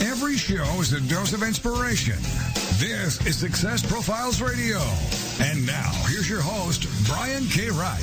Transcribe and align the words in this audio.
Every 0.00 0.36
show 0.36 0.62
is 0.80 0.92
a 0.92 1.00
dose 1.00 1.32
of 1.32 1.42
inspiration. 1.42 2.14
This 2.78 3.20
is 3.26 3.36
Success 3.36 3.84
Profiles 3.84 4.40
Radio. 4.40 4.78
And 5.40 5.66
now, 5.66 5.90
here's 6.06 6.30
your 6.30 6.40
host, 6.40 6.86
Brian 7.08 7.46
K. 7.46 7.68
Wright. 7.70 8.00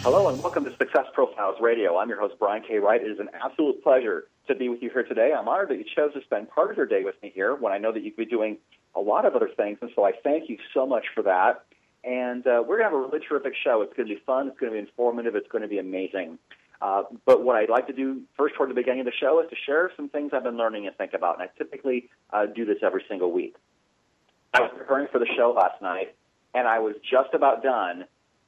Hello 0.00 0.28
and 0.28 0.42
welcome 0.42 0.64
to 0.64 0.74
Success 0.78 1.04
Profiles 1.12 1.56
Radio. 1.60 1.98
I'm 1.98 2.08
your 2.08 2.18
host, 2.18 2.36
Brian 2.38 2.62
K. 2.66 2.78
Wright. 2.78 3.02
It 3.02 3.10
is 3.10 3.18
an 3.18 3.28
absolute 3.34 3.82
pleasure 3.82 4.24
to 4.46 4.54
be 4.54 4.70
with 4.70 4.82
you 4.82 4.88
here 4.88 5.02
today. 5.02 5.34
I'm 5.38 5.46
honored 5.46 5.68
that 5.68 5.76
you 5.76 5.84
chose 5.94 6.14
to 6.14 6.22
spend 6.22 6.48
part 6.48 6.70
of 6.70 6.78
your 6.78 6.86
day 6.86 7.04
with 7.04 7.16
me 7.22 7.30
here 7.34 7.54
when 7.54 7.74
I 7.74 7.78
know 7.78 7.92
that 7.92 8.02
you 8.02 8.10
could 8.10 8.30
be 8.30 8.30
doing 8.30 8.56
a 8.94 9.00
lot 9.00 9.26
of 9.26 9.36
other 9.36 9.50
things, 9.54 9.76
and 9.82 9.90
so 9.94 10.04
I 10.04 10.12
thank 10.24 10.48
you 10.48 10.56
so 10.72 10.86
much 10.86 11.04
for 11.14 11.24
that. 11.24 11.66
And 12.02 12.46
uh, 12.46 12.64
we're 12.66 12.78
going 12.78 12.90
to 12.90 12.96
have 12.96 13.04
a 13.04 13.08
really 13.08 13.20
terrific 13.28 13.52
show. 13.62 13.82
It's 13.82 13.92
going 13.94 14.08
to 14.08 14.14
be 14.14 14.22
fun. 14.24 14.48
It's 14.48 14.58
going 14.58 14.72
to 14.72 14.76
be 14.76 14.80
informative. 14.80 15.36
It's 15.36 15.48
going 15.48 15.62
to 15.62 15.68
be 15.68 15.78
amazing. 15.78 16.38
Uh, 16.80 17.02
but 17.26 17.42
what 17.42 17.56
I'd 17.56 17.70
like 17.70 17.88
to 17.88 17.92
do 17.92 18.22
first 18.36 18.54
toward 18.54 18.70
the 18.70 18.74
beginning 18.74 19.00
of 19.00 19.06
the 19.06 19.12
show 19.18 19.40
is 19.42 19.50
to 19.50 19.56
share 19.66 19.90
some 19.96 20.08
things 20.08 20.30
I've 20.32 20.44
been 20.44 20.56
learning 20.56 20.86
and 20.86 20.96
think 20.96 21.12
about. 21.12 21.40
And 21.40 21.48
I 21.48 21.58
typically 21.58 22.08
uh, 22.32 22.46
do 22.46 22.64
this 22.64 22.78
every 22.82 23.04
single 23.08 23.32
week. 23.32 23.56
I 24.54 24.60
was 24.60 24.70
preparing 24.76 25.08
for 25.08 25.18
the 25.18 25.26
show 25.36 25.52
last 25.56 25.82
night, 25.82 26.14
and 26.54 26.66
I 26.66 26.78
was 26.78 26.94
just 27.10 27.34
about 27.34 27.62
done 27.62 28.04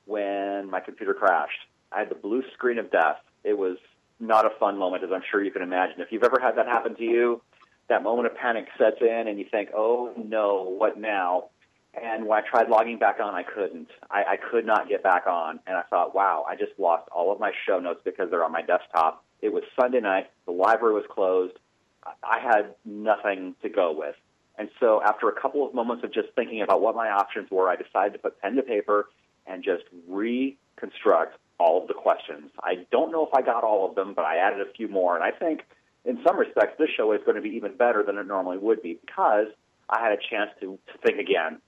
when 0.07 0.71
my 0.71 0.81
computer 0.81 1.13
crashed. 1.13 1.59
I 1.93 1.99
had 1.99 2.09
the 2.09 2.15
blue 2.15 2.43
screen 2.55 2.79
of 2.79 2.91
death. 2.91 3.19
It 3.45 3.59
was 3.59 3.77
not 4.19 4.47
a 4.47 4.51
fun 4.59 4.79
moment, 4.79 5.03
as 5.03 5.11
I'm 5.13 5.23
sure 5.31 5.43
you 5.43 5.51
can 5.51 5.63
imagine. 5.63 6.01
If 6.01 6.13
you've 6.13 6.25
ever 6.25 6.39
had 6.41 6.57
that 6.57 6.67
happen 6.67 6.95
to 6.97 7.03
you, 7.03 7.43
that 7.89 8.03
moment 8.03 8.27
of 8.27 8.37
panic 8.37 8.67
sets 8.79 8.99
in, 9.01 9.29
and 9.29 9.39
you 9.39 9.47
think, 9.51 9.71
"Oh 9.75 10.13
no, 10.17 10.63
what 10.79 10.99
now?" 10.99 11.51
And 11.95 12.27
when 12.27 12.39
I 12.39 12.49
tried 12.49 12.69
logging 12.69 12.99
back 12.99 13.19
on, 13.21 13.35
I 13.35 13.43
couldn't. 13.43 13.89
I, 14.11 14.23
I 14.23 14.37
could 14.37 14.65
not 14.65 14.89
get 14.89 15.03
back 15.03 15.27
on. 15.27 15.59
And 15.67 15.77
I 15.77 15.83
thought, 15.83 16.15
wow, 16.15 16.45
I 16.49 16.55
just 16.55 16.73
lost 16.79 17.09
all 17.11 17.33
of 17.33 17.41
my 17.41 17.53
show 17.67 17.81
notes 17.81 18.01
because 18.05 18.31
they're 18.31 18.45
on 18.45 18.53
my 18.53 18.63
desktop. 18.63 19.25
It 19.43 19.53
was 19.53 19.65
Sunday 19.79 20.01
night. 20.01 20.31
The 20.47 20.53
library 20.53 20.95
was 20.95 21.05
closed. 21.11 21.59
I 22.05 22.39
had 22.41 22.75
nothing 22.85 23.55
to 23.63 23.69
go 23.69 23.93
with. 23.93 24.15
And 24.59 24.69
so 24.79 25.03
after 25.03 25.29
a 25.29 25.41
couple 25.41 25.67
of 25.67 25.75
moments 25.75 26.05
of 26.05 26.13
just 26.13 26.29
thinking 26.37 26.63
about 26.63 26.81
what 26.81 26.95
my 26.95 27.11
options 27.11 27.51
were, 27.51 27.69
I 27.69 27.77
decided 27.77 28.13
to 28.13 28.19
put 28.19 28.41
pen 28.41 28.57
to 28.57 28.63
paper 28.63 29.09
and 29.47 29.65
just 29.65 29.85
reconstruct 30.09 31.39
all 31.59 31.83
of 31.83 31.89
the 31.89 31.95
questions. 31.95 32.51
I 32.63 32.87
don't 32.91 33.11
know 33.11 33.27
if 33.27 33.35
I 33.35 33.43
got 33.43 33.65
all 33.65 33.89
of 33.89 33.95
them, 33.95 34.15
but 34.15 34.25
I 34.25 34.37
added 34.37 34.61
a 34.61 34.71
few 34.73 34.89
more. 34.89 35.17
And 35.17 35.25
I 35.25 35.31
think 35.31 35.63
in 36.05 36.19
some 36.27 36.39
respects, 36.39 36.77
this 36.79 36.89
show 36.97 37.13
is 37.13 37.21
going 37.25 37.37
to 37.37 37.43
be 37.43 37.51
even 37.51 37.77
better 37.77 38.03
than 38.03 38.17
it 38.17 38.27
normally 38.27 38.59
would 38.59 38.83
be 38.83 38.99
because 39.05 39.47
I 39.89 40.01
had 40.01 40.13
a 40.13 40.19
chance 40.31 40.51
to, 40.61 40.79
to 40.93 40.99
think 41.05 41.19
again 41.19 41.61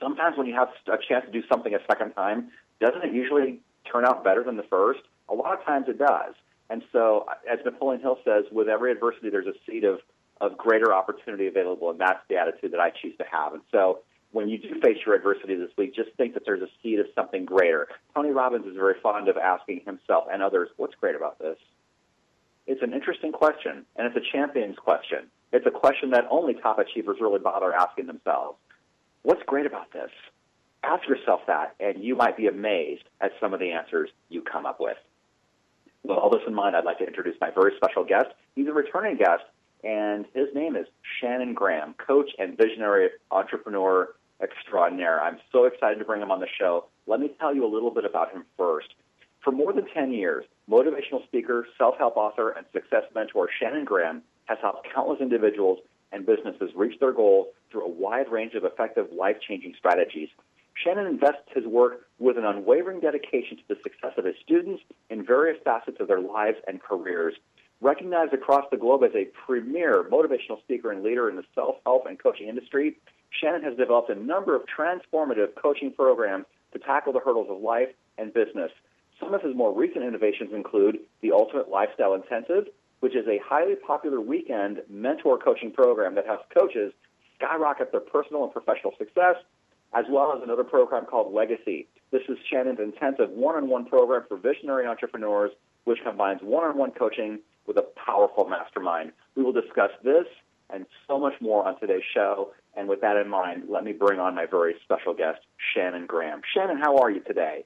sometimes 0.00 0.36
when 0.36 0.46
you 0.46 0.54
have 0.54 0.68
a 0.86 0.98
chance 1.08 1.24
to 1.26 1.32
do 1.32 1.42
something 1.48 1.74
a 1.74 1.78
second 1.90 2.12
time, 2.12 2.50
doesn't 2.80 3.02
it 3.02 3.12
usually 3.12 3.60
turn 3.90 4.04
out 4.04 4.24
better 4.24 4.42
than 4.42 4.56
the 4.56 4.64
first? 4.64 5.00
A 5.28 5.34
lot 5.34 5.58
of 5.58 5.64
times 5.64 5.86
it 5.88 5.98
does. 5.98 6.34
And 6.68 6.82
so, 6.92 7.26
as 7.50 7.58
Napoleon 7.64 8.00
Hill 8.00 8.18
says, 8.24 8.44
with 8.50 8.68
every 8.68 8.92
adversity, 8.92 9.30
there's 9.30 9.46
a 9.46 9.54
seed 9.66 9.84
of, 9.84 10.00
of 10.40 10.58
greater 10.58 10.92
opportunity 10.92 11.46
available, 11.46 11.90
and 11.90 12.00
that's 12.00 12.20
the 12.28 12.36
attitude 12.36 12.72
that 12.72 12.80
I 12.80 12.90
choose 12.90 13.16
to 13.18 13.24
have. 13.30 13.54
And 13.54 13.62
so, 13.70 14.00
when 14.32 14.48
you 14.48 14.58
do 14.58 14.80
face 14.82 14.98
your 15.06 15.14
adversity 15.14 15.54
this 15.54 15.70
week, 15.78 15.94
just 15.94 16.10
think 16.16 16.34
that 16.34 16.44
there's 16.44 16.62
a 16.62 16.68
seed 16.82 16.98
of 16.98 17.06
something 17.14 17.44
greater. 17.44 17.88
Tony 18.14 18.30
Robbins 18.30 18.66
is 18.66 18.74
very 18.76 18.94
fond 19.02 19.28
of 19.28 19.36
asking 19.36 19.82
himself 19.86 20.24
and 20.30 20.42
others, 20.42 20.68
what's 20.76 20.94
great 20.96 21.14
about 21.14 21.38
this? 21.38 21.56
It's 22.66 22.82
an 22.82 22.92
interesting 22.92 23.30
question, 23.30 23.86
and 23.94 24.06
it's 24.06 24.16
a 24.16 24.36
champion's 24.36 24.76
question. 24.76 25.30
It's 25.52 25.66
a 25.66 25.70
question 25.70 26.10
that 26.10 26.24
only 26.30 26.54
top 26.54 26.78
achievers 26.78 27.18
really 27.20 27.38
bother 27.38 27.72
asking 27.72 28.08
themselves. 28.08 28.58
What's 29.26 29.42
great 29.44 29.66
about 29.66 29.92
this? 29.92 30.10
Ask 30.84 31.08
yourself 31.08 31.40
that, 31.48 31.74
and 31.80 32.00
you 32.00 32.14
might 32.14 32.36
be 32.36 32.46
amazed 32.46 33.02
at 33.20 33.32
some 33.40 33.52
of 33.52 33.58
the 33.58 33.72
answers 33.72 34.08
you 34.28 34.40
come 34.40 34.64
up 34.64 34.78
with. 34.78 34.98
With 36.04 36.16
all 36.16 36.30
this 36.30 36.42
in 36.46 36.54
mind, 36.54 36.76
I'd 36.76 36.84
like 36.84 36.98
to 36.98 37.06
introduce 37.08 37.34
my 37.40 37.50
very 37.50 37.72
special 37.76 38.04
guest. 38.04 38.28
He's 38.54 38.68
a 38.68 38.72
returning 38.72 39.16
guest, 39.16 39.42
and 39.82 40.26
his 40.32 40.46
name 40.54 40.76
is 40.76 40.86
Shannon 41.18 41.54
Graham, 41.54 41.94
coach 41.94 42.30
and 42.38 42.56
visionary 42.56 43.08
entrepreneur 43.32 44.14
extraordinaire. 44.40 45.20
I'm 45.20 45.40
so 45.50 45.64
excited 45.64 45.98
to 45.98 46.04
bring 46.04 46.22
him 46.22 46.30
on 46.30 46.38
the 46.38 46.46
show. 46.56 46.84
Let 47.08 47.18
me 47.18 47.32
tell 47.40 47.52
you 47.52 47.66
a 47.66 47.72
little 47.72 47.90
bit 47.90 48.04
about 48.04 48.30
him 48.30 48.44
first. 48.56 48.94
For 49.42 49.50
more 49.50 49.72
than 49.72 49.88
10 49.92 50.12
years, 50.12 50.44
motivational 50.70 51.24
speaker, 51.24 51.66
self 51.76 51.98
help 51.98 52.16
author, 52.16 52.50
and 52.50 52.64
success 52.72 53.02
mentor 53.12 53.48
Shannon 53.58 53.84
Graham 53.84 54.22
has 54.44 54.58
helped 54.62 54.86
countless 54.94 55.20
individuals 55.20 55.80
and 56.12 56.24
businesses 56.24 56.70
reach 56.76 57.00
their 57.00 57.12
goals 57.12 57.48
through 57.70 57.86
a 57.86 57.90
wide 57.90 58.30
range 58.30 58.54
of 58.54 58.64
effective 58.64 59.08
life 59.12 59.36
changing 59.46 59.74
strategies. 59.78 60.28
Shannon 60.74 61.06
invests 61.06 61.48
his 61.54 61.64
work 61.64 62.06
with 62.18 62.36
an 62.36 62.44
unwavering 62.44 63.00
dedication 63.00 63.56
to 63.56 63.62
the 63.68 63.76
success 63.82 64.12
of 64.16 64.24
his 64.24 64.36
students 64.42 64.82
in 65.10 65.24
various 65.24 65.58
facets 65.64 65.96
of 66.00 66.08
their 66.08 66.20
lives 66.20 66.58
and 66.66 66.82
careers. 66.82 67.34
Recognized 67.80 68.32
across 68.32 68.64
the 68.70 68.76
globe 68.76 69.02
as 69.04 69.14
a 69.14 69.26
premier 69.46 70.04
motivational 70.10 70.60
speaker 70.62 70.90
and 70.92 71.02
leader 71.02 71.28
in 71.28 71.36
the 71.36 71.44
self 71.54 71.76
help 71.84 72.06
and 72.06 72.18
coaching 72.18 72.48
industry, 72.48 72.96
Shannon 73.30 73.62
has 73.62 73.76
developed 73.76 74.10
a 74.10 74.14
number 74.14 74.54
of 74.54 74.62
transformative 74.66 75.54
coaching 75.60 75.92
programs 75.92 76.46
to 76.72 76.78
tackle 76.78 77.12
the 77.12 77.20
hurdles 77.20 77.48
of 77.50 77.60
life 77.60 77.88
and 78.18 78.32
business. 78.32 78.70
Some 79.20 79.34
of 79.34 79.42
his 79.42 79.54
more 79.54 79.72
recent 79.72 80.04
innovations 80.04 80.52
include 80.52 81.00
the 81.20 81.32
Ultimate 81.32 81.68
Lifestyle 81.68 82.14
Intensive, 82.14 82.68
which 83.00 83.14
is 83.14 83.26
a 83.26 83.40
highly 83.44 83.74
popular 83.76 84.20
weekend 84.20 84.82
mentor 84.88 85.38
coaching 85.38 85.70
program 85.70 86.14
that 86.14 86.26
helps 86.26 86.44
coaches 86.52 86.92
skyrocket 87.36 87.92
their 87.92 88.00
personal 88.00 88.44
and 88.44 88.52
professional 88.52 88.92
success, 88.98 89.36
as 89.94 90.04
well 90.10 90.32
as 90.36 90.42
another 90.42 90.64
program 90.64 91.06
called 91.06 91.32
Legacy. 91.32 91.88
This 92.10 92.22
is 92.28 92.38
Shannon's 92.50 92.80
intensive 92.80 93.30
one 93.30 93.56
on 93.56 93.68
one 93.68 93.86
program 93.86 94.24
for 94.28 94.36
visionary 94.36 94.86
entrepreneurs, 94.86 95.50
which 95.84 95.98
combines 96.04 96.40
one 96.42 96.64
on 96.64 96.76
one 96.76 96.92
coaching 96.92 97.40
with 97.66 97.76
a 97.76 97.86
powerful 98.04 98.48
mastermind. 98.48 99.12
We 99.34 99.42
will 99.42 99.52
discuss 99.52 99.90
this 100.02 100.26
and 100.70 100.86
so 101.06 101.18
much 101.18 101.34
more 101.40 101.66
on 101.66 101.78
today's 101.78 102.02
show. 102.14 102.52
And 102.76 102.88
with 102.88 103.00
that 103.00 103.16
in 103.16 103.28
mind, 103.28 103.64
let 103.68 103.84
me 103.84 103.92
bring 103.92 104.20
on 104.20 104.34
my 104.34 104.46
very 104.46 104.74
special 104.84 105.14
guest, 105.14 105.40
Shannon 105.74 106.06
Graham. 106.06 106.42
Shannon, 106.54 106.78
how 106.78 106.98
are 106.98 107.10
you 107.10 107.20
today? 107.20 107.64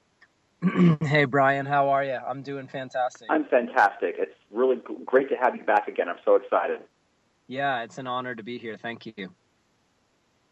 hey, 1.01 1.25
Brian, 1.25 1.65
how 1.65 1.89
are 1.89 2.03
you? 2.03 2.13
I'm 2.25 2.43
doing 2.43 2.67
fantastic. 2.67 3.27
I'm 3.29 3.45
fantastic. 3.45 4.15
It's 4.17 4.35
really 4.51 4.79
great 5.05 5.29
to 5.29 5.35
have 5.35 5.55
you 5.55 5.63
back 5.63 5.87
again. 5.87 6.07
I'm 6.07 6.19
so 6.23 6.35
excited. 6.35 6.81
Yeah, 7.47 7.83
it's 7.83 7.97
an 7.97 8.07
honor 8.07 8.35
to 8.35 8.43
be 8.43 8.57
here. 8.57 8.77
Thank 8.77 9.05
you. 9.05 9.33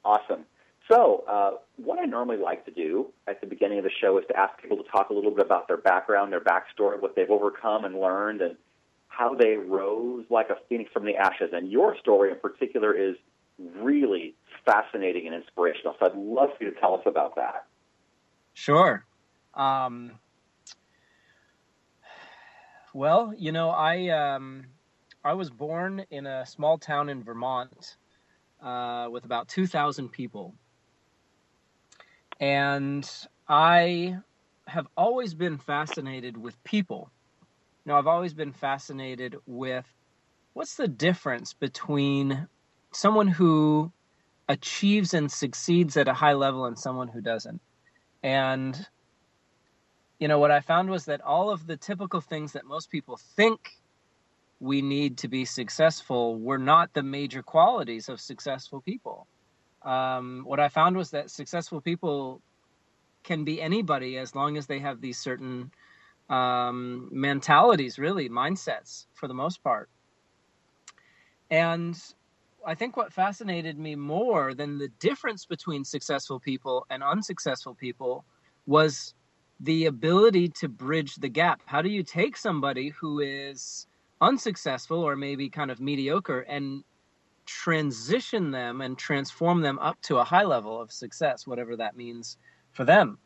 Awesome. 0.03 0.45
So, 0.91 1.23
uh, 1.27 1.51
what 1.77 1.99
I 1.99 2.05
normally 2.05 2.37
like 2.37 2.65
to 2.65 2.71
do 2.71 3.07
at 3.27 3.41
the 3.41 3.47
beginning 3.47 3.77
of 3.77 3.83
the 3.83 3.91
show 4.01 4.17
is 4.17 4.25
to 4.29 4.37
ask 4.37 4.59
people 4.59 4.77
to 4.77 4.89
talk 4.89 5.09
a 5.09 5.13
little 5.13 5.31
bit 5.31 5.45
about 5.45 5.67
their 5.67 5.77
background, 5.77 6.31
their 6.31 6.41
backstory, 6.41 6.99
what 6.99 7.15
they've 7.15 7.29
overcome 7.29 7.85
and 7.85 7.99
learned, 7.99 8.41
and 8.41 8.55
how 9.07 9.35
they 9.35 9.55
rose 9.55 10.25
like 10.29 10.49
a 10.49 10.55
phoenix 10.67 10.91
from 10.91 11.05
the 11.05 11.15
ashes. 11.15 11.51
And 11.53 11.71
your 11.71 11.95
story 11.97 12.31
in 12.31 12.39
particular 12.39 12.93
is 12.93 13.15
really 13.77 14.33
fascinating 14.65 15.27
and 15.27 15.35
inspirational. 15.35 15.95
So, 15.99 16.07
I'd 16.07 16.16
love 16.16 16.49
for 16.57 16.63
you 16.63 16.73
to 16.73 16.79
tell 16.79 16.95
us 16.95 17.03
about 17.05 17.35
that. 17.35 17.67
Sure. 18.55 19.05
Um, 19.53 20.13
well, 22.93 23.33
you 23.37 23.51
know, 23.51 23.69
I 23.69 24.09
um, 24.09 24.66
I 25.23 25.33
was 25.33 25.51
born 25.51 26.05
in 26.09 26.25
a 26.25 26.45
small 26.45 26.78
town 26.78 27.09
in 27.09 27.23
Vermont 27.23 27.97
uh, 28.64 29.08
with 29.11 29.26
about 29.26 29.47
two 29.47 29.67
thousand 29.67 30.09
people, 30.09 30.56
and 32.40 33.09
I 33.47 34.17
have 34.67 34.88
always 34.97 35.34
been 35.34 35.58
fascinated 35.58 36.38
with 36.38 36.61
people. 36.64 37.11
You 37.85 37.91
know, 37.91 37.97
I've 37.97 38.08
always 38.08 38.34
been 38.34 38.53
fascinated 38.53 39.35
with 39.46 39.85
what's 40.53 40.76
the 40.76 40.88
difference 40.88 41.53
between 41.53 42.47
someone 42.94 43.28
who 43.28 43.91
achieves 44.47 45.14
and 45.14 45.32
succeeds 45.32 45.97
at 45.97 46.08
a 46.08 46.14
high 46.14 46.34
level 46.34 46.66
and 46.66 46.78
someone 46.78 47.08
who 47.08 47.22
doesn't. 47.22 47.62
And 48.23 48.88
you 50.20 50.28
know, 50.28 50.40
what 50.40 50.52
I 50.52 50.59
found 50.59 50.90
was 50.90 51.05
that 51.05 51.22
all 51.22 51.50
of 51.50 51.66
the 51.66 51.78
typical 51.78 52.22
things 52.22 52.53
that 52.53 52.66
most 52.66 52.90
people 52.91 53.17
think 53.35 53.59
we 54.59 54.82
need 54.82 55.17
to 55.20 55.28
be 55.28 55.46
successful 55.46 56.38
were 56.38 56.58
not 56.58 56.94
the 56.94 57.03
major 57.03 57.41
qualities 57.41 58.09
of 58.09 58.20
successful 58.20 58.82
people. 58.82 59.28
Um, 59.84 60.44
what 60.46 60.59
I 60.59 60.67
found 60.67 60.97
was 60.97 61.11
that 61.11 61.32
successful 61.32 61.79
people 61.79 62.41
can 63.23 63.46
be 63.46 63.61
anybody 63.61 64.17
as 64.17 64.35
long 64.35 64.58
as 64.58 64.67
they 64.67 64.79
have 64.79 65.00
these 65.00 65.17
certain 65.17 65.72
um, 66.29 67.09
mentalities, 67.11 67.97
really, 67.97 68.29
mindsets 68.29 69.06
for 69.14 69.28
the 69.28 69.34
most 69.34 69.64
part. 69.64 69.90
And 71.50 71.97
I 72.66 72.76
think 72.76 72.97
what 72.97 73.14
fascinated 73.14 73.79
me 73.79 73.96
more 73.96 74.53
than 74.53 74.78
the 74.78 74.90
difference 75.00 75.46
between 75.46 75.84
successful 75.85 76.40
people 76.40 76.85
and 76.90 77.02
unsuccessful 77.02 77.73
people 77.73 78.26
was 78.67 79.14
the 79.62 79.85
ability 79.85 80.50
to 80.50 80.67
bridge 80.67 81.16
the 81.16 81.29
gap. 81.29 81.62
How 81.66 81.82
do 81.82 81.90
you 81.90 82.03
take 82.03 82.38
somebody 82.38 82.90
who 82.90 83.20
is 83.20 83.88
unsuccessful 84.21 84.99
or 84.99 85.16
maybe 85.16 85.49
kind 85.49 85.71
of 85.71 85.79
mediocre 85.79 86.41
and 86.41 86.83
transition 87.45 88.51
them 88.51 88.81
and 88.81 88.97
transform 88.97 89.61
them 89.61 89.79
up 89.79 89.99
to 90.01 90.17
a 90.17 90.23
high 90.23 90.43
level 90.43 90.79
of 90.79 90.91
success, 90.91 91.47
whatever 91.47 91.75
that 91.75 91.95
means 91.95 92.37
for 92.71 92.83
them? 92.85 93.17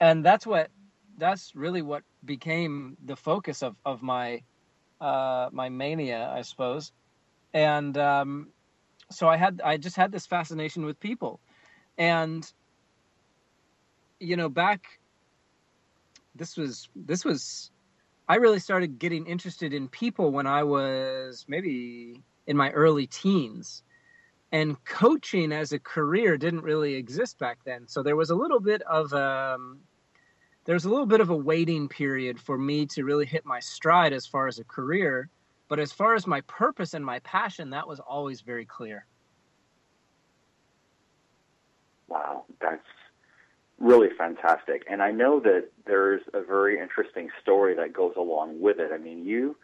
And 0.00 0.24
that's 0.24 0.46
what 0.46 0.70
that's 1.18 1.54
really 1.54 1.82
what 1.82 2.02
became 2.24 2.96
the 3.04 3.16
focus 3.16 3.62
of, 3.62 3.76
of 3.84 4.02
my 4.02 4.42
uh, 5.00 5.48
my 5.52 5.68
mania, 5.68 6.30
I 6.34 6.42
suppose. 6.42 6.92
And 7.54 7.96
um, 7.96 8.48
so 9.10 9.28
I 9.28 9.36
had 9.36 9.60
I 9.64 9.76
just 9.76 9.96
had 9.96 10.12
this 10.12 10.26
fascination 10.26 10.84
with 10.84 10.98
people, 11.00 11.40
and 11.96 12.50
you 14.20 14.36
know 14.36 14.48
back 14.48 14.98
this 16.34 16.56
was 16.56 16.88
this 16.94 17.24
was 17.24 17.70
I 18.28 18.36
really 18.36 18.58
started 18.58 18.98
getting 18.98 19.26
interested 19.26 19.72
in 19.72 19.88
people 19.88 20.32
when 20.32 20.46
I 20.46 20.64
was 20.64 21.44
maybe 21.48 22.22
in 22.46 22.56
my 22.56 22.70
early 22.70 23.06
teens. 23.06 23.82
And 24.52 24.82
coaching 24.84 25.52
as 25.52 25.72
a 25.72 25.78
career 25.78 26.36
didn't 26.36 26.62
really 26.62 26.94
exist 26.94 27.38
back 27.38 27.58
then. 27.64 27.86
So 27.88 28.02
there 28.02 28.16
was 28.16 28.30
a 28.30 28.34
little 28.34 28.60
bit 28.60 28.82
of 28.82 29.12
um, 29.12 29.80
there 30.64 30.74
was 30.74 30.84
a 30.84 30.88
little 30.88 31.06
bit 31.06 31.20
of 31.20 31.30
a 31.30 31.36
waiting 31.36 31.88
period 31.88 32.40
for 32.40 32.56
me 32.56 32.86
to 32.86 33.04
really 33.04 33.26
hit 33.26 33.44
my 33.44 33.60
stride 33.60 34.12
as 34.12 34.26
far 34.26 34.46
as 34.48 34.58
a 34.58 34.64
career. 34.64 35.28
But 35.68 35.80
as 35.80 35.92
far 35.92 36.14
as 36.14 36.26
my 36.26 36.40
purpose 36.42 36.94
and 36.94 37.04
my 37.04 37.18
passion, 37.20 37.70
that 37.70 37.86
was 37.86 38.00
always 38.00 38.40
very 38.40 38.64
clear. 38.64 39.06
Wow, 42.08 42.44
that's 42.60 42.82
really 43.78 44.08
fantastic. 44.16 44.84
And 44.90 45.02
I 45.02 45.10
know 45.10 45.40
that 45.40 45.68
there's 45.86 46.22
a 46.34 46.42
very 46.42 46.80
interesting 46.80 47.28
story 47.42 47.74
that 47.74 47.92
goes 47.92 48.14
along 48.16 48.60
with 48.60 48.78
it. 48.78 48.90
I 48.92 48.98
mean, 48.98 49.24
you 49.24 49.56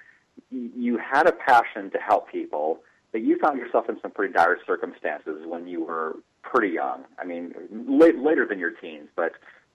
you 0.51 0.99
had 0.99 1.27
a 1.27 1.33
passion 1.33 1.91
to 1.91 1.99
help 1.99 2.31
people, 2.31 2.81
but 3.13 3.21
you 3.21 3.39
found 3.39 3.59
yourself 3.59 3.89
in 3.89 3.99
some 4.01 4.11
pretty 4.11 4.33
dire 4.33 4.59
circumstances 4.67 5.43
when 5.47 5.67
you 5.67 5.85
were 5.85 6.17
pretty 6.43 6.71
young. 6.71 7.05
I 7.19 7.25
mean, 7.25 7.55
late, 7.87 8.19
later 8.19 8.47
than 8.47 8.59
your 8.59 8.71
teens, 8.71 9.09
but 9.15 9.33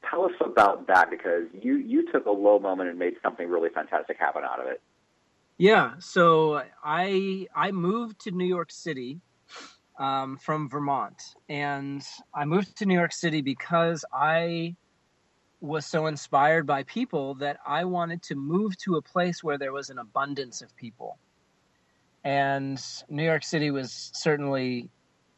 tell 0.10 0.26
us 0.26 0.32
about 0.44 0.88
that 0.88 1.10
because 1.10 1.44
you 1.62 1.78
you 1.78 2.12
took 2.12 2.26
a 2.26 2.32
low 2.32 2.60
moment 2.60 2.90
and 2.90 2.98
made 2.98 3.14
something 3.22 3.48
really 3.48 3.70
fantastic 3.70 4.18
happen 4.20 4.44
out 4.44 4.60
of 4.60 4.68
it. 4.68 4.82
Yeah, 5.58 5.94
so 6.00 6.64
I 6.84 7.48
I 7.56 7.72
moved 7.72 8.20
to 8.22 8.32
New 8.32 8.46
York 8.46 8.72
City 8.72 9.22
um, 9.98 10.38
from 10.38 10.70
Vermont. 10.70 11.36
And 11.50 12.04
I 12.34 12.46
moved 12.46 12.78
to 12.78 12.86
New 12.86 12.94
York 12.94 13.14
City 13.14 13.42
because 13.42 14.06
I 14.14 14.76
was 15.60 15.86
so 15.86 16.06
inspired 16.06 16.68
by 16.68 16.84
people 16.84 17.34
that 17.36 17.58
I 17.66 17.84
wanted 17.86 18.22
to 18.24 18.36
move 18.36 18.78
to 18.78 18.98
a 18.98 19.02
place 19.02 19.44
where 19.44 19.58
there 19.58 19.74
was 19.74 19.90
an 19.90 19.98
abundance 19.98 20.62
of 20.62 20.76
people. 20.76 21.18
And 22.24 22.82
New 23.10 23.24
York 23.24 23.44
City 23.44 23.72
was 23.72 24.12
certainly, 24.14 24.90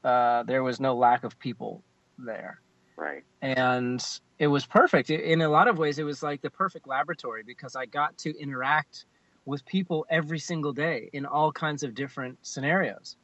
uh, 0.03 0.43
there 0.43 0.63
was 0.63 0.79
no 0.79 0.95
lack 0.95 1.23
of 1.23 1.39
people 1.39 1.83
there. 2.17 2.59
Right. 2.97 3.23
And 3.41 4.03
it 4.39 4.47
was 4.47 4.65
perfect. 4.65 5.09
In 5.09 5.41
a 5.41 5.47
lot 5.47 5.69
of 5.69 5.77
ways, 5.77 5.99
it 5.99 6.03
was 6.03 6.21
like 6.21 6.41
the 6.41 6.49
perfect 6.49 6.85
laboratory 6.85 7.43
because 7.45 7.75
I 7.75 7.85
got 7.85 8.17
to 8.19 8.37
interact 8.37 9.05
with 9.45 9.65
people 9.65 10.05
every 10.09 10.39
single 10.39 10.73
day 10.73 11.09
in 11.13 11.25
all 11.25 11.51
kinds 11.51 11.83
of 11.83 11.95
different 11.95 12.37
scenarios 12.41 13.15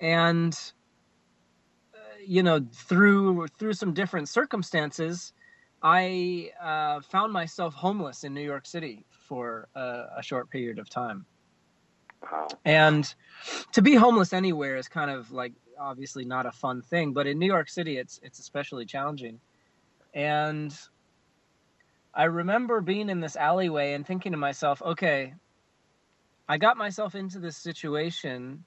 and 0.00 0.72
uh, 1.94 1.98
you 2.24 2.42
know 2.42 2.60
through 2.72 3.46
through 3.58 3.72
some 3.72 3.92
different 3.92 4.28
circumstances 4.28 5.32
i 5.82 6.50
uh, 6.62 7.00
found 7.00 7.32
myself 7.32 7.74
homeless 7.74 8.24
in 8.24 8.34
new 8.34 8.42
york 8.42 8.66
city 8.66 9.04
for 9.10 9.68
a, 9.74 10.04
a 10.18 10.22
short 10.22 10.50
period 10.50 10.78
of 10.78 10.88
time 10.88 11.24
wow. 12.30 12.46
and 12.64 13.14
to 13.72 13.82
be 13.82 13.94
homeless 13.94 14.32
anywhere 14.32 14.76
is 14.76 14.88
kind 14.88 15.10
of 15.10 15.30
like 15.32 15.52
obviously 15.78 16.24
not 16.24 16.46
a 16.46 16.52
fun 16.52 16.82
thing 16.82 17.12
but 17.12 17.26
in 17.26 17.38
new 17.38 17.46
york 17.46 17.68
city 17.68 17.96
it's 17.98 18.20
it's 18.22 18.38
especially 18.38 18.84
challenging 18.84 19.40
and 20.14 20.78
i 22.14 22.24
remember 22.24 22.80
being 22.80 23.08
in 23.08 23.20
this 23.20 23.36
alleyway 23.36 23.92
and 23.92 24.06
thinking 24.06 24.32
to 24.32 24.38
myself 24.38 24.80
okay 24.82 25.34
i 26.48 26.56
got 26.56 26.76
myself 26.76 27.14
into 27.14 27.38
this 27.38 27.56
situation 27.56 28.64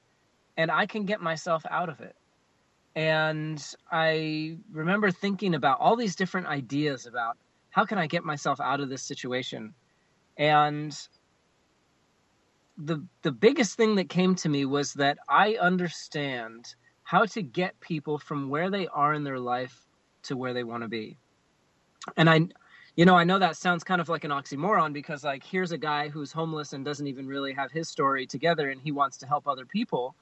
and 0.60 0.70
I 0.70 0.86
can 0.86 1.06
get 1.06 1.22
myself 1.22 1.66
out 1.72 1.88
of 1.88 2.02
it. 2.02 2.18
And 2.94 3.66
I 3.90 4.58
remember 4.74 5.10
thinking 5.10 5.56
about 5.56 5.80
all 5.80 5.96
these 5.96 6.18
different 6.18 6.48
ideas 6.48 7.06
about 7.06 7.38
how 7.70 7.86
can 7.86 7.98
I 7.98 8.08
get 8.08 8.26
myself 8.26 8.60
out 8.60 8.82
of 8.82 8.90
this 8.90 9.02
situation. 9.02 9.74
And 10.38 10.94
the 12.78 13.02
the 13.22 13.32
biggest 13.32 13.78
thing 13.78 13.96
that 13.96 14.10
came 14.10 14.36
to 14.36 14.50
me 14.50 14.66
was 14.66 14.94
that 14.96 15.18
I 15.30 15.56
understand 15.62 16.76
how 17.04 17.24
to 17.28 17.42
get 17.42 17.80
people 17.80 18.18
from 18.18 18.50
where 18.50 18.70
they 18.70 18.88
are 18.88 19.14
in 19.14 19.24
their 19.24 19.40
life 19.40 19.88
to 20.24 20.36
where 20.36 20.54
they 20.54 20.66
want 20.66 20.84
to 20.84 20.90
be. 20.90 21.18
And 22.18 22.30
I 22.30 22.50
you 22.98 23.06
know, 23.06 23.16
I 23.16 23.24
know 23.24 23.40
that 23.40 23.56
sounds 23.56 23.86
kind 23.86 24.02
of 24.02 24.10
like 24.10 24.26
an 24.26 24.32
oxymoron 24.32 24.92
because 24.92 25.24
like 25.24 25.46
here's 25.46 25.72
a 25.72 25.78
guy 25.78 26.10
who's 26.10 26.34
homeless 26.34 26.74
and 26.74 26.84
doesn't 26.84 27.08
even 27.08 27.28
really 27.28 27.54
have 27.54 27.72
his 27.72 27.88
story 27.88 28.28
together 28.28 28.72
and 28.72 28.82
he 28.82 28.92
wants 28.92 29.16
to 29.20 29.26
help 29.26 29.48
other 29.48 29.66
people. 29.66 30.16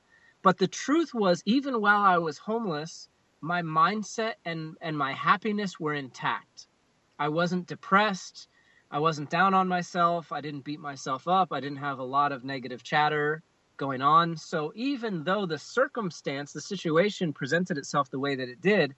But 0.43 0.57
the 0.57 0.67
truth 0.67 1.13
was, 1.13 1.41
even 1.45 1.81
while 1.81 2.01
I 2.01 2.17
was 2.17 2.37
homeless, 2.37 3.09
my 3.41 3.61
mindset 3.61 4.33
and, 4.45 4.75
and 4.81 4.97
my 4.97 5.13
happiness 5.13 5.79
were 5.79 5.93
intact. 5.93 6.67
I 7.19 7.29
wasn't 7.29 7.67
depressed. 7.67 8.47
I 8.89 8.99
wasn't 8.99 9.29
down 9.29 9.53
on 9.53 9.67
myself. 9.67 10.31
I 10.31 10.41
didn't 10.41 10.63
beat 10.63 10.79
myself 10.79 11.27
up. 11.27 11.51
I 11.51 11.59
didn't 11.59 11.79
have 11.79 11.99
a 11.99 12.03
lot 12.03 12.31
of 12.31 12.43
negative 12.43 12.83
chatter 12.83 13.43
going 13.77 14.01
on. 14.01 14.37
So 14.37 14.71
even 14.75 15.23
though 15.23 15.45
the 15.45 15.57
circumstance, 15.57 16.53
the 16.53 16.61
situation 16.61 17.33
presented 17.33 17.77
itself 17.77 18.09
the 18.09 18.19
way 18.19 18.35
that 18.35 18.49
it 18.49 18.61
did, 18.61 18.95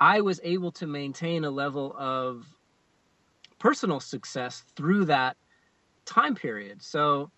I 0.00 0.20
was 0.20 0.40
able 0.42 0.72
to 0.72 0.86
maintain 0.86 1.44
a 1.44 1.50
level 1.50 1.94
of 1.98 2.46
personal 3.58 4.00
success 4.00 4.64
through 4.76 5.06
that 5.06 5.36
time 6.04 6.34
period. 6.34 6.82
So 6.82 7.30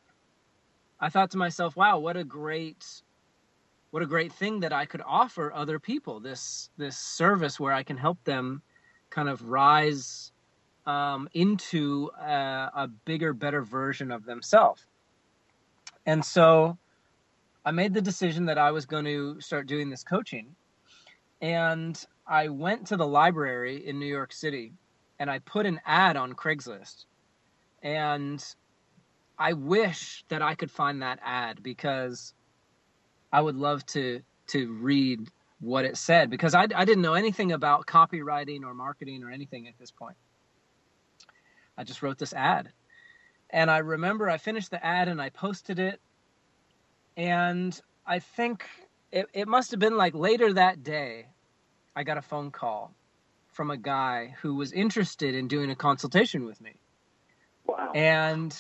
I 0.98 1.08
thought 1.08 1.30
to 1.32 1.38
myself, 1.38 1.76
wow, 1.76 1.98
what 1.98 2.16
a 2.16 2.24
great 2.24 2.84
what 3.96 4.02
a 4.02 4.06
great 4.06 4.34
thing 4.34 4.60
that 4.60 4.74
I 4.74 4.84
could 4.84 5.00
offer 5.06 5.50
other 5.54 5.78
people 5.78 6.20
this 6.20 6.68
this 6.76 6.98
service 6.98 7.58
where 7.58 7.72
I 7.72 7.82
can 7.82 7.96
help 7.96 8.22
them 8.24 8.60
kind 9.08 9.26
of 9.26 9.48
rise 9.48 10.32
um, 10.84 11.30
into 11.32 12.10
a, 12.20 12.70
a 12.74 12.90
bigger, 13.06 13.32
better 13.32 13.62
version 13.62 14.10
of 14.12 14.26
themselves. 14.26 14.84
And 16.04 16.22
so 16.22 16.76
I 17.64 17.70
made 17.70 17.94
the 17.94 18.02
decision 18.02 18.44
that 18.44 18.58
I 18.58 18.70
was 18.70 18.84
going 18.84 19.06
to 19.06 19.40
start 19.40 19.66
doing 19.66 19.88
this 19.88 20.04
coaching. 20.04 20.54
And 21.40 21.98
I 22.26 22.48
went 22.48 22.88
to 22.88 22.98
the 22.98 23.06
library 23.06 23.86
in 23.86 23.98
New 23.98 24.04
York 24.04 24.34
City 24.34 24.74
and 25.18 25.30
I 25.30 25.38
put 25.38 25.64
an 25.64 25.80
ad 25.86 26.18
on 26.18 26.34
Craigslist. 26.34 27.06
And 27.82 28.44
I 29.38 29.54
wish 29.54 30.22
that 30.28 30.42
I 30.42 30.54
could 30.54 30.70
find 30.70 31.00
that 31.00 31.18
ad 31.24 31.62
because 31.62 32.34
I 33.32 33.40
would 33.40 33.56
love 33.56 33.84
to 33.86 34.20
to 34.48 34.72
read 34.74 35.28
what 35.60 35.84
it 35.84 35.96
said 35.96 36.30
because 36.30 36.54
I, 36.54 36.62
I 36.74 36.84
didn't 36.84 37.02
know 37.02 37.14
anything 37.14 37.52
about 37.52 37.86
copywriting 37.86 38.62
or 38.62 38.74
marketing 38.74 39.24
or 39.24 39.30
anything 39.30 39.66
at 39.66 39.78
this 39.78 39.90
point. 39.90 40.16
I 41.76 41.84
just 41.84 42.02
wrote 42.02 42.18
this 42.18 42.32
ad. 42.32 42.70
And 43.50 43.70
I 43.70 43.78
remember 43.78 44.28
I 44.28 44.38
finished 44.38 44.70
the 44.70 44.84
ad 44.84 45.08
and 45.08 45.20
I 45.20 45.30
posted 45.30 45.78
it. 45.78 46.00
And 47.16 47.80
I 48.06 48.18
think 48.18 48.66
it, 49.10 49.26
it 49.32 49.48
must 49.48 49.70
have 49.70 49.80
been 49.80 49.96
like 49.96 50.14
later 50.14 50.52
that 50.52 50.82
day, 50.82 51.26
I 51.94 52.04
got 52.04 52.18
a 52.18 52.22
phone 52.22 52.50
call 52.50 52.94
from 53.52 53.70
a 53.70 53.76
guy 53.76 54.34
who 54.42 54.54
was 54.54 54.72
interested 54.72 55.34
in 55.34 55.48
doing 55.48 55.70
a 55.70 55.76
consultation 55.76 56.44
with 56.44 56.60
me. 56.60 56.74
Wow. 57.66 57.92
And 57.94 58.54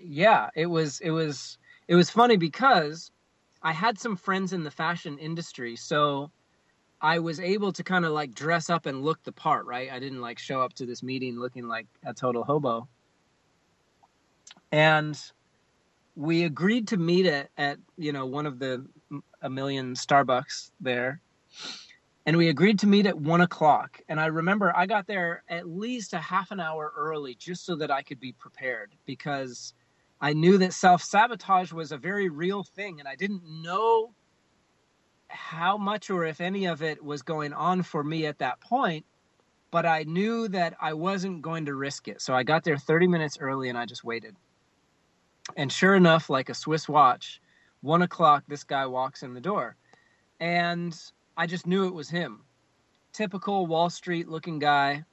yeah, 0.00 0.48
it 0.54 0.66
was 0.66 1.00
it 1.00 1.10
was 1.10 1.58
it 1.88 1.94
was 1.94 2.08
funny 2.08 2.36
because 2.36 3.10
I 3.66 3.72
had 3.72 3.98
some 3.98 4.14
friends 4.14 4.52
in 4.52 4.62
the 4.62 4.70
fashion 4.70 5.18
industry, 5.18 5.74
so 5.74 6.30
I 7.00 7.18
was 7.18 7.40
able 7.40 7.72
to 7.72 7.82
kind 7.82 8.04
of 8.04 8.12
like 8.12 8.32
dress 8.32 8.70
up 8.70 8.86
and 8.86 9.02
look 9.02 9.24
the 9.24 9.32
part, 9.32 9.66
right? 9.66 9.90
I 9.90 9.98
didn't 9.98 10.20
like 10.20 10.38
show 10.38 10.60
up 10.60 10.72
to 10.74 10.86
this 10.86 11.02
meeting 11.02 11.36
looking 11.36 11.66
like 11.66 11.88
a 12.04 12.14
total 12.14 12.44
hobo. 12.44 12.86
And 14.70 15.20
we 16.14 16.44
agreed 16.44 16.86
to 16.88 16.96
meet 16.96 17.26
at, 17.26 17.48
at 17.58 17.78
you 17.98 18.12
know 18.12 18.24
one 18.24 18.46
of 18.46 18.60
the 18.60 18.86
a 19.42 19.50
million 19.50 19.94
Starbucks 19.94 20.70
there, 20.80 21.20
and 22.24 22.36
we 22.36 22.50
agreed 22.50 22.78
to 22.78 22.86
meet 22.86 23.06
at 23.06 23.18
one 23.18 23.40
o'clock. 23.40 24.00
And 24.08 24.20
I 24.20 24.26
remember 24.26 24.72
I 24.76 24.86
got 24.86 25.08
there 25.08 25.42
at 25.48 25.66
least 25.66 26.12
a 26.12 26.18
half 26.18 26.52
an 26.52 26.60
hour 26.60 26.92
early 26.96 27.34
just 27.34 27.66
so 27.66 27.74
that 27.74 27.90
I 27.90 28.02
could 28.02 28.20
be 28.20 28.30
prepared 28.30 28.92
because 29.06 29.74
I 30.20 30.32
knew 30.32 30.58
that 30.58 30.72
self 30.72 31.02
sabotage 31.02 31.72
was 31.72 31.92
a 31.92 31.98
very 31.98 32.28
real 32.28 32.62
thing, 32.62 33.00
and 33.00 33.08
I 33.08 33.16
didn't 33.16 33.42
know 33.44 34.14
how 35.28 35.76
much 35.76 36.10
or 36.10 36.24
if 36.24 36.40
any 36.40 36.66
of 36.66 36.82
it 36.82 37.02
was 37.04 37.22
going 37.22 37.52
on 37.52 37.82
for 37.82 38.02
me 38.02 38.26
at 38.26 38.38
that 38.38 38.60
point. 38.60 39.04
But 39.70 39.84
I 39.84 40.04
knew 40.04 40.48
that 40.48 40.74
I 40.80 40.94
wasn't 40.94 41.42
going 41.42 41.66
to 41.66 41.74
risk 41.74 42.08
it. 42.08 42.22
So 42.22 42.34
I 42.34 42.44
got 42.44 42.64
there 42.64 42.78
30 42.78 43.08
minutes 43.08 43.38
early 43.40 43.68
and 43.68 43.76
I 43.76 43.84
just 43.84 44.04
waited. 44.04 44.36
And 45.56 45.70
sure 45.70 45.94
enough, 45.96 46.30
like 46.30 46.48
a 46.48 46.54
Swiss 46.54 46.88
watch, 46.88 47.40
one 47.82 48.02
o'clock, 48.02 48.44
this 48.48 48.64
guy 48.64 48.86
walks 48.86 49.22
in 49.22 49.34
the 49.34 49.40
door. 49.40 49.76
And 50.40 50.96
I 51.36 51.46
just 51.46 51.66
knew 51.66 51.86
it 51.86 51.94
was 51.94 52.08
him. 52.08 52.44
Typical 53.12 53.66
Wall 53.66 53.90
Street 53.90 54.28
looking 54.28 54.58
guy. 54.58 55.04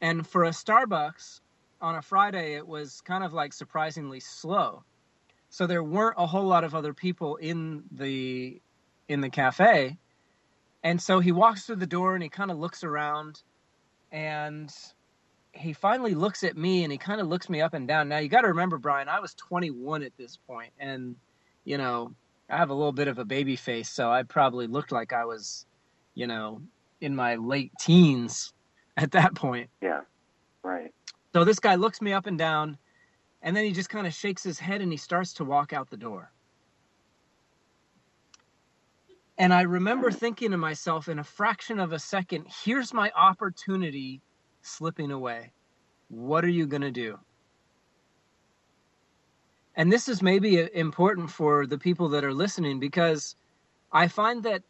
And 0.00 0.26
for 0.26 0.44
a 0.44 0.50
Starbucks 0.50 1.40
on 1.80 1.96
a 1.96 2.02
Friday, 2.02 2.54
it 2.54 2.66
was 2.66 3.00
kind 3.00 3.24
of 3.24 3.32
like 3.32 3.52
surprisingly 3.52 4.20
slow. 4.20 4.84
So 5.48 5.66
there 5.66 5.82
weren't 5.82 6.14
a 6.18 6.26
whole 6.26 6.46
lot 6.46 6.64
of 6.64 6.74
other 6.74 6.94
people 6.94 7.36
in 7.36 7.84
the 7.90 8.60
in 9.08 9.20
the 9.20 9.30
cafe. 9.30 9.98
And 10.84 11.00
so 11.00 11.20
he 11.20 11.32
walks 11.32 11.66
through 11.66 11.76
the 11.76 11.86
door 11.86 12.14
and 12.14 12.22
he 12.22 12.28
kind 12.28 12.50
of 12.50 12.58
looks 12.58 12.84
around 12.84 13.42
and 14.12 14.72
he 15.52 15.72
finally 15.72 16.14
looks 16.14 16.44
at 16.44 16.56
me 16.56 16.84
and 16.84 16.92
he 16.92 16.98
kind 16.98 17.20
of 17.20 17.26
looks 17.26 17.48
me 17.48 17.60
up 17.60 17.74
and 17.74 17.88
down. 17.88 18.08
Now 18.08 18.18
you 18.18 18.28
got 18.28 18.42
to 18.42 18.48
remember, 18.48 18.78
Brian, 18.78 19.08
I 19.08 19.20
was 19.20 19.34
21 19.34 20.02
at 20.02 20.16
this 20.16 20.38
point, 20.46 20.72
and 20.78 21.16
you 21.64 21.78
know 21.78 22.14
I 22.48 22.56
have 22.56 22.70
a 22.70 22.74
little 22.74 22.92
bit 22.92 23.08
of 23.08 23.18
a 23.18 23.24
baby 23.24 23.56
face, 23.56 23.90
so 23.90 24.10
I 24.10 24.22
probably 24.22 24.66
looked 24.66 24.92
like 24.92 25.12
I 25.12 25.24
was, 25.24 25.66
you 26.14 26.26
know, 26.26 26.62
in 27.00 27.14
my 27.14 27.36
late 27.36 27.72
teens 27.80 28.52
at 28.96 29.12
that 29.12 29.34
point. 29.34 29.70
Yeah, 29.80 30.00
right. 30.62 30.92
So 31.32 31.44
this 31.44 31.60
guy 31.60 31.76
looks 31.76 32.00
me 32.00 32.12
up 32.12 32.26
and 32.26 32.36
down, 32.36 32.78
and 33.42 33.56
then 33.56 33.64
he 33.64 33.72
just 33.72 33.88
kind 33.88 34.06
of 34.06 34.14
shakes 34.14 34.42
his 34.42 34.58
head 34.58 34.80
and 34.80 34.90
he 34.90 34.98
starts 34.98 35.32
to 35.34 35.44
walk 35.44 35.72
out 35.72 35.90
the 35.90 35.96
door. 35.96 36.32
And 39.38 39.54
I 39.54 39.62
remember 39.62 40.10
thinking 40.10 40.50
to 40.50 40.58
myself 40.58 41.08
in 41.08 41.18
a 41.18 41.24
fraction 41.24 41.80
of 41.80 41.92
a 41.92 41.98
second, 41.98 42.46
here's 42.62 42.92
my 42.92 43.10
opportunity 43.16 44.20
slipping 44.60 45.10
away. 45.12 45.52
What 46.08 46.44
are 46.44 46.48
you 46.48 46.66
going 46.66 46.82
to 46.82 46.90
do? 46.90 47.18
And 49.76 49.90
this 49.90 50.08
is 50.08 50.20
maybe 50.20 50.62
uh, 50.62 50.66
important 50.74 51.30
for 51.30 51.66
the 51.66 51.78
people 51.78 52.10
that 52.10 52.24
are 52.24 52.34
listening 52.34 52.80
because 52.80 53.36
I 53.90 54.08
find 54.08 54.42
that 54.42 54.62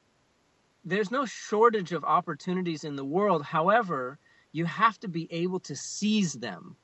there's 0.84 1.10
no 1.10 1.24
shortage 1.24 1.90
of 1.90 2.04
opportunities 2.04 2.84
in 2.84 2.94
the 2.94 3.04
world. 3.04 3.42
However, 3.42 4.18
you 4.52 4.64
have 4.64 4.98
to 5.00 5.08
be 5.08 5.28
able 5.30 5.60
to 5.60 5.76
seize 5.76 6.32
them. 6.34 6.76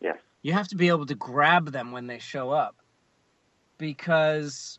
Yes. 0.00 0.18
You 0.42 0.52
have 0.52 0.68
to 0.68 0.76
be 0.76 0.88
able 0.88 1.06
to 1.06 1.14
grab 1.14 1.70
them 1.70 1.92
when 1.92 2.06
they 2.06 2.18
show 2.18 2.50
up 2.50 2.76
because 3.78 4.78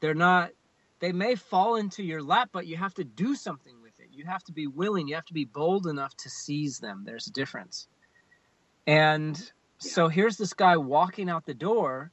they're 0.00 0.14
not, 0.14 0.50
they 1.00 1.12
may 1.12 1.34
fall 1.34 1.76
into 1.76 2.02
your 2.02 2.22
lap, 2.22 2.50
but 2.52 2.66
you 2.66 2.76
have 2.76 2.94
to 2.94 3.04
do 3.04 3.34
something 3.34 3.74
with 3.82 3.98
it. 3.98 4.08
You 4.12 4.24
have 4.24 4.44
to 4.44 4.52
be 4.52 4.66
willing, 4.66 5.08
you 5.08 5.14
have 5.14 5.24
to 5.26 5.34
be 5.34 5.44
bold 5.44 5.86
enough 5.86 6.16
to 6.18 6.30
seize 6.30 6.78
them. 6.78 7.02
There's 7.04 7.26
a 7.26 7.32
difference. 7.32 7.88
And 8.86 9.50
so 9.78 10.08
here's 10.08 10.36
this 10.36 10.54
guy 10.54 10.76
walking 10.76 11.28
out 11.28 11.44
the 11.44 11.54
door, 11.54 12.12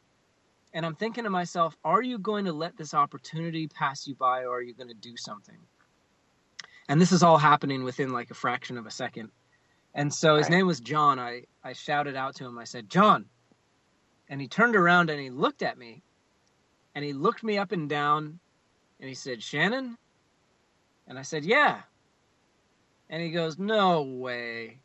and 0.73 0.85
I'm 0.85 0.95
thinking 0.95 1.23
to 1.23 1.29
myself, 1.29 1.77
are 1.83 2.01
you 2.01 2.17
going 2.17 2.45
to 2.45 2.53
let 2.53 2.77
this 2.77 2.93
opportunity 2.93 3.67
pass 3.67 4.07
you 4.07 4.15
by 4.15 4.43
or 4.43 4.57
are 4.57 4.61
you 4.61 4.73
going 4.73 4.89
to 4.89 4.93
do 4.95 5.15
something? 5.17 5.57
And 6.89 6.99
this 6.99 7.11
is 7.11 7.21
all 7.21 7.37
happening 7.37 7.83
within 7.83 8.11
like 8.11 8.31
a 8.31 8.33
fraction 8.33 8.77
of 8.77 8.87
a 8.87 8.91
second. 8.91 9.29
And 9.93 10.13
so 10.13 10.35
his 10.35 10.45
right. 10.49 10.57
name 10.57 10.67
was 10.67 10.79
John. 10.79 11.19
I, 11.19 11.43
I 11.63 11.73
shouted 11.73 12.15
out 12.15 12.35
to 12.37 12.45
him, 12.45 12.57
I 12.57 12.63
said, 12.63 12.89
John. 12.89 13.25
And 14.27 14.41
he 14.41 14.47
turned 14.47 14.75
around 14.75 15.09
and 15.09 15.21
he 15.21 15.29
looked 15.29 15.61
at 15.61 15.77
me 15.77 16.01
and 16.95 17.05
he 17.05 17.13
looked 17.13 17.43
me 17.43 17.59
up 17.59 17.71
and 17.71 17.87
down 17.87 18.39
and 18.99 19.07
he 19.07 19.13
said, 19.13 19.41
Shannon? 19.41 19.97
And 21.07 21.17
I 21.17 21.21
said, 21.21 21.45
Yeah. 21.45 21.81
And 23.09 23.21
he 23.21 23.29
goes, 23.29 23.59
No 23.59 24.01
way. 24.01 24.79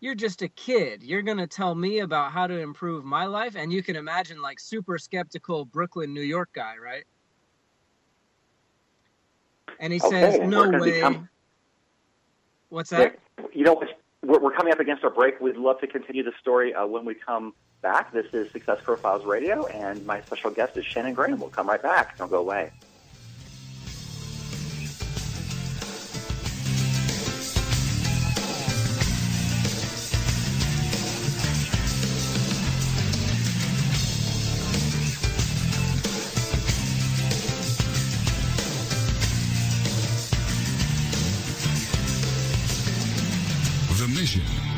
You're 0.00 0.14
just 0.14 0.42
a 0.42 0.48
kid. 0.48 1.02
You're 1.02 1.22
going 1.22 1.38
to 1.38 1.48
tell 1.48 1.74
me 1.74 1.98
about 1.98 2.30
how 2.30 2.46
to 2.46 2.60
improve 2.60 3.04
my 3.04 3.26
life. 3.26 3.56
And 3.56 3.72
you 3.72 3.82
can 3.82 3.96
imagine, 3.96 4.40
like, 4.40 4.60
super 4.60 4.96
skeptical 4.96 5.64
Brooklyn, 5.64 6.14
New 6.14 6.22
York 6.22 6.50
guy, 6.52 6.76
right? 6.76 7.02
And 9.80 9.92
he 9.92 10.00
okay, 10.00 10.38
says, 10.38 10.48
"No 10.48 10.68
way." 10.68 10.92
Become... 10.92 11.28
What's 12.68 12.90
that? 12.90 13.18
You 13.52 13.64
know, 13.64 13.82
we're 14.22 14.52
coming 14.52 14.72
up 14.72 14.80
against 14.80 15.04
our 15.04 15.10
break. 15.10 15.40
We'd 15.40 15.56
love 15.56 15.80
to 15.80 15.86
continue 15.86 16.22
the 16.22 16.32
story 16.40 16.74
uh, 16.74 16.86
when 16.86 17.04
we 17.04 17.14
come 17.14 17.54
back. 17.80 18.12
This 18.12 18.26
is 18.32 18.50
Success 18.50 18.78
Profiles 18.82 19.24
Radio, 19.24 19.66
and 19.66 20.04
my 20.04 20.20
special 20.22 20.50
guest 20.50 20.76
is 20.76 20.84
Shannon 20.84 21.14
Graham. 21.14 21.38
We'll 21.38 21.50
come 21.50 21.68
right 21.68 21.82
back. 21.82 22.18
Don't 22.18 22.30
go 22.30 22.40
away. 22.40 22.72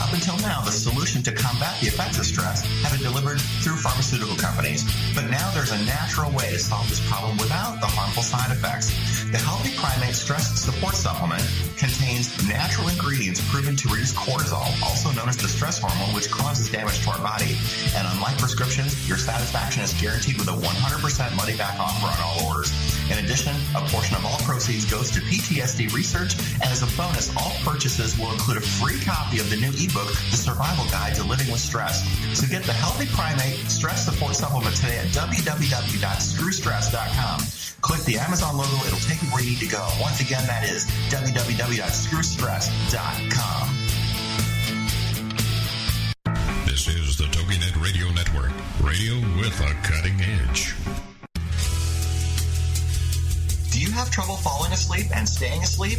Up 0.00 0.12
until 0.12 0.36
now, 0.38 0.60
the 0.60 0.72
solution 0.72 1.22
to 1.22 1.30
combat 1.30 1.80
the 1.80 1.86
effects 1.86 2.18
of 2.18 2.26
stress 2.26 2.66
have 2.82 2.90
been 2.92 3.02
delivered 3.02 3.40
through 3.62 3.76
pharmaceutical 3.76 4.34
companies. 4.34 4.82
But 5.14 5.30
now 5.30 5.50
there's 5.54 5.70
a 5.70 5.78
natural 5.84 6.32
way 6.32 6.50
to 6.50 6.58
solve 6.58 6.88
this 6.88 6.98
problem 7.08 7.36
without 7.36 7.80
the 7.80 7.86
harmful 7.86 8.24
side 8.24 8.50
effects. 8.50 8.90
The 9.34 9.42
Healthy 9.42 9.74
Primate 9.74 10.14
Stress 10.14 10.62
Support 10.62 10.94
Supplement 10.94 11.42
contains 11.76 12.30
natural 12.46 12.86
ingredients 12.86 13.42
proven 13.50 13.74
to 13.74 13.88
reduce 13.88 14.14
cortisol, 14.14 14.62
also 14.78 15.10
known 15.10 15.28
as 15.28 15.36
the 15.36 15.48
stress 15.48 15.80
hormone, 15.82 16.14
which 16.14 16.30
causes 16.30 16.70
damage 16.70 17.02
to 17.02 17.10
our 17.10 17.18
body. 17.18 17.58
And 17.98 18.06
unlike 18.14 18.38
prescriptions, 18.38 18.94
your 19.08 19.18
satisfaction 19.18 19.82
is 19.82 19.92
guaranteed 19.94 20.38
with 20.38 20.46
a 20.46 20.54
100% 20.54 21.34
money 21.34 21.56
back 21.56 21.80
offer 21.80 22.06
on 22.06 22.16
all 22.22 22.46
orders. 22.46 22.70
In 23.10 23.18
addition, 23.18 23.56
a 23.74 23.80
portion 23.90 24.14
of 24.14 24.24
all 24.24 24.38
proceeds 24.46 24.84
goes 24.86 25.10
to 25.10 25.18
PTSD 25.18 25.92
research, 25.92 26.38
and 26.62 26.70
as 26.70 26.84
a 26.86 26.96
bonus, 26.96 27.34
all 27.34 27.50
purchases 27.66 28.16
will 28.16 28.30
include 28.30 28.58
a 28.58 28.66
free 28.78 29.00
copy 29.02 29.40
of 29.40 29.50
the 29.50 29.56
new 29.56 29.72
ebook, 29.74 30.14
The 30.30 30.38
Survival 30.38 30.86
Guide 30.94 31.16
to 31.18 31.24
Living 31.26 31.50
with 31.50 31.58
Stress. 31.58 32.06
So 32.38 32.46
get 32.46 32.62
the 32.62 32.72
Healthy 32.72 33.06
Primate 33.10 33.58
Stress 33.66 34.04
Support 34.06 34.36
Supplement 34.36 34.76
today 34.78 34.98
at 34.98 35.08
www.screwstress.com. 35.10 37.40
Click 37.84 38.00
the 38.04 38.16
Amazon 38.16 38.56
logo, 38.56 38.76
it'll 38.86 38.98
take 39.00 39.22
where 39.30 39.42
you 39.42 39.50
need 39.50 39.60
to 39.60 39.68
go. 39.68 39.86
Once 40.00 40.20
again, 40.20 40.44
that 40.46 40.64
is 40.68 40.84
www.screwstress.com. 41.10 43.68
This 46.66 46.88
is 46.88 47.16
the 47.16 47.24
TogiNet 47.24 47.80
Radio 47.82 48.10
Network, 48.12 48.52
radio 48.80 49.14
with 49.38 49.58
a 49.60 49.72
cutting 49.86 50.20
edge. 50.20 50.74
Do 53.70 53.80
you 53.80 53.90
have 53.92 54.10
trouble 54.10 54.36
falling 54.36 54.72
asleep 54.72 55.06
and 55.14 55.28
staying 55.28 55.62
asleep? 55.62 55.98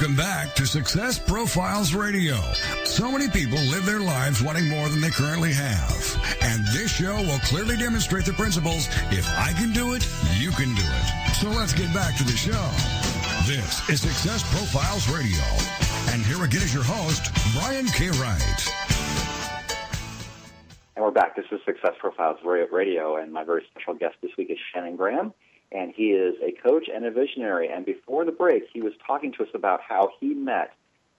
Welcome 0.00 0.16
back 0.16 0.54
to 0.54 0.64
Success 0.64 1.18
Profiles 1.18 1.92
Radio. 1.92 2.40
So 2.86 3.12
many 3.12 3.28
people 3.28 3.58
live 3.58 3.84
their 3.84 4.00
lives 4.00 4.42
wanting 4.42 4.66
more 4.66 4.88
than 4.88 5.02
they 5.02 5.10
currently 5.10 5.52
have. 5.52 6.38
And 6.40 6.64
this 6.68 6.90
show 6.90 7.16
will 7.16 7.38
clearly 7.40 7.76
demonstrate 7.76 8.24
the 8.24 8.32
principles 8.32 8.88
if 9.10 9.28
I 9.36 9.52
can 9.52 9.74
do 9.74 9.92
it, 9.92 10.08
you 10.38 10.52
can 10.52 10.74
do 10.74 10.80
it. 10.82 11.34
So 11.34 11.50
let's 11.50 11.74
get 11.74 11.92
back 11.92 12.16
to 12.16 12.24
the 12.24 12.32
show. 12.32 12.70
This 13.44 13.86
is 13.90 14.00
Success 14.00 14.42
Profiles 14.50 15.06
Radio. 15.10 15.44
And 16.14 16.24
here 16.24 16.42
again 16.44 16.62
is 16.62 16.72
your 16.72 16.82
host, 16.82 17.30
Brian 17.52 17.84
K. 17.88 18.08
Wright. 18.08 18.72
And 20.96 21.04
we're 21.04 21.10
back. 21.10 21.36
This 21.36 21.44
is 21.52 21.60
Success 21.66 21.92
Profiles 22.00 22.38
Radio, 22.42 23.16
and 23.18 23.30
my 23.30 23.44
very 23.44 23.66
special 23.70 23.92
guest 23.92 24.14
this 24.22 24.30
week 24.38 24.48
is 24.48 24.56
Shannon 24.72 24.96
Graham 24.96 25.34
and 25.72 25.92
he 25.94 26.10
is 26.10 26.34
a 26.42 26.52
coach 26.52 26.88
and 26.92 27.04
a 27.04 27.10
visionary. 27.10 27.68
And 27.68 27.84
before 27.84 28.24
the 28.24 28.32
break, 28.32 28.64
he 28.72 28.82
was 28.82 28.92
talking 29.06 29.32
to 29.32 29.42
us 29.42 29.48
about 29.54 29.80
how 29.80 30.10
he 30.20 30.34
met 30.34 30.72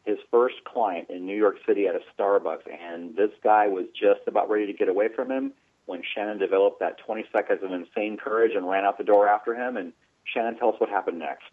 his 0.05 0.17
first 0.31 0.63
client 0.65 1.09
in 1.09 1.25
New 1.25 1.37
York 1.37 1.57
City 1.65 1.87
at 1.87 1.95
a 1.95 2.01
Starbucks, 2.17 2.63
and 2.67 3.15
this 3.15 3.29
guy 3.43 3.67
was 3.67 3.85
just 3.93 4.21
about 4.27 4.49
ready 4.49 4.65
to 4.65 4.73
get 4.73 4.89
away 4.89 5.09
from 5.15 5.29
him 5.29 5.53
when 5.85 6.01
Shannon 6.15 6.37
developed 6.37 6.79
that 6.79 6.97
20 6.99 7.25
seconds 7.31 7.61
of 7.63 7.71
insane 7.71 8.17
courage 8.17 8.53
and 8.55 8.67
ran 8.67 8.83
out 8.83 8.97
the 8.97 9.03
door 9.03 9.27
after 9.27 9.53
him. 9.53 9.77
And 9.77 9.93
Shannon, 10.23 10.57
tell 10.57 10.69
us 10.69 10.75
what 10.79 10.89
happened 10.89 11.19
next. 11.19 11.51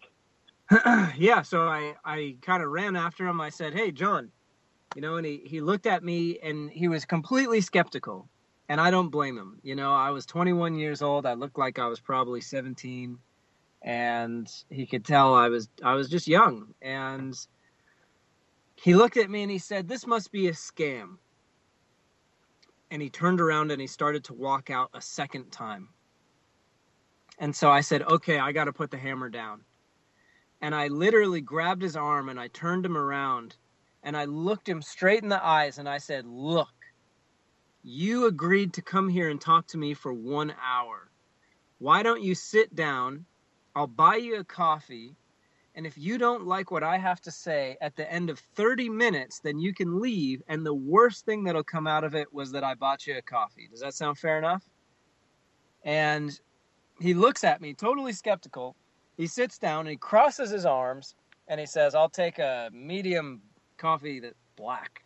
yeah, 1.17 1.41
so 1.41 1.67
I, 1.67 1.95
I 2.05 2.35
kind 2.41 2.63
of 2.63 2.69
ran 2.69 2.95
after 2.95 3.27
him. 3.27 3.41
I 3.41 3.49
said, 3.49 3.73
Hey, 3.73 3.91
John, 3.91 4.31
you 4.95 5.01
know, 5.01 5.17
and 5.17 5.25
he, 5.25 5.41
he 5.45 5.61
looked 5.61 5.85
at 5.85 6.03
me 6.03 6.39
and 6.41 6.69
he 6.69 6.87
was 6.87 7.05
completely 7.05 7.61
skeptical 7.61 8.29
and 8.69 8.79
I 8.79 8.91
don't 8.91 9.09
blame 9.09 9.37
him. 9.37 9.59
You 9.63 9.75
know, 9.75 9.91
I 9.91 10.11
was 10.11 10.27
21 10.27 10.75
years 10.75 11.01
old. 11.01 11.25
I 11.25 11.33
looked 11.33 11.57
like 11.57 11.79
I 11.79 11.87
was 11.87 11.99
probably 11.99 12.39
17, 12.39 13.17
and 13.81 14.47
he 14.69 14.85
could 14.85 15.03
tell 15.03 15.33
I 15.33 15.49
was 15.49 15.67
I 15.83 15.95
was 15.95 16.07
just 16.07 16.27
young. 16.27 16.75
And 16.81 17.35
he 18.75 18.95
looked 18.95 19.17
at 19.17 19.29
me 19.29 19.41
and 19.41 19.51
he 19.51 19.57
said, 19.57 19.87
"This 19.87 20.05
must 20.05 20.31
be 20.31 20.47
a 20.47 20.53
scam." 20.53 21.17
And 22.91 23.01
he 23.01 23.09
turned 23.09 23.41
around 23.41 23.71
and 23.71 23.81
he 23.81 23.87
started 23.87 24.23
to 24.25 24.33
walk 24.33 24.69
out 24.69 24.89
a 24.93 25.01
second 25.01 25.51
time. 25.51 25.89
And 27.39 27.55
so 27.55 27.71
I 27.71 27.81
said, 27.81 28.03
"Okay, 28.03 28.37
I 28.37 28.51
got 28.51 28.65
to 28.65 28.73
put 28.73 28.91
the 28.91 28.97
hammer 28.97 29.29
down." 29.29 29.63
And 30.61 30.75
I 30.75 30.87
literally 30.87 31.41
grabbed 31.41 31.81
his 31.81 31.95
arm 31.95 32.29
and 32.29 32.39
I 32.39 32.49
turned 32.49 32.85
him 32.85 32.97
around 32.97 33.55
and 34.03 34.15
I 34.15 34.25
looked 34.25 34.67
him 34.67 34.81
straight 34.81 35.23
in 35.23 35.29
the 35.29 35.43
eyes 35.43 35.77
and 35.79 35.87
I 35.89 35.97
said, 35.97 36.25
"Look, 36.25 36.69
you 37.83 38.25
agreed 38.25 38.73
to 38.73 38.81
come 38.81 39.09
here 39.09 39.29
and 39.29 39.39
talk 39.39 39.67
to 39.67 39.77
me 39.77 39.93
for 39.93 40.13
one 40.13 40.53
hour. 40.61 41.09
Why 41.77 42.03
don't 42.03 42.21
you 42.21 42.35
sit 42.35 42.75
down? 42.75 43.25
I'll 43.75 43.87
buy 43.87 44.15
you 44.15 44.37
a 44.37 44.43
coffee. 44.43 45.15
And 45.75 45.87
if 45.87 45.97
you 45.97 46.17
don't 46.17 46.45
like 46.45 46.71
what 46.71 46.83
I 46.83 46.97
have 46.97 47.21
to 47.21 47.31
say 47.31 47.77
at 47.79 47.95
the 47.95 48.11
end 48.11 48.29
of 48.29 48.39
30 48.39 48.89
minutes, 48.89 49.39
then 49.39 49.59
you 49.59 49.73
can 49.73 50.01
leave. 50.01 50.41
And 50.47 50.65
the 50.65 50.73
worst 50.73 51.25
thing 51.25 51.45
that'll 51.45 51.63
come 51.63 51.87
out 51.87 52.03
of 52.03 52.15
it 52.15 52.33
was 52.33 52.51
that 52.51 52.63
I 52.63 52.75
bought 52.75 53.07
you 53.07 53.17
a 53.17 53.21
coffee. 53.21 53.69
Does 53.71 53.79
that 53.79 53.93
sound 53.93 54.17
fair 54.17 54.37
enough? 54.37 54.63
And 55.83 56.37
he 56.99 57.13
looks 57.13 57.45
at 57.45 57.61
me, 57.61 57.73
totally 57.73 58.11
skeptical. 58.11 58.75
He 59.15 59.27
sits 59.27 59.57
down 59.57 59.81
and 59.81 59.89
he 59.89 59.95
crosses 59.95 60.49
his 60.49 60.65
arms 60.65 61.15
and 61.47 61.59
he 61.59 61.65
says, 61.65 61.95
I'll 61.95 62.09
take 62.09 62.39
a 62.39 62.69
medium 62.73 63.41
coffee 63.77 64.19
that's 64.19 64.35
black 64.57 65.03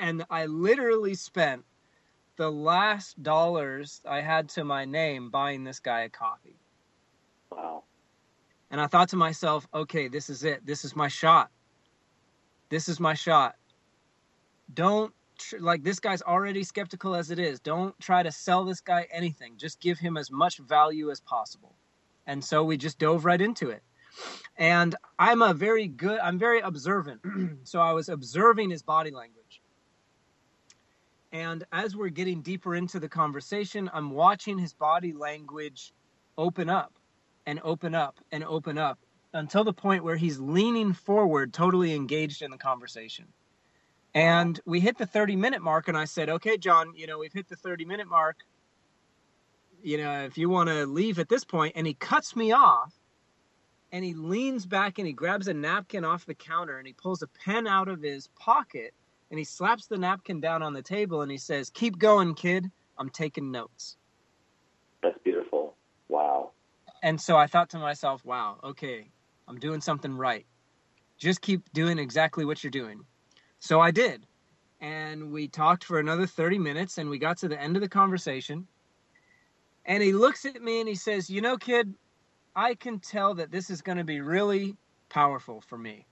and 0.00 0.24
I 0.30 0.46
literally 0.46 1.14
spent 1.14 1.64
the 2.36 2.50
last 2.50 3.22
dollars 3.22 4.00
I 4.08 4.22
had 4.22 4.48
to 4.50 4.64
my 4.64 4.84
name 4.84 5.30
buying 5.30 5.62
this 5.62 5.78
guy 5.78 6.00
a 6.00 6.08
coffee. 6.08 6.56
Wow. 7.52 7.84
And 8.70 8.80
I 8.80 8.86
thought 8.86 9.10
to 9.10 9.16
myself, 9.16 9.68
okay, 9.74 10.08
this 10.08 10.30
is 10.30 10.42
it. 10.42 10.64
This 10.64 10.84
is 10.84 10.96
my 10.96 11.08
shot. 11.08 11.50
This 12.70 12.88
is 12.88 12.98
my 12.98 13.14
shot. 13.14 13.56
Don't 14.72 15.12
like 15.58 15.82
this 15.82 16.00
guy's 16.00 16.22
already 16.22 16.62
skeptical 16.62 17.14
as 17.14 17.30
it 17.30 17.38
is. 17.38 17.60
Don't 17.60 17.98
try 18.00 18.22
to 18.22 18.32
sell 18.32 18.64
this 18.64 18.80
guy 18.80 19.06
anything. 19.10 19.56
Just 19.56 19.80
give 19.80 19.98
him 19.98 20.16
as 20.16 20.30
much 20.30 20.58
value 20.58 21.10
as 21.10 21.20
possible. 21.20 21.74
And 22.26 22.42
so 22.42 22.64
we 22.64 22.76
just 22.76 22.98
dove 22.98 23.24
right 23.24 23.40
into 23.40 23.70
it. 23.70 23.82
And 24.56 24.94
I'm 25.18 25.42
a 25.42 25.52
very 25.52 25.88
good, 25.88 26.20
I'm 26.20 26.38
very 26.38 26.60
observant. 26.60 27.20
so 27.64 27.80
I 27.80 27.92
was 27.92 28.08
observing 28.08 28.70
his 28.70 28.82
body 28.82 29.10
language. 29.10 29.39
And 31.32 31.64
as 31.72 31.94
we're 31.94 32.08
getting 32.08 32.42
deeper 32.42 32.74
into 32.74 32.98
the 32.98 33.08
conversation, 33.08 33.90
I'm 33.92 34.10
watching 34.10 34.58
his 34.58 34.72
body 34.72 35.12
language 35.12 35.92
open 36.36 36.68
up 36.68 36.92
and 37.46 37.60
open 37.62 37.94
up 37.94 38.18
and 38.32 38.42
open 38.44 38.78
up 38.78 38.98
until 39.32 39.62
the 39.62 39.72
point 39.72 40.02
where 40.02 40.16
he's 40.16 40.40
leaning 40.40 40.92
forward, 40.92 41.52
totally 41.52 41.94
engaged 41.94 42.42
in 42.42 42.50
the 42.50 42.58
conversation. 42.58 43.26
And 44.12 44.58
we 44.66 44.80
hit 44.80 44.98
the 44.98 45.06
30 45.06 45.36
minute 45.36 45.62
mark, 45.62 45.86
and 45.86 45.96
I 45.96 46.04
said, 46.04 46.28
Okay, 46.28 46.56
John, 46.56 46.92
you 46.96 47.06
know, 47.06 47.18
we've 47.18 47.32
hit 47.32 47.48
the 47.48 47.56
30 47.56 47.84
minute 47.84 48.08
mark. 48.08 48.38
You 49.82 49.98
know, 49.98 50.24
if 50.24 50.36
you 50.36 50.48
want 50.48 50.68
to 50.68 50.84
leave 50.84 51.20
at 51.20 51.28
this 51.28 51.44
point, 51.44 51.74
and 51.76 51.86
he 51.86 51.94
cuts 51.94 52.34
me 52.34 52.52
off 52.52 52.92
and 53.92 54.04
he 54.04 54.14
leans 54.14 54.66
back 54.66 54.98
and 54.98 55.06
he 55.06 55.12
grabs 55.12 55.48
a 55.48 55.54
napkin 55.54 56.04
off 56.04 56.26
the 56.26 56.34
counter 56.34 56.78
and 56.78 56.86
he 56.86 56.92
pulls 56.92 57.22
a 57.22 57.28
pen 57.28 57.66
out 57.66 57.88
of 57.88 58.02
his 58.02 58.28
pocket 58.38 58.92
and 59.30 59.38
he 59.38 59.44
slaps 59.44 59.86
the 59.86 59.96
napkin 59.96 60.40
down 60.40 60.62
on 60.62 60.72
the 60.72 60.82
table 60.82 61.22
and 61.22 61.30
he 61.30 61.38
says, 61.38 61.70
Keep 61.70 61.98
going, 61.98 62.34
kid. 62.34 62.70
I'm 62.98 63.10
taking 63.10 63.50
notes. 63.50 63.96
That's 65.02 65.18
beautiful. 65.24 65.74
Wow. 66.08 66.50
And 67.02 67.18
so 67.20 67.36
I 67.36 67.46
thought 67.46 67.70
to 67.70 67.78
myself, 67.78 68.24
wow, 68.24 68.58
okay, 68.62 69.10
I'm 69.48 69.58
doing 69.58 69.80
something 69.80 70.14
right. 70.14 70.44
Just 71.16 71.40
keep 71.40 71.72
doing 71.72 71.98
exactly 71.98 72.44
what 72.44 72.62
you're 72.62 72.70
doing. 72.70 73.00
So 73.58 73.80
I 73.80 73.90
did. 73.90 74.26
And 74.80 75.32
we 75.32 75.48
talked 75.48 75.84
for 75.84 75.98
another 75.98 76.26
30 76.26 76.58
minutes 76.58 76.98
and 76.98 77.08
we 77.08 77.18
got 77.18 77.38
to 77.38 77.48
the 77.48 77.60
end 77.60 77.76
of 77.76 77.82
the 77.82 77.88
conversation. 77.88 78.66
And 79.86 80.02
he 80.02 80.12
looks 80.12 80.44
at 80.44 80.62
me 80.62 80.80
and 80.80 80.88
he 80.88 80.94
says, 80.94 81.30
You 81.30 81.40
know, 81.40 81.56
kid, 81.56 81.94
I 82.54 82.74
can 82.74 82.98
tell 82.98 83.34
that 83.34 83.50
this 83.50 83.70
is 83.70 83.82
going 83.82 83.98
to 83.98 84.04
be 84.04 84.20
really 84.20 84.76
powerful 85.08 85.60
for 85.60 85.78
me. 85.78 86.06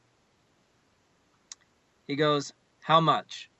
He 2.06 2.16
goes, 2.16 2.52
how 2.88 3.02
much? 3.02 3.50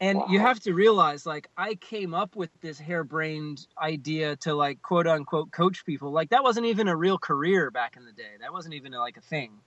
And 0.00 0.18
wow. 0.18 0.26
you 0.30 0.38
have 0.38 0.60
to 0.60 0.74
realize, 0.74 1.26
like, 1.26 1.48
I 1.56 1.74
came 1.74 2.14
up 2.14 2.36
with 2.36 2.50
this 2.60 2.78
harebrained 2.78 3.66
idea 3.76 4.36
to, 4.36 4.54
like, 4.54 4.80
quote 4.80 5.08
unquote, 5.08 5.50
coach 5.50 5.84
people. 5.84 6.12
Like, 6.12 6.30
that 6.30 6.44
wasn't 6.44 6.66
even 6.66 6.86
a 6.86 6.94
real 6.94 7.18
career 7.18 7.72
back 7.72 7.96
in 7.96 8.04
the 8.04 8.12
day. 8.12 8.36
That 8.40 8.52
wasn't 8.52 8.74
even 8.74 8.92
like 8.92 9.16
a 9.16 9.20
thing. 9.20 9.58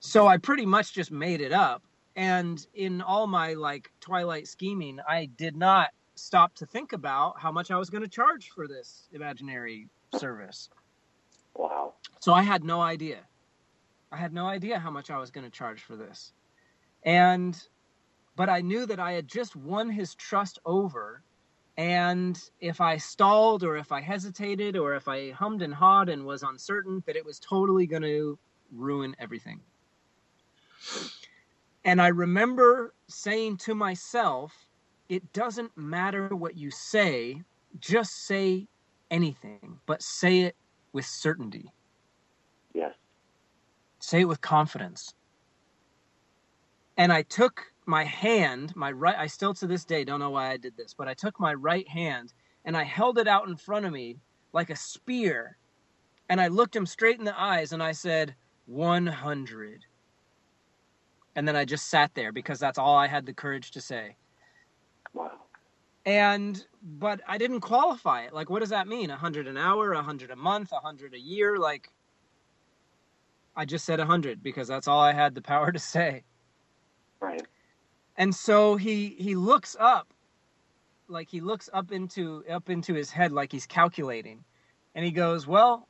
So 0.00 0.26
I 0.26 0.38
pretty 0.38 0.66
much 0.66 0.92
just 0.92 1.12
made 1.12 1.40
it 1.40 1.52
up. 1.52 1.84
And 2.16 2.66
in 2.74 3.00
all 3.00 3.28
my, 3.28 3.52
like, 3.52 3.92
twilight 4.00 4.48
scheming, 4.48 4.98
I 5.08 5.26
did 5.36 5.54
not 5.54 5.90
stop 6.16 6.52
to 6.56 6.66
think 6.66 6.92
about 6.92 7.38
how 7.38 7.52
much 7.52 7.70
I 7.70 7.76
was 7.76 7.90
going 7.90 8.02
to 8.02 8.08
charge 8.08 8.50
for 8.50 8.66
this 8.66 9.08
imaginary 9.12 9.88
service. 10.18 10.68
Wow. 11.54 11.94
So 12.18 12.32
I 12.32 12.42
had 12.42 12.64
no 12.64 12.80
idea. 12.80 13.20
I 14.10 14.16
had 14.16 14.32
no 14.32 14.46
idea 14.46 14.80
how 14.80 14.90
much 14.90 15.12
I 15.12 15.18
was 15.18 15.30
going 15.30 15.44
to 15.44 15.50
charge 15.50 15.82
for 15.82 15.94
this. 15.94 16.32
And 17.06 17.56
but 18.34 18.50
I 18.50 18.60
knew 18.60 18.84
that 18.84 19.00
I 19.00 19.12
had 19.12 19.26
just 19.26 19.56
won 19.56 19.88
his 19.88 20.14
trust 20.14 20.58
over. 20.66 21.22
And 21.78 22.38
if 22.60 22.80
I 22.80 22.98
stalled 22.98 23.64
or 23.64 23.76
if 23.76 23.92
I 23.92 24.00
hesitated 24.00 24.76
or 24.76 24.94
if 24.94 25.08
I 25.08 25.30
hummed 25.30 25.62
and 25.62 25.72
hawed 25.74 26.08
and 26.08 26.26
was 26.26 26.42
uncertain, 26.42 27.02
that 27.06 27.16
it 27.16 27.24
was 27.24 27.38
totally 27.38 27.86
going 27.86 28.02
to 28.02 28.38
ruin 28.72 29.16
everything. 29.18 29.60
And 31.84 32.00
I 32.00 32.08
remember 32.08 32.94
saying 33.08 33.58
to 33.58 33.74
myself, 33.74 34.52
it 35.08 35.32
doesn't 35.32 35.76
matter 35.76 36.28
what 36.34 36.56
you 36.56 36.70
say, 36.70 37.42
just 37.78 38.26
say 38.26 38.66
anything, 39.10 39.78
but 39.86 40.02
say 40.02 40.40
it 40.40 40.56
with 40.92 41.04
certainty. 41.06 41.72
Yes. 42.74 42.94
Say 44.00 44.22
it 44.22 44.28
with 44.28 44.40
confidence 44.40 45.14
and 46.96 47.12
I 47.12 47.22
took 47.22 47.62
my 47.86 48.04
hand, 48.04 48.74
my 48.74 48.90
right, 48.90 49.16
I 49.16 49.26
still 49.26 49.54
to 49.54 49.66
this 49.66 49.84
day 49.84 50.04
don't 50.04 50.20
know 50.20 50.30
why 50.30 50.50
I 50.50 50.56
did 50.56 50.76
this, 50.76 50.94
but 50.94 51.08
I 51.08 51.14
took 51.14 51.38
my 51.38 51.54
right 51.54 51.88
hand 51.88 52.32
and 52.64 52.76
I 52.76 52.82
held 52.82 53.18
it 53.18 53.28
out 53.28 53.48
in 53.48 53.56
front 53.56 53.86
of 53.86 53.92
me 53.92 54.18
like 54.52 54.70
a 54.70 54.76
spear. 54.76 55.56
And 56.28 56.40
I 56.40 56.48
looked 56.48 56.74
him 56.74 56.86
straight 56.86 57.18
in 57.18 57.24
the 57.24 57.40
eyes 57.40 57.72
and 57.72 57.82
I 57.82 57.92
said, 57.92 58.34
100. 58.66 59.84
And 61.36 61.46
then 61.46 61.54
I 61.54 61.64
just 61.64 61.88
sat 61.88 62.14
there 62.14 62.32
because 62.32 62.58
that's 62.58 62.78
all 62.78 62.96
I 62.96 63.06
had 63.06 63.26
the 63.26 63.34
courage 63.34 63.70
to 63.72 63.80
say. 63.80 64.16
Wow. 65.12 65.32
And, 66.04 66.64
but 66.82 67.20
I 67.28 67.38
didn't 67.38 67.60
qualify 67.60 68.22
it. 68.22 68.32
Like, 68.32 68.48
what 68.48 68.60
does 68.60 68.70
that 68.70 68.88
mean? 68.88 69.10
100 69.10 69.46
an 69.46 69.56
hour, 69.56 69.94
100 69.94 70.30
a 70.30 70.36
month, 70.36 70.72
100 70.72 71.14
a 71.14 71.18
year? 71.18 71.58
Like, 71.58 71.90
I 73.54 73.64
just 73.64 73.84
said 73.84 73.98
100 73.98 74.42
because 74.42 74.66
that's 74.66 74.88
all 74.88 75.00
I 75.00 75.12
had 75.12 75.34
the 75.34 75.42
power 75.42 75.70
to 75.70 75.78
say. 75.78 76.24
Right. 77.20 77.46
And 78.16 78.34
so 78.34 78.76
he 78.76 79.16
he 79.18 79.34
looks 79.34 79.76
up, 79.78 80.12
like 81.08 81.28
he 81.30 81.40
looks 81.40 81.68
up 81.72 81.92
into 81.92 82.44
up 82.50 82.70
into 82.70 82.94
his 82.94 83.10
head, 83.10 83.32
like 83.32 83.52
he's 83.52 83.66
calculating, 83.66 84.44
and 84.94 85.04
he 85.04 85.10
goes, 85.10 85.46
"Well, 85.46 85.88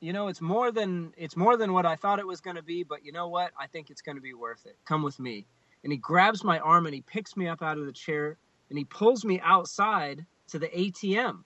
you 0.00 0.12
know, 0.12 0.28
it's 0.28 0.40
more 0.40 0.72
than 0.72 1.12
it's 1.16 1.36
more 1.36 1.56
than 1.56 1.72
what 1.72 1.86
I 1.86 1.96
thought 1.96 2.18
it 2.18 2.26
was 2.26 2.40
going 2.40 2.56
to 2.56 2.62
be, 2.62 2.82
but 2.84 3.04
you 3.04 3.12
know 3.12 3.28
what? 3.28 3.52
I 3.58 3.66
think 3.66 3.90
it's 3.90 4.02
going 4.02 4.16
to 4.16 4.22
be 4.22 4.34
worth 4.34 4.66
it. 4.66 4.78
Come 4.86 5.02
with 5.02 5.18
me." 5.20 5.46
And 5.84 5.92
he 5.92 5.98
grabs 5.98 6.44
my 6.44 6.58
arm 6.60 6.86
and 6.86 6.94
he 6.94 7.02
picks 7.02 7.36
me 7.36 7.48
up 7.48 7.62
out 7.62 7.78
of 7.78 7.86
the 7.86 7.92
chair 7.92 8.38
and 8.68 8.78
he 8.78 8.84
pulls 8.84 9.24
me 9.24 9.40
outside 9.40 10.26
to 10.48 10.58
the 10.58 10.68
ATM. 10.68 11.44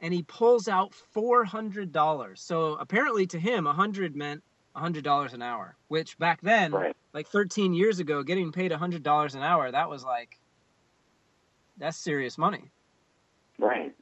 And 0.00 0.12
he 0.12 0.22
pulls 0.22 0.68
out 0.68 0.92
$400. 1.14 2.38
So 2.38 2.74
apparently 2.74 3.26
to 3.28 3.38
him, 3.38 3.64
100 3.64 4.16
meant 4.16 4.42
$100 4.76 5.32
an 5.32 5.42
hour, 5.42 5.76
which 5.88 6.18
back 6.18 6.40
then, 6.42 6.72
Right. 6.72 6.96
Like 7.14 7.28
13 7.28 7.72
years 7.72 8.00
ago, 8.00 8.22
getting 8.22 8.52
paid 8.52 8.72
$100 8.72 9.34
an 9.34 9.42
hour, 9.42 9.70
that 9.70 9.88
was 9.88 10.04
like 10.04 10.38
that's 11.78 11.96
serious 11.96 12.36
money. 12.36 12.70
Right. 13.58 13.94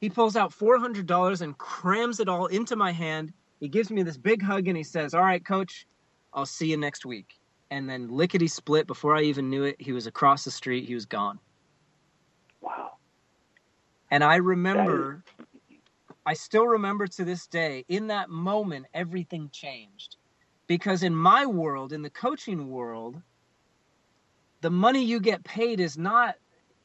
He 0.00 0.08
pulls 0.08 0.36
out 0.36 0.52
$400 0.52 1.40
and 1.42 1.58
crams 1.58 2.20
it 2.20 2.28
all 2.28 2.46
into 2.46 2.76
my 2.76 2.92
hand. 2.92 3.32
He 3.60 3.68
gives 3.68 3.90
me 3.90 4.02
this 4.02 4.16
big 4.16 4.42
hug 4.42 4.66
and 4.68 4.76
he 4.76 4.82
says, 4.82 5.12
All 5.12 5.22
right, 5.22 5.44
coach, 5.44 5.86
I'll 6.32 6.46
see 6.46 6.70
you 6.70 6.76
next 6.76 7.04
week. 7.04 7.38
And 7.70 7.88
then 7.88 8.08
lickety 8.08 8.48
split, 8.48 8.86
before 8.86 9.14
I 9.14 9.22
even 9.22 9.50
knew 9.50 9.64
it, 9.64 9.76
he 9.78 9.92
was 9.92 10.06
across 10.06 10.44
the 10.44 10.50
street. 10.50 10.86
He 10.88 10.94
was 10.94 11.06
gone. 11.06 11.38
Wow. 12.60 12.92
And 14.10 14.24
I 14.24 14.36
remember, 14.36 15.22
I 16.26 16.32
still 16.32 16.66
remember 16.66 17.06
to 17.06 17.24
this 17.24 17.46
day, 17.46 17.84
in 17.88 18.08
that 18.08 18.30
moment, 18.30 18.86
everything 18.94 19.50
changed. 19.52 20.16
Because 20.70 21.02
in 21.02 21.16
my 21.16 21.46
world, 21.46 21.92
in 21.92 22.00
the 22.00 22.10
coaching 22.10 22.70
world, 22.70 23.20
the 24.60 24.70
money 24.70 25.02
you 25.04 25.18
get 25.18 25.42
paid 25.42 25.80
is 25.80 25.98
not 25.98 26.36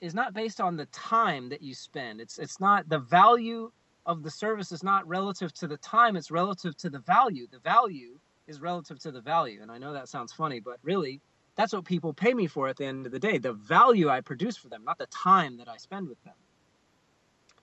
is 0.01 0.15
not 0.15 0.33
based 0.33 0.59
on 0.59 0.75
the 0.75 0.87
time 0.87 1.49
that 1.49 1.61
you 1.61 1.75
spend. 1.75 2.19
It's 2.19 2.39
it's 2.39 2.59
not 2.59 2.89
the 2.89 2.97
value 2.97 3.71
of 4.07 4.23
the 4.23 4.31
service 4.31 4.71
is 4.71 4.81
not 4.81 5.07
relative 5.07 5.53
to 5.53 5.67
the 5.67 5.77
time, 5.77 6.15
it's 6.15 6.31
relative 6.31 6.75
to 6.77 6.89
the 6.89 6.97
value. 6.97 7.45
The 7.51 7.59
value 7.59 8.17
is 8.47 8.59
relative 8.59 8.97
to 9.01 9.11
the 9.11 9.21
value. 9.21 9.59
And 9.61 9.71
I 9.71 9.77
know 9.77 9.93
that 9.93 10.09
sounds 10.09 10.33
funny, 10.33 10.59
but 10.59 10.77
really 10.81 11.21
that's 11.55 11.71
what 11.71 11.85
people 11.85 12.11
pay 12.11 12.33
me 12.33 12.47
for 12.47 12.67
at 12.67 12.77
the 12.77 12.85
end 12.85 13.05
of 13.05 13.11
the 13.11 13.19
day. 13.19 13.37
The 13.37 13.53
value 13.53 14.09
I 14.09 14.19
produce 14.19 14.57
for 14.57 14.67
them, 14.67 14.83
not 14.83 14.97
the 14.97 15.05
time 15.07 15.57
that 15.57 15.67
I 15.69 15.77
spend 15.77 16.09
with 16.09 16.23
them. 16.23 16.33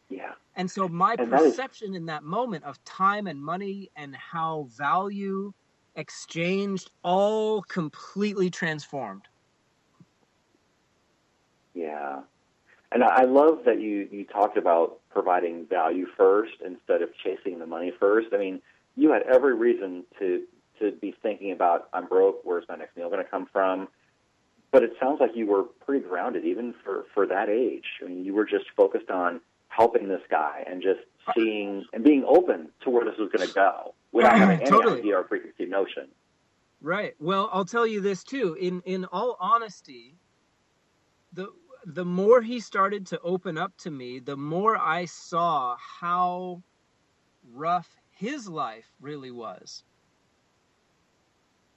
Yeah. 0.08 0.34
And 0.54 0.70
so 0.70 0.88
my 0.88 1.16
And 1.18 1.32
that 1.32 1.40
is- 1.42 1.50
perception 1.56 1.96
in 1.96 2.06
that 2.06 2.22
moment 2.22 2.62
of 2.62 2.78
time 2.84 3.26
and 3.26 3.42
money 3.42 3.90
and 3.96 4.14
how 4.14 4.68
value 4.70 5.52
exchanged 5.96 6.90
all 7.02 7.62
completely 7.62 8.50
transformed. 8.50 9.22
Yeah. 11.74 12.20
And 12.90 13.02
I 13.02 13.24
love 13.24 13.60
that 13.64 13.80
you, 13.80 14.06
you 14.10 14.24
talked 14.24 14.58
about 14.58 15.00
providing 15.10 15.66
value 15.66 16.06
first 16.16 16.54
instead 16.64 17.00
of 17.00 17.10
chasing 17.22 17.58
the 17.58 17.66
money 17.66 17.92
first. 17.98 18.28
I 18.34 18.38
mean, 18.38 18.60
you 18.96 19.12
had 19.12 19.22
every 19.22 19.54
reason 19.54 20.04
to 20.18 20.42
to 20.78 20.90
be 20.90 21.14
thinking 21.22 21.52
about 21.52 21.88
I'm 21.92 22.06
broke, 22.06 22.40
where's 22.44 22.64
my 22.68 22.76
next 22.76 22.96
meal 22.96 23.08
going 23.08 23.24
to 23.24 23.30
come 23.30 23.46
from? 23.52 23.88
But 24.72 24.82
it 24.82 24.94
sounds 25.00 25.20
like 25.20 25.30
you 25.34 25.46
were 25.46 25.64
pretty 25.64 26.06
grounded 26.06 26.44
even 26.44 26.74
for 26.84 27.06
for 27.14 27.26
that 27.26 27.48
age. 27.48 27.84
I 28.02 28.08
mean, 28.08 28.24
you 28.24 28.34
were 28.34 28.44
just 28.44 28.66
focused 28.76 29.10
on 29.10 29.40
helping 29.68 30.08
this 30.08 30.20
guy 30.30 30.64
and 30.66 30.82
just 30.82 31.00
seeing 31.34 31.86
and 31.94 32.04
being 32.04 32.24
open 32.24 32.68
to 32.82 32.90
where 32.90 33.04
this 33.04 33.16
was 33.18 33.30
going 33.32 33.46
to 33.46 33.54
go 33.54 33.94
without 34.12 34.38
having 34.38 34.60
any 34.60 34.70
Totally. 34.70 34.98
idea 35.00 35.18
or 35.18 35.24
preconceived 35.24 35.70
notion. 35.70 36.08
Right. 36.80 37.14
Well, 37.18 37.48
I'll 37.52 37.64
tell 37.64 37.86
you 37.86 38.00
this 38.00 38.24
too. 38.24 38.54
In 38.60 38.82
in 38.82 39.04
all 39.06 39.36
honesty, 39.40 40.18
the 41.32 41.48
the 41.84 42.04
more 42.04 42.40
he 42.40 42.60
started 42.60 43.06
to 43.06 43.20
open 43.20 43.58
up 43.58 43.76
to 43.78 43.90
me, 43.90 44.18
the 44.20 44.36
more 44.36 44.76
I 44.76 45.04
saw 45.04 45.76
how 45.76 46.62
rough 47.52 47.96
his 48.10 48.48
life 48.48 48.92
really 49.00 49.30
was. 49.30 49.84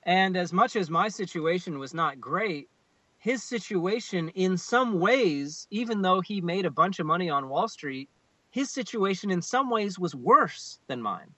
And 0.04 0.38
as 0.38 0.54
much 0.54 0.76
as 0.76 0.89
my 0.89 1.08
situation 1.08 1.80
was 1.80 1.93
not 1.93 2.19
great, 2.21 2.69
his 3.17 3.43
situation 3.43 4.30
in 4.30 4.58
some 4.58 5.00
ways, 5.00 5.67
even 5.71 6.02
though 6.04 6.21
he 6.21 6.41
made 6.41 6.65
a 6.65 6.71
bunch 6.71 7.00
of 7.00 7.08
money 7.08 7.30
on 7.30 7.50
Wall 7.50 7.67
Street, 7.67 8.10
his 8.52 8.69
situation 8.71 9.32
in 9.32 9.41
some 9.41 9.69
ways 9.71 9.98
was 9.98 10.15
worse 10.15 10.80
than 10.88 11.02
mine. 11.02 11.34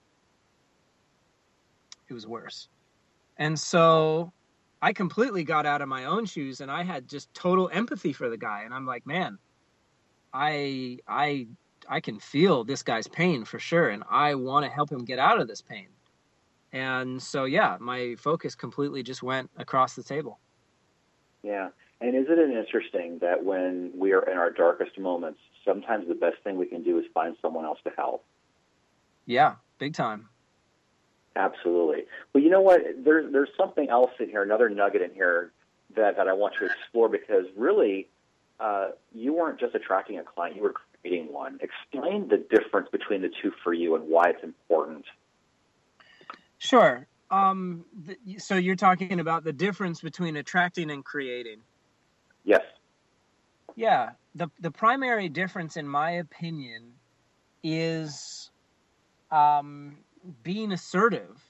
It 2.10 2.14
was 2.14 2.28
worse. 2.28 2.70
And 3.38 3.60
so 3.60 4.34
I 4.82 4.94
completely 4.94 5.44
got 5.44 5.66
out 5.66 5.82
of 5.82 5.90
my 5.90 6.06
own 6.06 6.26
shoes 6.26 6.62
and 6.62 6.72
I 6.72 6.84
had 6.84 7.08
just 7.08 7.34
total 7.34 7.70
empathy 7.72 8.14
for 8.14 8.30
the 8.30 8.38
guy 8.38 8.64
and 8.64 8.74
I'm 8.74 8.86
like, 8.86 9.06
man, 9.06 9.38
I 10.34 11.00
I 11.08 11.48
I 11.88 12.00
can 12.00 12.20
feel 12.20 12.64
this 12.64 12.84
guy's 12.84 13.08
pain 13.08 13.46
for 13.46 13.60
sure 13.60 13.90
and 13.90 14.04
I 14.10 14.36
want 14.36 14.66
to 14.66 14.72
help 14.72 14.92
him 14.92 15.06
get 15.06 15.20
out 15.20 15.40
of 15.40 15.48
this 15.48 15.62
pain. 15.62 15.88
And 16.74 17.22
so 17.22 17.46
yeah, 17.46 17.78
my 17.80 18.16
focus 18.16 18.56
completely 18.56 19.04
just 19.04 19.24
went 19.24 19.50
across 19.58 19.96
the 19.96 20.04
table. 20.04 20.40
Yeah. 21.44 21.70
And 22.00 22.16
isn't 22.16 22.38
it 22.38 22.52
interesting 22.52 23.18
that 23.22 23.44
when 23.44 23.92
we 23.96 24.14
are 24.14 24.30
in 24.30 24.38
our 24.38 24.52
darkest 24.52 25.00
moments, 25.00 25.40
sometimes 25.66 26.08
the 26.08 26.16
best 26.16 26.38
thing 26.44 26.58
we 26.58 26.68
can 26.68 26.84
do 26.84 27.00
is 27.00 27.06
find 27.14 27.36
someone 27.42 27.66
else 27.66 27.80
to 27.86 27.92
help? 27.98 28.24
Yeah, 29.26 29.56
big 29.80 29.94
time. 29.94 30.30
Absolutely. 31.38 32.06
Well, 32.34 32.44
you 32.44 32.50
know 32.50 32.62
what? 32.62 32.82
There's 32.98 33.32
there's 33.32 33.50
something 33.56 33.90
else 33.90 34.10
in 34.20 34.28
here, 34.28 34.42
another 34.42 34.70
nugget 34.70 35.04
in 35.04 35.14
here 35.14 35.52
that, 35.96 36.18
that 36.18 36.28
I 36.28 36.34
want 36.34 36.56
to 36.60 36.66
explore 36.66 37.10
because 37.10 37.46
really, 37.56 38.10
uh, 38.60 38.90
you 39.14 39.34
weren't 39.34 39.60
just 39.60 39.76
attracting 39.76 40.18
a 40.18 40.24
client; 40.24 40.56
you 40.56 40.64
were 40.64 40.74
creating 41.02 41.32
one. 41.32 41.60
Explain 41.62 42.28
the 42.28 42.38
difference 42.38 42.90
between 42.92 43.22
the 43.22 43.30
two 43.42 43.52
for 43.64 43.72
you 43.72 43.96
and 43.96 44.06
why 44.10 44.30
it's 44.30 44.44
important. 44.44 45.06
Sure. 46.58 47.06
Um 47.30 47.86
th- 48.08 48.42
so 48.42 48.56
you're 48.56 48.76
talking 48.76 49.20
about 49.20 49.44
the 49.44 49.54
difference 49.54 50.02
between 50.02 50.38
attracting 50.38 50.90
and 50.90 51.06
creating. 51.06 51.60
Yes. 52.46 52.62
Yeah, 53.76 54.12
the 54.34 54.50
the 54.60 54.72
primary 54.72 55.30
difference, 55.30 55.78
in 55.78 55.88
my 55.88 56.12
opinion, 56.12 56.94
is 57.64 58.50
um, 59.30 59.98
being 60.44 60.72
assertive. 60.72 61.42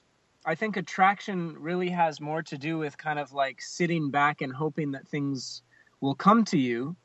I 0.46 0.54
think 0.54 0.76
attraction 0.76 1.56
really 1.58 1.88
has 1.90 2.20
more 2.20 2.42
to 2.42 2.56
do 2.56 2.78
with 2.78 2.96
kind 2.96 3.18
of 3.18 3.32
like 3.32 3.60
sitting 3.60 4.10
back 4.10 4.40
and 4.40 4.52
hoping 4.52 4.92
that 4.92 5.06
things 5.06 5.62
will 6.00 6.14
come 6.14 6.44
to 6.46 6.58
you, 6.58 6.96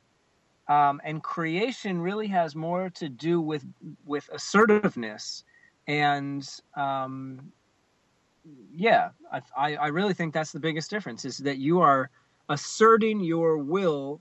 um, 0.68 1.00
and 1.04 1.22
creation 1.22 2.00
really 2.00 2.28
has 2.28 2.54
more 2.54 2.90
to 2.90 3.08
do 3.08 3.40
with 3.40 3.64
with 4.06 4.28
assertiveness 4.32 5.44
and 5.86 6.48
um, 6.76 7.52
yeah, 8.72 9.10
I, 9.32 9.40
I 9.56 9.76
I 9.76 9.86
really 9.88 10.14
think 10.14 10.32
that's 10.32 10.52
the 10.52 10.60
biggest 10.60 10.90
difference 10.90 11.24
is 11.24 11.38
that 11.38 11.58
you 11.58 11.80
are 11.80 12.10
asserting 12.48 13.20
your 13.20 13.58
will 13.58 14.20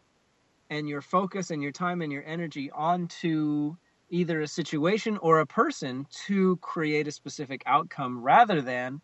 and 0.69 0.87
your 0.87 1.01
focus 1.01 1.51
and 1.51 1.61
your 1.61 1.71
time 1.71 2.01
and 2.01 2.11
your 2.11 2.23
energy 2.25 2.71
onto 2.71 3.75
either 4.13 4.41
a 4.41 4.47
situation 4.47 5.17
or 5.17 5.39
a 5.39 5.45
person 5.45 6.05
to 6.27 6.57
create 6.57 7.07
a 7.07 7.11
specific 7.11 7.63
outcome 7.65 8.21
rather 8.21 8.61
than 8.61 9.01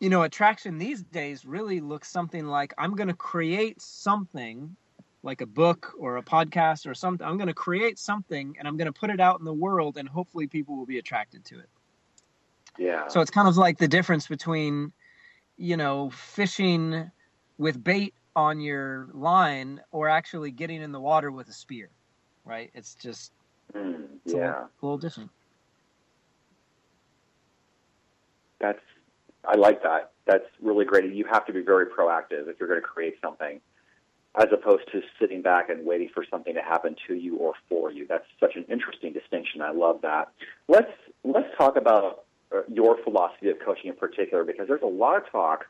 you 0.00 0.10
know 0.10 0.22
attraction 0.22 0.78
these 0.78 1.02
days 1.04 1.46
really 1.46 1.80
looks 1.80 2.10
something 2.10 2.46
like 2.46 2.74
i'm 2.78 2.94
going 2.94 3.08
to 3.08 3.14
create 3.14 3.80
something 3.80 4.76
like 5.22 5.40
a 5.40 5.46
book 5.46 5.92
or 5.98 6.16
a 6.18 6.22
podcast 6.22 6.86
or 6.86 6.94
something 6.94 7.26
i'm 7.26 7.36
going 7.38 7.48
to 7.48 7.54
create 7.54 7.98
something 7.98 8.56
and 8.58 8.68
i'm 8.68 8.76
going 8.76 8.92
to 8.92 8.92
put 9.00 9.10
it 9.10 9.20
out 9.20 9.38
in 9.38 9.44
the 9.44 9.54
world 9.54 9.96
and 9.96 10.08
hopefully 10.08 10.46
people 10.46 10.76
will 10.76 10.86
be 10.86 10.98
attracted 10.98 11.44
to 11.44 11.58
it 11.58 11.68
Yeah. 12.78 13.08
so 13.08 13.20
it's 13.20 13.30
kind 13.30 13.48
of 13.48 13.56
like 13.56 13.78
the 13.78 13.88
difference 13.88 14.26
between, 14.26 14.92
you 15.56 15.76
know, 15.76 16.10
fishing 16.10 17.10
with 17.58 17.82
bait 17.82 18.14
on 18.34 18.60
your 18.60 19.08
line 19.14 19.80
or 19.92 20.08
actually 20.08 20.50
getting 20.50 20.82
in 20.82 20.92
the 20.92 21.00
water 21.00 21.30
with 21.30 21.48
a 21.48 21.52
spear, 21.52 21.90
right? 22.44 22.70
It's 22.74 22.94
just 22.94 23.32
Mm, 23.74 24.06
it's 24.24 24.34
a, 24.34 24.36
yeah. 24.36 24.46
little, 24.46 24.62
a 24.62 24.82
little 24.82 24.98
different. 24.98 25.30
That's 28.58 28.80
I 29.44 29.56
like 29.56 29.82
that. 29.82 30.12
That's 30.26 30.46
really 30.60 30.84
great. 30.84 31.12
You 31.12 31.24
have 31.30 31.46
to 31.46 31.52
be 31.52 31.62
very 31.62 31.86
proactive 31.86 32.48
if 32.48 32.58
you're 32.58 32.68
going 32.68 32.80
to 32.80 32.86
create 32.86 33.16
something, 33.22 33.60
as 34.34 34.46
opposed 34.52 34.90
to 34.92 35.02
sitting 35.20 35.40
back 35.40 35.68
and 35.68 35.86
waiting 35.86 36.08
for 36.12 36.24
something 36.28 36.54
to 36.54 36.62
happen 36.62 36.96
to 37.06 37.14
you 37.14 37.36
or 37.36 37.52
for 37.68 37.92
you. 37.92 38.06
That's 38.08 38.26
such 38.40 38.56
an 38.56 38.64
interesting 38.68 39.12
distinction. 39.12 39.62
I 39.62 39.70
love 39.70 40.00
that. 40.02 40.32
Let's 40.68 40.90
let's 41.22 41.48
talk 41.56 41.76
about 41.76 42.24
uh, 42.52 42.62
your 42.72 42.96
philosophy 43.04 43.50
of 43.50 43.58
coaching 43.60 43.90
in 43.90 43.96
particular, 43.96 44.42
because 44.42 44.66
there's 44.66 44.82
a 44.82 44.86
lot 44.86 45.16
of 45.16 45.30
talk 45.30 45.66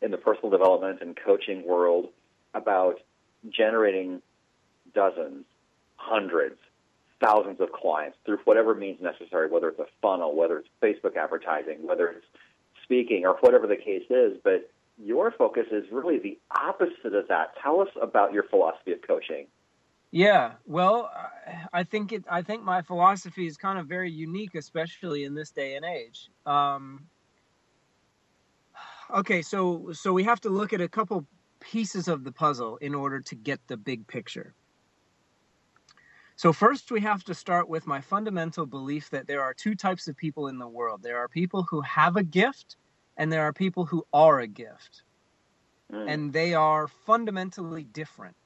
in 0.00 0.10
the 0.10 0.18
personal 0.18 0.50
development 0.50 1.00
and 1.00 1.16
coaching 1.16 1.66
world 1.66 2.08
about 2.54 3.00
generating 3.50 4.22
dozens, 4.94 5.44
hundreds, 5.96 6.58
thousands 7.24 7.60
of 7.60 7.72
clients 7.72 8.18
through 8.24 8.38
whatever 8.44 8.74
means 8.74 9.00
necessary, 9.00 9.48
whether 9.48 9.68
it's 9.68 9.78
a 9.78 9.86
funnel, 10.02 10.36
whether 10.36 10.58
it's 10.58 10.68
Facebook 10.82 11.16
advertising, 11.16 11.86
whether 11.86 12.08
it's 12.08 12.26
speaking, 12.82 13.24
or 13.24 13.36
whatever 13.40 13.66
the 13.66 13.76
case 13.76 14.04
is. 14.10 14.38
But 14.42 14.70
your 14.98 15.32
focus 15.32 15.66
is 15.72 15.84
really 15.90 16.18
the 16.18 16.38
opposite 16.50 17.14
of 17.14 17.28
that. 17.28 17.54
Tell 17.62 17.80
us 17.80 17.88
about 18.00 18.32
your 18.32 18.44
philosophy 18.44 18.92
of 18.92 18.98
coaching. 19.06 19.46
Yeah, 20.10 20.52
well, 20.64 21.10
I 21.72 21.82
think 21.82 22.12
it. 22.12 22.24
I 22.30 22.42
think 22.42 22.62
my 22.62 22.82
philosophy 22.82 23.46
is 23.46 23.56
kind 23.56 23.80
of 23.80 23.86
very 23.86 24.12
unique, 24.12 24.54
especially 24.54 25.24
in 25.24 25.34
this 25.34 25.50
day 25.50 25.74
and 25.74 25.84
age. 25.84 26.30
Um, 26.46 27.06
okay, 29.12 29.42
so 29.42 29.90
so 29.92 30.12
we 30.12 30.22
have 30.22 30.40
to 30.42 30.50
look 30.50 30.72
at 30.72 30.80
a 30.80 30.88
couple 30.88 31.26
pieces 31.58 32.06
of 32.06 32.22
the 32.22 32.30
puzzle 32.30 32.76
in 32.76 32.94
order 32.94 33.18
to 33.22 33.34
get 33.34 33.58
the 33.66 33.76
big 33.76 34.06
picture. 34.06 34.54
So 36.36 36.52
first, 36.52 36.90
we 36.90 37.00
have 37.00 37.24
to 37.24 37.34
start 37.34 37.68
with 37.68 37.86
my 37.86 38.00
fundamental 38.00 38.66
belief 38.66 39.10
that 39.10 39.26
there 39.26 39.42
are 39.42 39.54
two 39.54 39.74
types 39.74 40.08
of 40.08 40.16
people 40.16 40.48
in 40.48 40.58
the 40.58 40.68
world. 40.68 41.02
There 41.02 41.18
are 41.18 41.28
people 41.28 41.62
who 41.62 41.80
have 41.82 42.16
a 42.16 42.24
gift, 42.24 42.76
and 43.16 43.32
there 43.32 43.42
are 43.42 43.52
people 43.52 43.84
who 43.84 44.04
are 44.12 44.40
a 44.40 44.48
gift, 44.48 45.02
mm. 45.92 46.10
and 46.10 46.32
they 46.32 46.54
are 46.54 46.88
fundamentally 46.88 47.84
different 47.84 48.36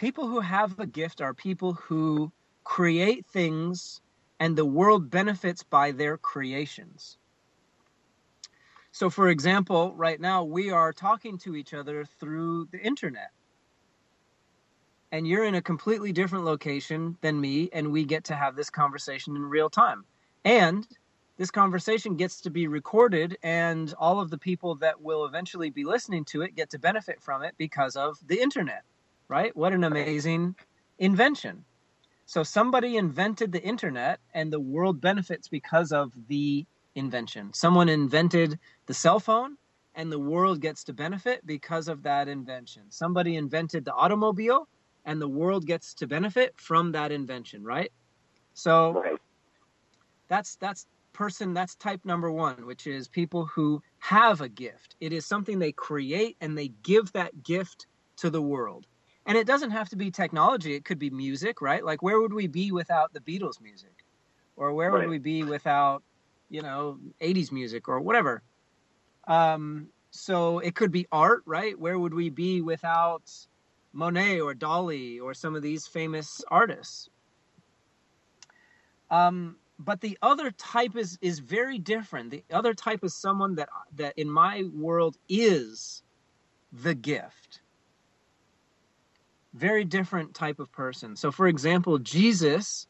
people 0.00 0.26
who 0.26 0.40
have 0.40 0.80
a 0.80 0.86
gift 0.86 1.20
are 1.20 1.34
people 1.34 1.74
who 1.74 2.32
create 2.64 3.26
things 3.26 4.00
and 4.40 4.56
the 4.56 4.64
world 4.64 5.10
benefits 5.10 5.62
by 5.62 5.92
their 5.92 6.16
creations. 6.16 7.18
So, 8.92 9.10
for 9.10 9.28
example, 9.28 9.94
right 9.94 10.18
now 10.18 10.42
we 10.42 10.70
are 10.70 10.94
talking 10.94 11.36
to 11.40 11.54
each 11.54 11.74
other 11.74 12.06
through 12.18 12.68
the 12.72 12.80
internet. 12.80 13.30
And 15.12 15.26
you're 15.26 15.44
in 15.44 15.56
a 15.56 15.62
completely 15.62 16.12
different 16.12 16.44
location 16.44 17.16
than 17.20 17.40
me, 17.40 17.68
and 17.72 17.90
we 17.90 18.04
get 18.04 18.24
to 18.24 18.34
have 18.34 18.56
this 18.56 18.70
conversation 18.70 19.36
in 19.36 19.42
real 19.42 19.70
time. 19.70 20.04
And 20.44 20.86
this 21.36 21.50
conversation 21.50 22.16
gets 22.16 22.40
to 22.42 22.50
be 22.50 22.68
recorded, 22.68 23.36
and 23.42 23.92
all 23.98 24.20
of 24.20 24.30
the 24.30 24.38
people 24.38 24.76
that 24.76 25.00
will 25.00 25.24
eventually 25.24 25.70
be 25.70 25.84
listening 25.84 26.24
to 26.26 26.42
it 26.42 26.54
get 26.54 26.70
to 26.70 26.78
benefit 26.78 27.20
from 27.20 27.42
it 27.42 27.54
because 27.58 27.96
of 27.96 28.18
the 28.26 28.40
internet 28.40 28.84
right? 29.30 29.56
What 29.56 29.72
an 29.72 29.84
amazing 29.84 30.56
invention. 30.98 31.64
So 32.26 32.42
somebody 32.42 32.96
invented 32.96 33.52
the 33.52 33.62
internet 33.62 34.18
and 34.34 34.52
the 34.52 34.60
world 34.60 35.00
benefits 35.00 35.48
because 35.48 35.92
of 35.92 36.12
the 36.28 36.66
invention. 36.96 37.52
Someone 37.54 37.88
invented 37.88 38.58
the 38.86 38.94
cell 38.94 39.20
phone 39.20 39.56
and 39.94 40.10
the 40.10 40.18
world 40.18 40.60
gets 40.60 40.84
to 40.84 40.92
benefit 40.92 41.46
because 41.46 41.86
of 41.88 42.02
that 42.02 42.28
invention. 42.28 42.82
Somebody 42.90 43.36
invented 43.36 43.84
the 43.84 43.94
automobile 43.94 44.68
and 45.04 45.20
the 45.20 45.28
world 45.28 45.66
gets 45.66 45.94
to 45.94 46.06
benefit 46.06 46.54
from 46.56 46.92
that 46.92 47.12
invention, 47.12 47.64
right? 47.64 47.92
So 48.54 48.92
right. 48.92 49.18
that's 50.28 50.56
that's 50.56 50.86
person 51.12 51.54
that's 51.54 51.74
type 51.74 52.04
number 52.04 52.30
1, 52.30 52.66
which 52.66 52.86
is 52.86 53.08
people 53.08 53.46
who 53.46 53.82
have 53.98 54.40
a 54.40 54.48
gift. 54.48 54.96
It 55.00 55.12
is 55.12 55.26
something 55.26 55.58
they 55.58 55.72
create 55.72 56.36
and 56.40 56.56
they 56.56 56.68
give 56.82 57.12
that 57.12 57.42
gift 57.42 57.86
to 58.16 58.30
the 58.30 58.42
world 58.42 58.86
and 59.26 59.36
it 59.38 59.46
doesn't 59.46 59.70
have 59.70 59.88
to 59.88 59.96
be 59.96 60.10
technology 60.10 60.74
it 60.74 60.84
could 60.84 60.98
be 60.98 61.10
music 61.10 61.60
right 61.60 61.84
like 61.84 62.02
where 62.02 62.20
would 62.20 62.32
we 62.32 62.46
be 62.46 62.72
without 62.72 63.12
the 63.12 63.20
beatles 63.20 63.60
music 63.60 64.04
or 64.56 64.72
where 64.74 64.90
right. 64.90 65.00
would 65.00 65.08
we 65.08 65.18
be 65.18 65.42
without 65.42 66.02
you 66.48 66.62
know 66.62 66.98
80s 67.20 67.52
music 67.52 67.88
or 67.88 68.00
whatever 68.00 68.42
um, 69.28 69.88
so 70.10 70.58
it 70.58 70.74
could 70.74 70.90
be 70.90 71.06
art 71.12 71.42
right 71.46 71.78
where 71.78 71.98
would 71.98 72.12
we 72.14 72.28
be 72.28 72.60
without 72.60 73.22
monet 73.92 74.40
or 74.40 74.54
dali 74.54 75.20
or 75.20 75.34
some 75.34 75.54
of 75.54 75.62
these 75.62 75.86
famous 75.86 76.42
artists 76.50 77.08
um, 79.10 79.56
but 79.78 80.00
the 80.00 80.16
other 80.22 80.50
type 80.52 80.96
is 80.96 81.18
is 81.20 81.38
very 81.38 81.78
different 81.78 82.30
the 82.30 82.44
other 82.52 82.74
type 82.74 83.02
is 83.02 83.14
someone 83.14 83.54
that 83.54 83.68
that 83.96 84.16
in 84.16 84.30
my 84.30 84.64
world 84.74 85.16
is 85.28 86.02
the 86.72 86.94
gift 86.94 87.60
very 89.54 89.84
different 89.84 90.34
type 90.34 90.60
of 90.60 90.70
person. 90.72 91.16
So, 91.16 91.30
for 91.32 91.48
example, 91.48 91.98
Jesus 91.98 92.86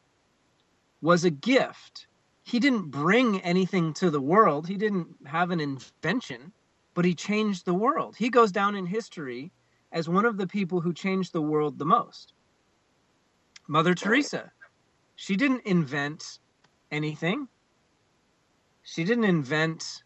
was 1.01 1.23
a 1.23 1.31
gift. 1.31 2.07
He 2.43 2.59
didn't 2.59 2.91
bring 2.91 3.41
anything 3.41 3.93
to 3.95 4.09
the 4.09 4.21
world, 4.21 4.67
he 4.67 4.77
didn't 4.77 5.07
have 5.25 5.51
an 5.51 5.59
invention, 5.59 6.51
but 6.93 7.05
he 7.05 7.15
changed 7.15 7.65
the 7.65 7.73
world. 7.73 8.15
He 8.15 8.29
goes 8.29 8.51
down 8.51 8.75
in 8.75 8.85
history 8.85 9.51
as 9.91 10.07
one 10.07 10.25
of 10.25 10.37
the 10.37 10.47
people 10.47 10.81
who 10.81 10.93
changed 10.93 11.33
the 11.33 11.41
world 11.41 11.77
the 11.77 11.85
most. 11.85 12.33
Mother 13.67 13.93
Teresa, 13.93 14.51
she 15.15 15.35
didn't 15.35 15.61
invent 15.65 16.39
anything. 16.91 17.47
She 18.83 19.03
didn't 19.03 19.25
invent 19.25 20.03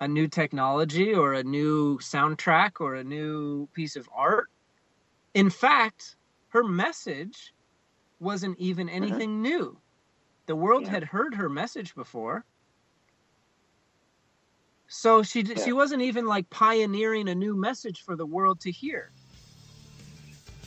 a 0.00 0.08
new 0.08 0.28
technology 0.28 1.14
or 1.14 1.34
a 1.34 1.42
new 1.42 1.98
soundtrack 1.98 2.80
or 2.80 2.94
a 2.94 3.04
new 3.04 3.68
piece 3.74 3.96
of 3.96 4.08
art 4.14 4.48
in 5.36 5.50
fact, 5.50 6.16
her 6.48 6.64
message 6.64 7.52
wasn't 8.20 8.58
even 8.58 8.86
mm-hmm. 8.86 8.96
anything 8.96 9.30
mm-hmm. 9.32 9.42
new. 9.42 9.78
The 10.46 10.56
world 10.56 10.84
yeah. 10.84 10.92
had 10.92 11.04
heard 11.04 11.34
her 11.34 11.50
message 11.50 11.94
before. 11.94 12.46
So 14.88 15.22
she 15.22 15.42
yeah. 15.42 15.62
she 15.62 15.74
wasn't 15.74 16.00
even 16.00 16.24
like 16.24 16.48
pioneering 16.48 17.28
a 17.28 17.34
new 17.34 17.54
message 17.54 18.00
for 18.00 18.16
the 18.16 18.24
world 18.24 18.60
to 18.60 18.70
hear. 18.70 19.12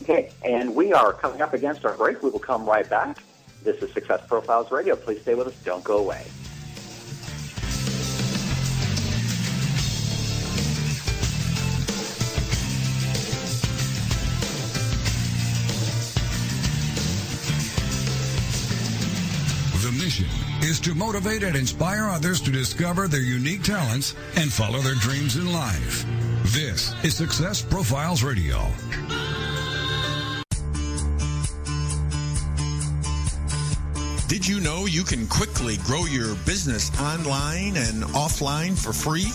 Okay, 0.02 0.32
and 0.44 0.76
we 0.76 0.94
are 0.94 1.14
coming 1.14 1.42
up 1.42 1.54
against 1.54 1.86
our 1.86 1.94
break. 1.96 2.24
We 2.24 2.30
will 2.30 2.40
come 2.40 2.66
right 2.66 2.90
back. 2.90 3.18
This 3.64 3.82
is 3.84 3.92
Success 3.92 4.26
Profiles 4.28 4.72
Radio. 4.72 4.96
Please 4.96 5.22
stay 5.22 5.36
with 5.36 5.48
us. 5.48 5.56
Don't 5.64 5.84
go 5.84 5.98
away. 5.98 6.24
The 19.82 19.92
mission 19.92 20.28
is 20.62 20.80
to 20.82 20.96
motivate 20.96 21.44
and 21.44 21.56
inspire 21.56 22.08
others 22.08 22.40
to 22.42 22.52
discover 22.52 23.08
their 23.08 23.20
unique 23.20 23.64
talents 23.64 24.16
and 24.36 24.52
follow 24.52 24.80
their 24.80 24.96
dreams 24.96 25.36
in 25.36 25.52
life. 25.52 26.06
This 26.44 26.94
is 27.04 27.16
Success 27.16 27.62
Profiles 27.62 28.24
Radio. 28.24 28.68
Did 34.30 34.48
you 34.48 34.60
know 34.60 34.86
you 34.86 35.04
can 35.04 35.26
quickly 35.26 35.78
grow 35.78 36.06
your 36.06 36.36
business 36.46 36.92
online 37.02 37.76
and 37.76 38.04
offline 38.13 38.78
for 38.78 38.94
free? 38.94 39.32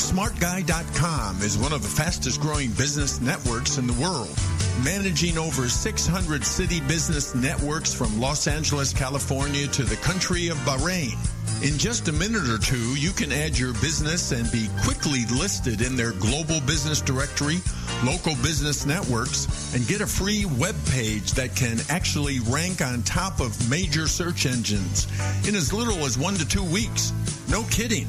SmartGuy.com 0.00 1.42
is 1.42 1.58
one 1.58 1.74
of 1.74 1.82
the 1.82 1.88
fastest 1.88 2.40
growing 2.40 2.70
business 2.70 3.20
networks 3.20 3.76
in 3.76 3.86
the 3.86 3.92
world 4.00 4.34
managing 4.82 5.36
over 5.36 5.68
600 5.68 6.44
city 6.44 6.80
business 6.80 7.34
networks 7.34 7.92
from 7.92 8.18
Los 8.18 8.46
Angeles, 8.46 8.92
California 8.92 9.66
to 9.68 9.82
the 9.82 9.96
country 9.96 10.48
of 10.48 10.56
Bahrain. 10.58 11.18
In 11.62 11.76
just 11.76 12.08
a 12.08 12.12
minute 12.12 12.48
or 12.48 12.56
two, 12.56 12.96
you 12.96 13.10
can 13.10 13.30
add 13.30 13.58
your 13.58 13.74
business 13.74 14.32
and 14.32 14.50
be 14.50 14.70
quickly 14.82 15.26
listed 15.26 15.82
in 15.82 15.94
their 15.94 16.12
global 16.12 16.58
business 16.62 17.02
directory, 17.02 17.60
local 18.02 18.34
business 18.36 18.86
networks, 18.86 19.74
and 19.74 19.86
get 19.86 20.00
a 20.00 20.06
free 20.06 20.46
web 20.46 20.74
page 20.86 21.32
that 21.32 21.54
can 21.54 21.78
actually 21.90 22.40
rank 22.40 22.80
on 22.80 23.02
top 23.02 23.40
of 23.40 23.68
major 23.68 24.08
search 24.08 24.46
engines 24.46 25.06
in 25.46 25.54
as 25.54 25.70
little 25.70 26.06
as 26.06 26.16
one 26.16 26.32
to 26.36 26.48
two 26.48 26.64
weeks. 26.64 27.12
No 27.50 27.62
kidding. 27.64 28.06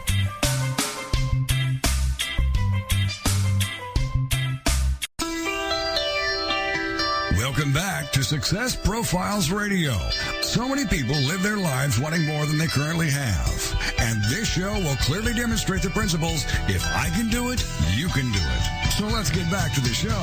Welcome 7.41 7.73
back 7.73 8.11
to 8.11 8.23
Success 8.23 8.75
Profiles 8.75 9.49
Radio. 9.49 9.97
So 10.41 10.69
many 10.69 10.85
people 10.85 11.15
live 11.15 11.41
their 11.41 11.57
lives 11.57 11.99
wanting 11.99 12.23
more 12.23 12.45
than 12.45 12.59
they 12.59 12.67
currently 12.67 13.09
have. 13.09 13.93
And 13.97 14.21
this 14.25 14.47
show 14.47 14.71
will 14.73 14.95
clearly 14.97 15.33
demonstrate 15.33 15.81
the 15.81 15.89
principles 15.89 16.45
if 16.67 16.85
I 16.85 17.09
can 17.09 17.29
do 17.29 17.49
it, 17.49 17.65
you 17.95 18.09
can 18.09 18.31
do 18.31 18.39
it. 18.39 18.91
So 18.91 19.07
let's 19.07 19.31
get 19.31 19.49
back 19.49 19.73
to 19.73 19.81
the 19.81 19.89
show. 19.89 20.21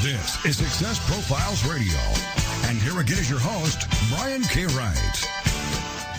This 0.00 0.42
is 0.46 0.56
Success 0.56 0.98
Profiles 1.06 1.62
Radio. 1.66 2.00
And 2.70 2.78
here 2.78 2.98
again 2.98 3.18
is 3.18 3.28
your 3.28 3.38
host, 3.38 3.86
Brian 4.08 4.42
K. 4.44 4.64
Wright. 4.64 5.28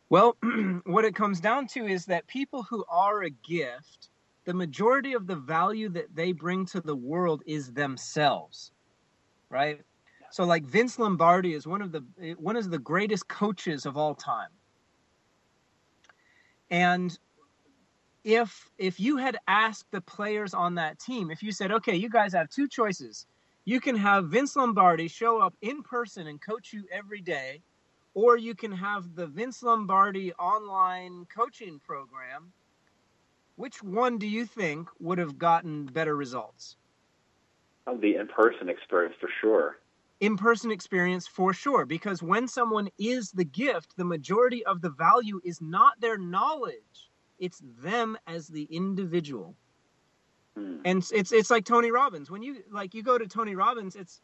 Well, 0.10 0.36
what 0.86 1.06
it 1.06 1.16
comes 1.16 1.40
down 1.40 1.68
to 1.68 1.88
is 1.88 2.06
that 2.06 2.28
people 2.28 2.64
who 2.64 2.84
are 2.90 3.24
a 3.24 3.30
gift, 3.30 4.10
the 4.46 4.54
majority 4.54 5.14
of 5.14 5.28
the 5.28 5.36
value 5.36 5.90
that 5.90 6.16
they 6.16 6.32
bring 6.32 6.66
to 6.68 6.80
the 6.80 6.96
world 6.96 7.44
is 7.46 7.74
themselves, 7.74 8.72
right? 9.50 9.82
So, 10.32 10.44
like 10.44 10.64
Vince 10.66 11.00
Lombardi 11.00 11.54
is 11.54 11.68
one 11.68 11.82
of 11.82 11.92
the 11.92 12.04
one 12.38 12.56
of 12.56 12.70
the 12.70 12.80
greatest 12.80 13.28
coaches 13.28 13.86
of 13.86 13.98
all 13.98 14.16
time, 14.16 14.50
and 16.70 17.18
if 18.24 18.70
if 18.78 19.00
you 19.00 19.18
had 19.18 19.38
asked 19.48 19.90
the 19.92 20.02
players 20.02 20.54
on 20.54 20.76
that 20.76 21.00
team, 21.00 21.32
if 21.32 21.42
you 21.44 21.52
said, 21.52 21.72
okay, 21.72 21.96
you 21.96 22.10
guys 22.10 22.34
have 22.34 22.50
two 22.50 22.68
choices, 22.68 23.28
you 23.66 23.80
can 23.80 23.96
have 23.96 24.26
Vince 24.26 24.56
Lombardi 24.56 25.08
show 25.08 25.40
up 25.40 25.56
in 25.62 25.84
person 25.84 26.28
and 26.28 26.42
coach 26.42 26.74
you 26.74 26.86
every 26.92 27.22
day, 27.22 27.62
or 28.14 28.38
you 28.38 28.56
can 28.56 28.72
have 28.72 29.16
the 29.16 29.28
Vince 29.28 29.64
Lombardi 29.64 30.34
online 30.34 31.26
coaching 31.34 31.80
program. 31.86 32.52
Which 33.56 33.82
one 33.82 34.18
do 34.18 34.28
you 34.28 34.46
think 34.46 34.90
would 35.00 35.18
have 35.18 35.38
gotten 35.38 35.86
better 35.86 36.16
results? 36.16 36.76
Oh, 37.88 37.98
the 37.98 38.16
in-person 38.16 38.68
experience 38.70 39.16
for 39.20 39.30
sure. 39.42 39.78
In-person 40.20 40.72
experience 40.72 41.28
for 41.28 41.54
sure, 41.54 41.86
because 41.86 42.24
when 42.24 42.48
someone 42.48 42.90
is 42.98 43.32
the 43.32 43.44
gift, 43.46 43.96
the 43.98 44.06
majority 44.06 44.66
of 44.66 44.82
the 44.82 44.90
value 44.90 45.40
is 45.44 45.62
not 45.62 46.00
their 46.00 46.18
knowledge 46.18 47.12
it's 47.40 47.62
them 47.82 48.18
as 48.28 48.48
the 48.48 48.64
individual. 48.64 49.56
Hmm. 50.58 50.78
And 50.86 51.06
it's 51.14 51.32
it's 51.32 51.52
like 51.52 51.66
Tony 51.66 51.92
Robbins. 51.92 52.32
When 52.32 52.42
you 52.42 52.64
like 52.72 52.94
you 52.94 53.04
go 53.04 53.18
to 53.18 53.28
Tony 53.28 53.56
Robbins, 53.56 53.96
it's 53.96 54.22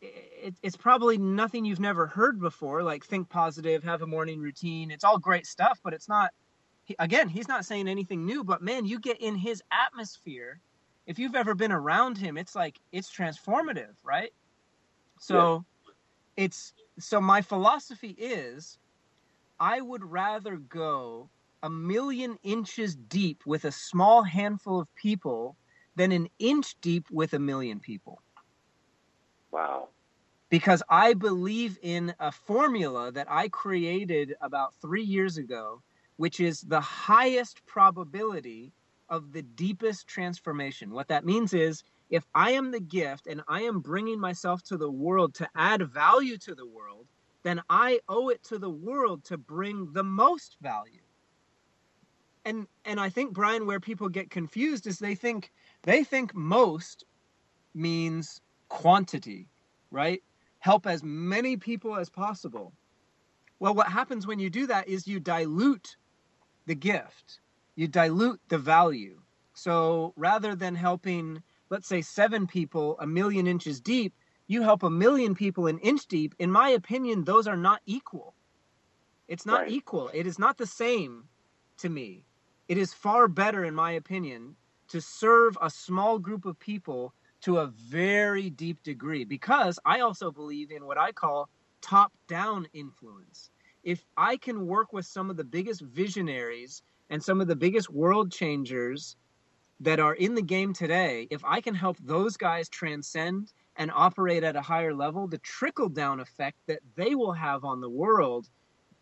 it, 0.00 0.54
it's 0.62 0.76
probably 0.76 1.18
nothing 1.18 1.64
you've 1.64 1.80
never 1.80 2.06
heard 2.06 2.40
before. 2.40 2.82
Like 2.82 3.04
think 3.04 3.28
positive, 3.28 3.84
have 3.84 4.02
a 4.02 4.06
morning 4.06 4.40
routine. 4.40 4.90
It's 4.90 5.04
all 5.04 5.18
great 5.18 5.46
stuff, 5.46 5.78
but 5.84 5.92
it's 5.92 6.08
not. 6.08 6.30
He, 6.88 6.96
again, 6.98 7.28
he's 7.28 7.48
not 7.48 7.66
saying 7.66 7.86
anything 7.86 8.24
new. 8.24 8.42
But 8.42 8.62
man, 8.62 8.86
you 8.86 8.98
get 8.98 9.20
in 9.20 9.36
his 9.36 9.62
atmosphere. 9.70 10.58
If 11.06 11.18
you've 11.18 11.34
ever 11.34 11.54
been 11.54 11.70
around 11.70 12.16
him, 12.16 12.38
it's 12.38 12.54
like 12.56 12.80
it's 12.92 13.14
transformative, 13.14 13.94
right? 14.02 14.32
So, 15.20 15.66
yeah. 15.86 16.44
it's 16.44 16.72
so 16.98 17.20
my 17.20 17.42
philosophy 17.42 18.16
is, 18.18 18.78
I 19.60 19.82
would 19.82 20.02
rather 20.02 20.56
go 20.56 21.28
a 21.62 21.68
million 21.68 22.38
inches 22.42 22.96
deep 22.96 23.42
with 23.44 23.66
a 23.66 23.72
small 23.72 24.22
handful 24.22 24.80
of 24.80 24.94
people 24.94 25.56
than 25.94 26.10
an 26.12 26.28
inch 26.38 26.74
deep 26.80 27.06
with 27.10 27.34
a 27.34 27.38
million 27.38 27.80
people. 27.80 28.22
Wow. 29.50 29.88
Because 30.48 30.82
I 30.88 31.12
believe 31.12 31.78
in 31.82 32.14
a 32.18 32.32
formula 32.32 33.12
that 33.12 33.26
I 33.30 33.48
created 33.48 34.36
about 34.40 34.74
three 34.80 35.02
years 35.02 35.36
ago, 35.36 35.82
which 36.18 36.40
is 36.40 36.60
the 36.60 36.80
highest 36.80 37.64
probability 37.66 38.72
of 39.08 39.32
the 39.32 39.42
deepest 39.42 40.06
transformation. 40.06 40.90
What 40.90 41.08
that 41.08 41.24
means 41.24 41.54
is 41.54 41.82
if 42.10 42.26
I 42.34 42.52
am 42.52 42.70
the 42.70 42.80
gift 42.80 43.26
and 43.26 43.42
I 43.48 43.62
am 43.62 43.80
bringing 43.80 44.20
myself 44.20 44.62
to 44.64 44.76
the 44.76 44.90
world 44.90 45.34
to 45.36 45.48
add 45.56 45.82
value 45.90 46.36
to 46.38 46.54
the 46.54 46.66
world, 46.66 47.06
then 47.42 47.62
I 47.70 48.00
owe 48.08 48.28
it 48.28 48.44
to 48.44 48.58
the 48.58 48.70
world 48.70 49.24
to 49.24 49.38
bring 49.38 49.92
the 49.92 50.04
most 50.04 50.58
value 50.60 51.00
and 52.48 52.66
and 52.86 52.98
I 52.98 53.10
think 53.10 53.34
Brian, 53.34 53.66
where 53.66 53.78
people 53.78 54.08
get 54.08 54.30
confused 54.30 54.86
is 54.86 54.98
they 54.98 55.14
think 55.14 55.52
they 55.82 56.02
think 56.02 56.34
most 56.34 57.04
means 57.74 58.40
quantity, 58.68 59.48
right? 59.90 60.22
Help 60.60 60.86
as 60.86 61.02
many 61.02 61.58
people 61.58 61.96
as 61.96 62.08
possible. 62.08 62.72
Well, 63.60 63.74
what 63.74 63.88
happens 63.88 64.26
when 64.26 64.38
you 64.38 64.48
do 64.48 64.66
that 64.66 64.88
is 64.88 65.06
you 65.06 65.20
dilute 65.20 65.96
the 66.68 66.76
gift, 66.76 67.40
you 67.74 67.88
dilute 67.88 68.40
the 68.48 68.58
value. 68.58 69.20
So 69.54 70.12
rather 70.16 70.54
than 70.54 70.76
helping, 70.76 71.42
let's 71.70 71.88
say, 71.88 72.02
seven 72.02 72.46
people 72.46 72.96
a 73.00 73.06
million 73.06 73.48
inches 73.48 73.80
deep, 73.80 74.14
you 74.46 74.62
help 74.62 74.84
a 74.84 74.90
million 74.90 75.34
people 75.34 75.66
an 75.66 75.78
inch 75.80 76.06
deep. 76.06 76.34
In 76.38 76.52
my 76.52 76.70
opinion, 76.70 77.24
those 77.24 77.48
are 77.48 77.56
not 77.56 77.80
equal. 77.86 78.34
It's 79.26 79.44
not 79.44 79.62
right. 79.62 79.72
equal. 79.72 80.10
It 80.14 80.26
is 80.26 80.38
not 80.38 80.56
the 80.56 80.66
same 80.66 81.24
to 81.78 81.88
me. 81.88 82.24
It 82.68 82.78
is 82.78 82.94
far 82.94 83.28
better, 83.28 83.64
in 83.64 83.74
my 83.74 83.92
opinion, 83.92 84.54
to 84.88 85.00
serve 85.00 85.58
a 85.60 85.70
small 85.70 86.18
group 86.18 86.44
of 86.46 86.58
people 86.58 87.14
to 87.42 87.58
a 87.58 87.66
very 87.66 88.50
deep 88.50 88.82
degree 88.82 89.24
because 89.24 89.78
I 89.84 90.00
also 90.00 90.30
believe 90.30 90.70
in 90.70 90.86
what 90.86 90.98
I 90.98 91.12
call 91.12 91.48
top 91.80 92.12
down 92.26 92.66
influence. 92.72 93.50
If 93.84 94.04
I 94.16 94.36
can 94.36 94.66
work 94.66 94.92
with 94.92 95.06
some 95.06 95.30
of 95.30 95.36
the 95.36 95.44
biggest 95.44 95.80
visionaries 95.82 96.82
and 97.10 97.22
some 97.22 97.40
of 97.40 97.46
the 97.46 97.56
biggest 97.56 97.90
world 97.90 98.32
changers 98.32 99.16
that 99.80 100.00
are 100.00 100.14
in 100.14 100.34
the 100.34 100.42
game 100.42 100.72
today, 100.72 101.28
if 101.30 101.44
I 101.44 101.60
can 101.60 101.74
help 101.74 101.96
those 101.98 102.36
guys 102.36 102.68
transcend 102.68 103.52
and 103.76 103.92
operate 103.94 104.42
at 104.42 104.56
a 104.56 104.60
higher 104.60 104.92
level, 104.92 105.28
the 105.28 105.38
trickle 105.38 105.88
down 105.88 106.20
effect 106.20 106.56
that 106.66 106.80
they 106.96 107.14
will 107.14 107.32
have 107.32 107.64
on 107.64 107.80
the 107.80 107.88
world 107.88 108.48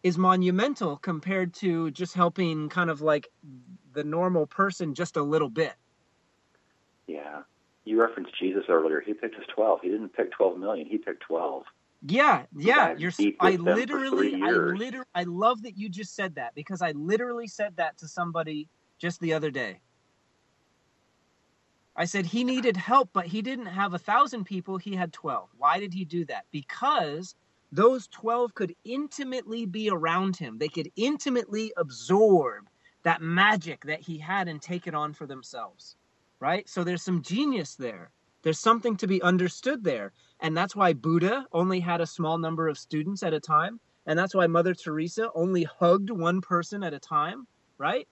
is 0.03 0.19
monumental 0.19 0.99
compared 0.99 1.55
to 1.55 1.91
just 1.91 2.15
helping 2.15 2.69
kind 2.69 2.91
of 2.91 3.01
like 3.01 3.29
the 3.95 4.05
normal 4.05 4.47
person 4.47 4.95
just 4.95 5.17
a 5.17 5.23
little 5.23 5.49
bit. 5.49 5.73
Yeah. 7.07 7.43
You 7.85 8.01
referenced 8.01 8.39
Jesus 8.39 8.65
earlier. 8.69 9.01
He 9.01 9.15
picked 9.15 9.37
his 9.37 9.47
12. 9.55 9.81
He 9.83 9.89
didn't 9.89 10.11
pick 10.11 10.33
12 10.33 10.59
million. 10.59 10.87
He 10.87 10.99
picked 10.99 11.23
12. 11.23 11.65
Yeah, 12.03 12.45
yeah. 12.57 12.95
You're 12.97 13.13
I 13.41 13.57
literally 13.57 14.35
I 14.35 14.51
literally 14.51 15.07
I 15.15 15.25
love 15.25 15.63
that 15.63 15.77
you 15.77 15.89
just 15.89 16.15
said 16.15 16.35
that 16.37 16.55
because 16.55 16.83
I 16.83 16.93
literally 16.93 17.47
said 17.49 17.77
that 17.77 17.99
to 17.99 18.09
somebody 18.09 18.69
just 18.99 19.21
the 19.21 19.33
other 19.33 19.51
day. 19.51 19.81
I 21.97 22.05
said 22.05 22.27
he 22.27 22.45
needed 22.45 22.77
help, 22.77 23.09
but 23.13 23.27
he 23.27 23.41
didn't 23.41 23.67
have 23.67 23.95
a 23.95 23.99
thousand 23.99 24.45
people. 24.45 24.77
He 24.77 24.95
had 24.95 25.13
12. 25.15 25.49
Why 25.57 25.81
did 25.81 25.95
he 25.95 26.05
do 26.05 26.27
that? 26.27 26.45
Because 26.51 27.35
those 27.73 28.07
12 28.09 28.55
could 28.55 28.75
intimately 28.85 29.65
be 29.65 29.89
around 29.89 30.37
him. 30.37 30.59
They 30.59 30.69
could 30.69 30.91
intimately 30.97 31.73
absorb 31.77 32.69
that 33.03 33.23
magic 33.23 33.85
that 33.87 34.01
he 34.01 34.19
had 34.19 34.47
and 34.47 34.61
take 34.61 34.87
it 34.87 34.95
on 34.95 35.15
for 35.15 35.27
themselves. 35.27 35.97
Right? 36.39 36.69
So 36.69 36.85
there's 36.85 37.03
some 37.03 37.23
genius 37.23 37.77
there. 37.77 38.11
There's 38.47 38.61
something 38.61 38.97
to 38.99 39.09
be 39.09 39.21
understood 39.23 39.83
there. 39.83 40.13
And 40.39 40.57
that's 40.57 40.77
why 40.77 40.93
Buddha 40.93 41.49
only 41.51 41.81
had 41.81 42.01
a 42.01 42.07
small 42.07 42.39
number 42.39 42.69
of 42.69 42.79
students 42.79 43.25
at 43.25 43.35
a 43.35 43.41
time. 43.41 43.81
And 44.07 44.17
that's 44.17 44.37
why 44.37 44.47
Mother 44.47 44.73
Teresa 44.73 45.31
only 45.35 45.65
hugged 45.65 46.11
one 46.11 46.41
person 46.41 46.85
at 46.85 46.95
a 46.95 47.01
time. 47.01 47.49
Right? 47.77 48.07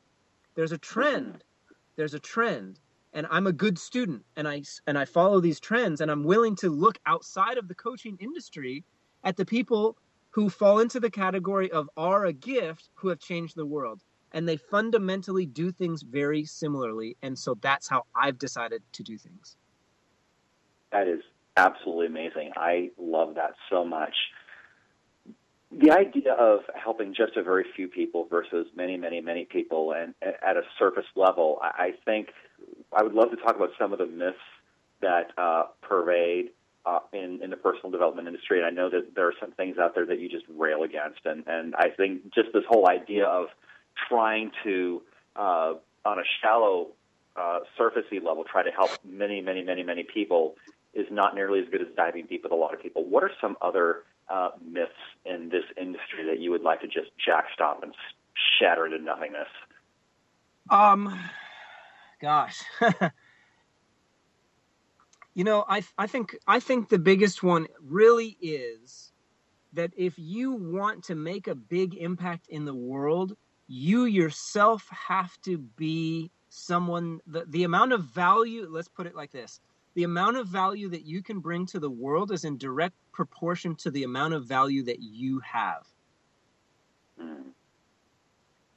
There's 0.56 0.72
a 0.72 0.78
trend. 0.78 1.34
Mm-hmm. 1.34 1.74
There's 1.94 2.14
a 2.14 2.18
trend 2.18 2.80
and 3.12 3.28
I'm 3.30 3.46
a 3.46 3.52
good 3.52 3.78
student 3.78 4.24
and 4.34 4.48
I 4.48 4.64
and 4.88 4.98
I 4.98 5.04
follow 5.04 5.38
these 5.38 5.60
trends 5.60 6.00
and 6.00 6.10
I'm 6.10 6.24
willing 6.24 6.56
to 6.56 6.68
look 6.68 6.98
outside 7.06 7.56
of 7.56 7.68
the 7.68 7.76
coaching 7.76 8.18
industry 8.20 8.82
at 9.22 9.36
the 9.36 9.46
people 9.46 9.96
who 10.30 10.50
fall 10.50 10.80
into 10.80 10.98
the 10.98 11.10
category 11.10 11.70
of 11.70 11.88
are 11.96 12.24
a 12.24 12.32
gift 12.32 12.90
who 12.94 13.06
have 13.06 13.20
changed 13.20 13.54
the 13.54 13.66
world. 13.66 14.02
And 14.32 14.48
they 14.48 14.56
fundamentally 14.56 15.46
do 15.46 15.70
things 15.70 16.02
very 16.02 16.44
similarly. 16.44 17.16
And 17.22 17.38
so 17.38 17.54
that's 17.60 17.86
how 17.86 18.02
I've 18.16 18.36
decided 18.36 18.82
to 18.94 19.04
do 19.04 19.16
things. 19.16 19.56
That 20.94 21.08
is 21.08 21.22
absolutely 21.56 22.06
amazing. 22.06 22.52
I 22.56 22.90
love 22.98 23.34
that 23.34 23.54
so 23.68 23.84
much. 23.84 24.14
the 25.72 25.90
idea 25.90 26.32
of 26.34 26.60
helping 26.74 27.14
just 27.14 27.36
a 27.36 27.42
very 27.42 27.64
few 27.74 27.88
people 27.88 28.26
versus 28.30 28.66
many, 28.76 28.96
many, 28.96 29.20
many 29.20 29.44
people, 29.44 29.92
and 29.92 30.14
at 30.22 30.56
a 30.56 30.62
surface 30.78 31.04
level, 31.16 31.58
I 31.60 31.94
think 32.04 32.28
I 32.96 33.02
would 33.02 33.12
love 33.12 33.30
to 33.30 33.36
talk 33.36 33.56
about 33.56 33.70
some 33.76 33.92
of 33.92 33.98
the 33.98 34.06
myths 34.06 34.38
that 35.00 35.32
uh, 35.36 35.64
pervade 35.82 36.50
uh, 36.86 37.00
in 37.12 37.40
in 37.42 37.50
the 37.50 37.56
personal 37.56 37.90
development 37.90 38.28
industry. 38.28 38.58
And 38.58 38.66
I 38.66 38.70
know 38.70 38.88
that 38.90 39.16
there 39.16 39.26
are 39.26 39.34
some 39.40 39.50
things 39.52 39.76
out 39.78 39.96
there 39.96 40.06
that 40.06 40.20
you 40.20 40.28
just 40.28 40.44
rail 40.56 40.84
against, 40.84 41.20
and 41.24 41.42
and 41.48 41.74
I 41.74 41.88
think 41.88 42.32
just 42.32 42.52
this 42.52 42.64
whole 42.68 42.88
idea 42.88 43.26
of 43.26 43.46
trying 44.08 44.52
to 44.62 45.02
uh, 45.34 45.74
on 46.04 46.18
a 46.20 46.24
shallow 46.40 46.88
uh, 47.36 47.60
surfacey 47.76 48.22
level 48.22 48.44
try 48.44 48.62
to 48.62 48.70
help 48.70 48.90
many, 49.04 49.40
many, 49.40 49.64
many, 49.64 49.82
many 49.82 50.04
people 50.04 50.54
is 50.94 51.06
not 51.10 51.34
nearly 51.34 51.60
as 51.60 51.66
good 51.70 51.80
as 51.80 51.88
diving 51.96 52.26
deep 52.26 52.42
with 52.42 52.52
a 52.52 52.56
lot 52.56 52.74
of 52.74 52.80
people. 52.80 53.04
What 53.04 53.24
are 53.24 53.30
some 53.40 53.56
other 53.62 54.02
uh, 54.28 54.50
myths 54.64 54.92
in 55.24 55.48
this 55.48 55.64
industry 55.80 56.24
that 56.26 56.40
you 56.40 56.50
would 56.50 56.62
like 56.62 56.80
to 56.80 56.86
just 56.86 57.10
jackstop 57.24 57.82
and 57.82 57.94
shatter 58.58 58.86
into 58.86 58.98
nothingness? 58.98 59.48
Um, 60.70 61.18
gosh. 62.20 62.62
you 65.34 65.44
know, 65.44 65.64
I 65.68 65.82
I 65.98 66.06
think 66.06 66.36
I 66.46 66.60
think 66.60 66.88
the 66.88 66.98
biggest 66.98 67.42
one 67.42 67.66
really 67.80 68.36
is 68.40 69.12
that 69.74 69.92
if 69.96 70.14
you 70.16 70.52
want 70.52 71.04
to 71.04 71.14
make 71.14 71.48
a 71.48 71.54
big 71.54 71.96
impact 71.96 72.46
in 72.48 72.64
the 72.64 72.74
world, 72.74 73.36
you 73.66 74.04
yourself 74.04 74.88
have 74.90 75.40
to 75.42 75.58
be 75.58 76.30
someone 76.48 77.20
the, 77.26 77.44
the 77.48 77.64
amount 77.64 77.92
of 77.92 78.04
value 78.04 78.68
let's 78.70 78.86
put 78.86 79.08
it 79.08 79.16
like 79.16 79.32
this 79.32 79.60
the 79.94 80.04
amount 80.04 80.36
of 80.36 80.46
value 80.46 80.88
that 80.88 81.04
you 81.04 81.22
can 81.22 81.40
bring 81.40 81.66
to 81.66 81.78
the 81.78 81.90
world 81.90 82.32
is 82.32 82.44
in 82.44 82.58
direct 82.58 82.94
proportion 83.12 83.74
to 83.76 83.90
the 83.90 84.04
amount 84.04 84.34
of 84.34 84.44
value 84.44 84.82
that 84.82 85.00
you 85.00 85.40
have 85.40 85.86
mm. 87.20 87.44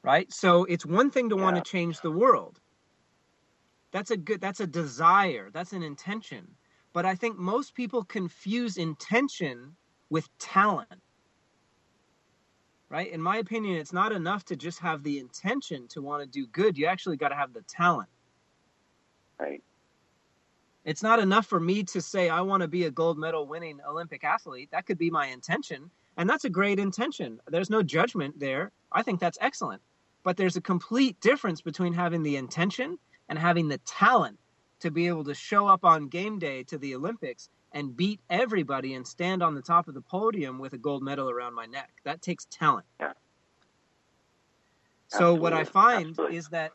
right 0.03 0.32
so 0.32 0.63
it's 0.65 0.86
one 0.86 1.09
thing 1.09 1.30
to 1.30 1.36
yeah. 1.36 1.41
want 1.41 1.55
to 1.55 1.72
change 1.72 1.99
the 2.01 2.11
world 2.11 2.59
that's 3.91 4.11
a 4.11 4.18
good 4.18 4.41
that's 4.41 4.59
a 4.59 4.68
desire 4.68 5.49
that's 5.51 5.74
an 5.74 5.84
intention 5.84 6.47
but 6.93 7.05
i 7.05 7.15
think 7.15 7.38
most 7.38 7.74
people 7.74 8.03
confuse 8.03 8.78
intention 8.78 9.76
with 10.09 10.30
talent 10.38 11.01
right? 12.89 13.11
In 13.11 13.22
my 13.22 13.38
opinion, 13.38 13.78
it's 13.78 13.93
not 13.93 14.11
enough 14.11 14.45
to 14.45 14.55
just 14.55 14.80
have 14.80 15.03
the 15.03 15.20
intention 15.20 15.88
to 15.89 16.01
want 16.01 16.24
to 16.24 16.28
do 16.28 16.47
good. 16.47 16.78
You 16.78 16.86
actually 16.86 17.18
got 17.18 17.30
to 17.30 17.36
have 17.36 17.53
the 17.53 17.61
talent. 17.63 18.09
Right. 19.39 19.61
It's 20.88 21.03
not 21.03 21.19
enough 21.19 21.45
for 21.45 21.59
me 21.59 21.83
to 21.83 22.01
say 22.01 22.29
I 22.29 22.39
want 22.39 22.61
to 22.61 22.67
be 22.69 22.85
a 22.85 22.91
gold 22.91 23.17
medal 23.17 23.45
winning 23.45 23.81
Olympic 23.85 24.23
athlete. 24.23 24.69
That 24.71 24.85
could 24.85 24.97
be 24.97 25.09
my 25.09 25.27
intention, 25.27 25.91
and 26.15 26.29
that's 26.29 26.45
a 26.45 26.49
great 26.49 26.79
intention. 26.79 27.41
There's 27.47 27.69
no 27.69 27.83
judgment 27.83 28.39
there. 28.39 28.71
I 28.93 29.03
think 29.03 29.19
that's 29.19 29.38
excellent. 29.41 29.81
But 30.23 30.38
there's 30.38 30.55
a 30.55 30.61
complete 30.61 31.19
difference 31.19 31.59
between 31.59 31.91
having 31.91 32.23
the 32.23 32.38
intention 32.38 32.97
and 33.27 33.38
having 33.38 33.67
the 33.67 33.79
talent 33.79 34.39
to 34.79 34.89
be 34.89 35.07
able 35.07 35.25
to 35.25 35.33
show 35.33 35.67
up 35.67 35.83
on 35.83 36.07
game 36.07 36.39
day 36.39 36.63
to 36.63 36.77
the 36.77 36.95
Olympics 36.95 37.49
and 37.73 37.95
beat 37.95 38.21
everybody 38.29 38.93
and 38.93 39.05
stand 39.05 39.43
on 39.43 39.55
the 39.55 39.61
top 39.61 39.89
of 39.89 39.93
the 39.93 40.01
podium 40.01 40.57
with 40.57 40.71
a 40.71 40.77
gold 40.77 41.03
medal 41.03 41.29
around 41.29 41.53
my 41.53 41.65
neck. 41.65 41.91
That 42.05 42.21
takes 42.21 42.45
talent. 42.45 42.85
Yeah. 43.01 43.11
So 45.09 45.33
what 45.33 45.51
I 45.51 45.65
find 45.65 46.11
Absolutely. 46.11 46.38
is 46.38 46.47
that 46.47 46.71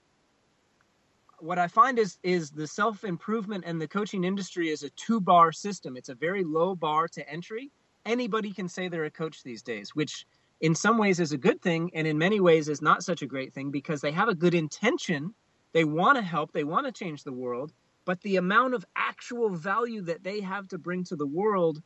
what 1.43 1.59
I 1.59 1.67
find 1.67 1.99
is 1.99 2.19
is 2.23 2.51
the 2.51 2.67
self 2.67 3.05
improvement 3.05 3.65
and 3.67 3.81
the 3.81 3.89
coaching 3.89 4.25
industry 4.25 4.71
is 4.71 4.83
a 4.83 4.91
two 4.91 5.21
bar 5.21 5.53
system. 5.53 5.97
It's 5.97 6.09
a 6.09 6.15
very 6.15 6.45
low 6.45 6.75
bar 6.75 7.09
to 7.09 7.29
entry. 7.29 7.71
Anybody 8.07 8.53
can 8.53 8.69
say 8.69 8.89
they're 8.89 9.05
a 9.05 9.11
coach 9.11 9.43
these 9.43 9.63
days, 9.63 9.95
which 9.95 10.27
in 10.61 10.75
some 10.75 10.99
ways 10.99 11.19
is 11.19 11.33
a 11.33 11.39
good 11.39 11.61
thing, 11.61 11.91
and 11.95 12.07
in 12.07 12.17
many 12.17 12.39
ways 12.39 12.69
is 12.69 12.81
not 12.81 13.03
such 13.03 13.23
a 13.23 13.27
great 13.27 13.53
thing 13.53 13.71
because 13.71 14.01
they 14.01 14.13
have 14.13 14.29
a 14.29 14.35
good 14.35 14.55
intention. 14.55 15.35
They 15.73 15.85
want 15.85 16.17
to 16.17 16.23
help. 16.23 16.53
They 16.53 16.65
want 16.65 16.87
to 16.87 16.93
change 16.93 17.25
the 17.25 17.33
world, 17.33 17.73
but 18.05 18.21
the 18.21 18.37
amount 18.37 18.75
of 18.75 18.85
actual 18.95 19.51
value 19.51 20.03
that 20.03 20.23
they 20.23 20.41
have 20.41 20.69
to 20.69 20.79
bring 20.79 21.05
to 21.05 21.17
the 21.17 21.27
world 21.27 21.83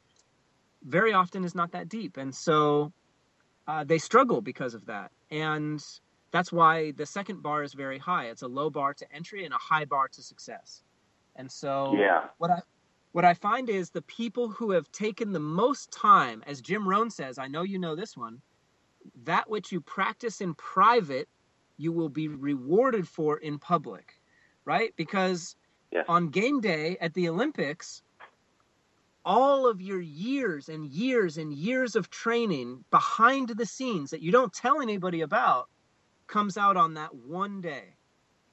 very 0.84 1.12
often 1.12 1.44
is 1.44 1.54
not 1.54 1.72
that 1.72 1.88
deep 1.88 2.16
and 2.16 2.34
so 2.34 2.92
uh, 3.66 3.82
they 3.82 3.98
struggle 3.98 4.40
because 4.40 4.74
of 4.74 4.86
that 4.86 5.10
and 5.30 5.82
that's 6.32 6.52
why 6.52 6.90
the 6.92 7.06
second 7.06 7.42
bar 7.42 7.62
is 7.62 7.72
very 7.72 7.98
high 7.98 8.26
it's 8.26 8.42
a 8.42 8.48
low 8.48 8.70
bar 8.70 8.94
to 8.94 9.10
entry 9.12 9.44
and 9.44 9.54
a 9.54 9.58
high 9.58 9.84
bar 9.84 10.08
to 10.08 10.22
success 10.22 10.82
and 11.36 11.50
so 11.50 11.94
yeah. 11.98 12.24
what 12.38 12.50
i 12.50 12.60
what 13.12 13.24
i 13.24 13.34
find 13.34 13.68
is 13.68 13.90
the 13.90 14.02
people 14.02 14.48
who 14.48 14.70
have 14.70 14.90
taken 14.92 15.32
the 15.32 15.40
most 15.40 15.90
time 15.90 16.42
as 16.46 16.60
jim 16.60 16.88
rohn 16.88 17.10
says 17.10 17.38
i 17.38 17.46
know 17.46 17.62
you 17.62 17.78
know 17.78 17.96
this 17.96 18.16
one 18.16 18.40
that 19.24 19.48
which 19.48 19.70
you 19.70 19.80
practice 19.80 20.40
in 20.40 20.54
private 20.54 21.28
you 21.76 21.92
will 21.92 22.08
be 22.08 22.28
rewarded 22.28 23.06
for 23.06 23.38
in 23.38 23.58
public 23.58 24.20
right 24.64 24.92
because 24.96 25.56
yeah. 25.92 26.02
on 26.08 26.28
game 26.28 26.60
day 26.60 26.96
at 27.00 27.14
the 27.14 27.28
Olympics, 27.28 28.02
all 29.24 29.66
of 29.66 29.80
your 29.80 30.00
years 30.00 30.68
and 30.68 30.86
years 30.86 31.38
and 31.38 31.52
years 31.52 31.96
of 31.96 32.10
training 32.10 32.84
behind 32.90 33.48
the 33.48 33.66
scenes 33.66 34.10
that 34.10 34.22
you 34.22 34.30
don't 34.30 34.52
tell 34.52 34.80
anybody 34.80 35.22
about 35.22 35.68
comes 36.26 36.56
out 36.56 36.76
on 36.76 36.94
that 36.94 37.14
one 37.14 37.60
day, 37.60 37.94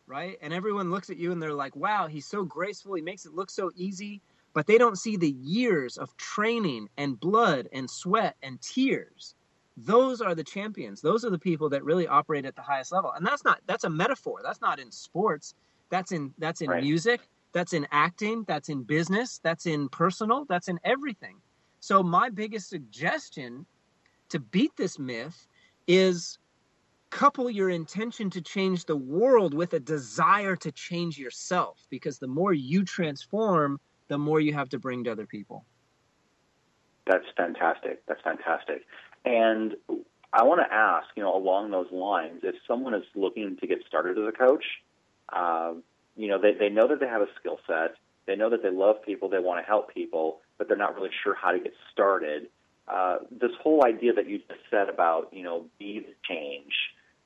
right? 0.07 0.37
And 0.41 0.53
everyone 0.53 0.91
looks 0.91 1.09
at 1.09 1.17
you 1.17 1.31
and 1.31 1.41
they're 1.41 1.53
like, 1.53 1.75
wow, 1.75 2.07
he's 2.07 2.25
so 2.25 2.43
graceful. 2.43 2.93
He 2.93 3.01
makes 3.01 3.25
it 3.25 3.33
look 3.33 3.49
so 3.49 3.71
easy. 3.75 4.21
But 4.53 4.67
they 4.67 4.77
don't 4.77 4.99
see 4.99 5.17
the 5.17 5.31
years 5.31 5.97
of 5.97 6.15
training 6.17 6.87
and 6.97 7.19
blood 7.19 7.67
and 7.73 7.89
sweat 7.89 8.35
and 8.43 8.61
tears. 8.61 9.33
Those 9.77 10.21
are 10.21 10.35
the 10.35 10.43
champions. 10.43 11.01
Those 11.01 11.25
are 11.25 11.31
the 11.31 11.39
people 11.39 11.69
that 11.69 11.83
really 11.83 12.07
operate 12.07 12.45
at 12.45 12.55
the 12.55 12.61
highest 12.61 12.91
level. 12.91 13.11
And 13.13 13.25
that's 13.25 13.43
not, 13.43 13.61
that's 13.65 13.83
a 13.83 13.89
metaphor. 13.89 14.41
That's 14.43 14.61
not 14.61 14.79
in 14.79 14.91
sports. 14.91 15.55
That's 15.89 16.11
in 16.11 16.33
that's 16.37 16.61
in 16.61 16.69
right. 16.69 16.83
music, 16.83 17.21
that's 17.51 17.73
in 17.73 17.87
acting, 17.91 18.45
that's 18.47 18.69
in 18.69 18.83
business, 18.83 19.39
that's 19.43 19.67
in 19.67 19.89
personal, 19.89 20.45
that's 20.49 20.67
in 20.67 20.79
everything. 20.83 21.37
So 21.81 22.01
my 22.01 22.29
biggest 22.29 22.69
suggestion 22.69 23.65
to 24.29 24.39
beat 24.39 24.75
this 24.75 24.97
myth 24.97 25.47
is 25.87 26.39
couple 27.13 27.47
your 27.47 27.69
intention 27.69 28.27
to 28.27 28.41
change 28.41 28.85
the 28.85 28.95
world 28.95 29.53
with 29.53 29.71
a 29.73 29.79
desire 29.79 30.55
to 30.55 30.71
change 30.71 31.19
yourself 31.19 31.85
because 31.91 32.17
the 32.17 32.27
more 32.27 32.53
you 32.53 32.83
transform, 32.83 33.79
the 34.07 34.17
more 34.17 34.39
you 34.39 34.51
have 34.51 34.67
to 34.67 34.79
bring 34.79 35.03
to 35.03 35.11
other 35.11 35.27
people. 35.27 35.63
That's 37.05 37.25
fantastic. 37.37 38.03
That's 38.07 38.21
fantastic. 38.23 38.87
And 39.25 39.75
I 40.33 40.43
want 40.43 40.61
to 40.61 40.73
ask, 40.73 41.05
you 41.15 41.21
know, 41.21 41.37
along 41.37 41.69
those 41.69 41.91
lines, 41.91 42.39
if 42.41 42.55
someone 42.67 42.95
is 42.95 43.03
looking 43.13 43.57
to 43.57 43.67
get 43.67 43.79
started 43.87 44.17
as 44.17 44.27
a 44.27 44.31
coach, 44.31 44.65
uh, 45.31 45.73
you 46.15 46.29
know, 46.29 46.41
they, 46.41 46.53
they 46.53 46.69
know 46.69 46.87
that 46.87 46.99
they 46.99 47.07
have 47.07 47.21
a 47.21 47.29
skill 47.39 47.59
set. 47.67 47.93
They 48.25 48.35
know 48.35 48.49
that 48.49 48.63
they 48.63 48.71
love 48.71 49.03
people. 49.05 49.29
They 49.29 49.37
want 49.37 49.63
to 49.63 49.67
help 49.67 49.93
people, 49.93 50.39
but 50.57 50.67
they're 50.67 50.77
not 50.77 50.95
really 50.95 51.11
sure 51.23 51.35
how 51.35 51.51
to 51.51 51.59
get 51.59 51.73
started. 51.91 52.47
Uh, 52.87 53.17
this 53.29 53.51
whole 53.61 53.85
idea 53.85 54.13
that 54.13 54.27
you 54.27 54.39
just 54.39 54.61
said 54.71 54.89
about, 54.89 55.29
you 55.31 55.43
know, 55.43 55.67
be 55.77 55.99
the 55.99 56.15
change. 56.27 56.73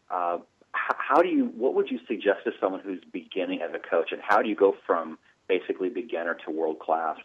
Uh, 0.09 0.39
how, 0.71 0.95
how 0.97 1.21
do 1.21 1.29
you? 1.29 1.45
What 1.55 1.75
would 1.75 1.89
you 1.89 1.99
suggest 2.07 2.39
to 2.45 2.51
someone 2.59 2.81
who's 2.81 3.01
beginning 3.11 3.61
as 3.61 3.71
a 3.73 3.79
coach, 3.79 4.11
and 4.11 4.21
how 4.21 4.41
do 4.41 4.49
you 4.49 4.55
go 4.55 4.75
from 4.85 5.17
basically 5.47 5.89
beginner 5.89 6.37
to 6.45 6.51
world 6.51 6.79
class? 6.79 7.17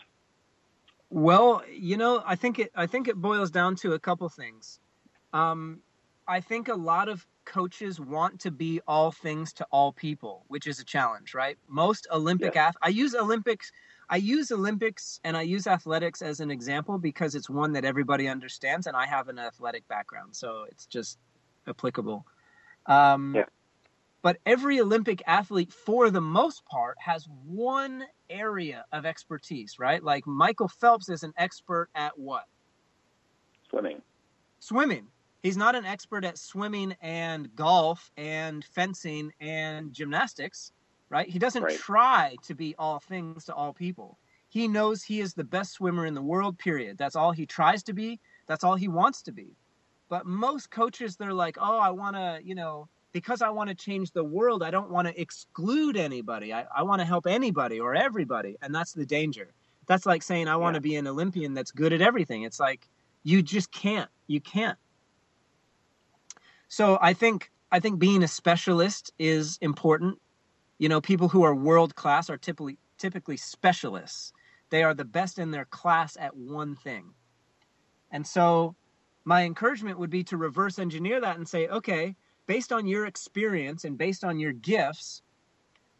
Well, 1.10 1.62
you 1.70 1.96
know, 1.96 2.22
I 2.26 2.36
think 2.36 2.58
it. 2.58 2.70
I 2.74 2.86
think 2.86 3.08
it 3.08 3.16
boils 3.16 3.50
down 3.50 3.76
to 3.76 3.92
a 3.92 3.98
couple 3.98 4.28
things. 4.28 4.80
Um, 5.32 5.80
I 6.26 6.40
think 6.40 6.68
a 6.68 6.74
lot 6.74 7.08
of 7.08 7.26
coaches 7.44 7.98
want 7.98 8.40
to 8.40 8.50
be 8.50 8.80
all 8.86 9.10
things 9.10 9.52
to 9.54 9.66
all 9.72 9.92
people, 9.92 10.44
which 10.48 10.66
is 10.66 10.78
a 10.78 10.84
challenge, 10.84 11.34
right? 11.34 11.58
Most 11.68 12.06
Olympic 12.12 12.54
yeah. 12.54 12.68
ath- 12.68 12.76
I 12.82 12.88
use 12.88 13.14
Olympics 13.14 13.72
I 14.12 14.16
use 14.16 14.52
Olympics 14.52 15.20
and 15.24 15.38
I 15.38 15.40
use 15.42 15.66
athletics 15.66 16.20
as 16.20 16.40
an 16.40 16.50
example 16.50 16.98
because 16.98 17.34
it's 17.34 17.48
one 17.48 17.72
that 17.72 17.86
everybody 17.86 18.28
understands 18.28 18.86
and 18.86 18.94
I 18.94 19.06
have 19.06 19.28
an 19.28 19.38
athletic 19.38 19.88
background, 19.88 20.36
so 20.36 20.66
it's 20.70 20.84
just 20.84 21.18
applicable. 21.66 22.26
Um, 22.86 23.34
yeah. 23.34 23.44
But 24.22 24.38
every 24.46 24.80
Olympic 24.80 25.20
athlete, 25.26 25.72
for 25.72 26.10
the 26.10 26.20
most 26.20 26.64
part, 26.66 26.96
has 27.00 27.26
one 27.44 28.04
area 28.30 28.84
of 28.92 29.04
expertise, 29.04 29.80
right? 29.80 30.02
Like 30.02 30.26
Michael 30.26 30.68
Phelps 30.68 31.08
is 31.08 31.24
an 31.24 31.32
expert 31.36 31.88
at 31.94 32.16
what? 32.16 32.44
Swimming. 33.68 34.00
Swimming 34.60 35.08
he's 35.42 35.56
not 35.56 35.74
an 35.74 35.84
expert 35.84 36.24
at 36.24 36.38
swimming 36.38 36.94
and 37.02 37.54
golf 37.54 38.10
and 38.16 38.64
fencing 38.64 39.32
and 39.40 39.92
gymnastics, 39.92 40.72
right? 41.10 41.28
He 41.28 41.38
doesn't 41.38 41.62
right. 41.62 41.76
try 41.76 42.36
to 42.44 42.54
be 42.54 42.74
all 42.78 43.00
things 43.00 43.44
to 43.46 43.54
all 43.54 43.72
people. 43.72 44.18
He 44.48 44.68
knows 44.68 45.02
he 45.02 45.20
is 45.20 45.34
the 45.34 45.44
best 45.44 45.72
swimmer 45.72 46.06
in 46.06 46.14
the 46.14 46.22
world, 46.22 46.58
period. 46.58 46.98
That's 46.98 47.16
all 47.16 47.32
he 47.32 47.46
tries 47.46 47.82
to 47.84 47.92
be. 47.92 48.20
That's 48.46 48.64
all 48.64 48.76
he 48.76 48.88
wants 48.88 49.22
to 49.22 49.32
be. 49.32 49.56
But 50.12 50.26
most 50.26 50.70
coaches, 50.70 51.16
they're 51.16 51.32
like, 51.32 51.56
oh, 51.58 51.78
I 51.78 51.88
want 51.88 52.16
to, 52.16 52.38
you 52.44 52.54
know, 52.54 52.86
because 53.12 53.40
I 53.40 53.48
want 53.48 53.70
to 53.70 53.74
change 53.74 54.10
the 54.10 54.22
world, 54.22 54.62
I 54.62 54.70
don't 54.70 54.90
want 54.90 55.08
to 55.08 55.18
exclude 55.18 55.96
anybody. 55.96 56.52
I, 56.52 56.66
I 56.76 56.82
want 56.82 57.00
to 57.00 57.06
help 57.06 57.26
anybody 57.26 57.80
or 57.80 57.94
everybody. 57.94 58.58
And 58.60 58.74
that's 58.74 58.92
the 58.92 59.06
danger. 59.06 59.54
That's 59.86 60.04
like 60.04 60.22
saying, 60.22 60.48
I 60.48 60.56
want 60.56 60.74
yeah. 60.74 60.80
to 60.80 60.82
be 60.82 60.96
an 60.96 61.06
Olympian 61.06 61.54
that's 61.54 61.70
good 61.70 61.94
at 61.94 62.02
everything. 62.02 62.42
It's 62.42 62.60
like, 62.60 62.88
you 63.22 63.42
just 63.42 63.72
can't. 63.72 64.10
You 64.26 64.42
can't 64.42 64.76
So 66.68 66.98
I 67.00 67.14
think 67.14 67.50
I 67.70 67.80
think 67.80 67.98
being 67.98 68.22
a 68.22 68.28
specialist 68.28 69.14
is 69.18 69.56
important. 69.62 70.20
You 70.76 70.90
know, 70.90 71.00
people 71.00 71.28
who 71.30 71.42
are 71.42 71.54
world 71.54 71.94
class 71.94 72.28
are 72.28 72.36
typically 72.36 72.76
typically 72.98 73.38
specialists. 73.38 74.34
They 74.68 74.82
are 74.82 74.92
the 74.92 75.06
best 75.06 75.38
in 75.38 75.52
their 75.52 75.64
class 75.64 76.18
at 76.20 76.36
one 76.36 76.76
thing. 76.76 77.14
And 78.10 78.26
so 78.26 78.76
my 79.24 79.42
encouragement 79.42 79.98
would 79.98 80.10
be 80.10 80.24
to 80.24 80.36
reverse 80.36 80.78
engineer 80.78 81.20
that 81.20 81.36
and 81.36 81.48
say, 81.48 81.68
okay, 81.68 82.16
based 82.46 82.72
on 82.72 82.86
your 82.86 83.06
experience 83.06 83.84
and 83.84 83.96
based 83.98 84.24
on 84.24 84.38
your 84.38 84.52
gifts, 84.52 85.22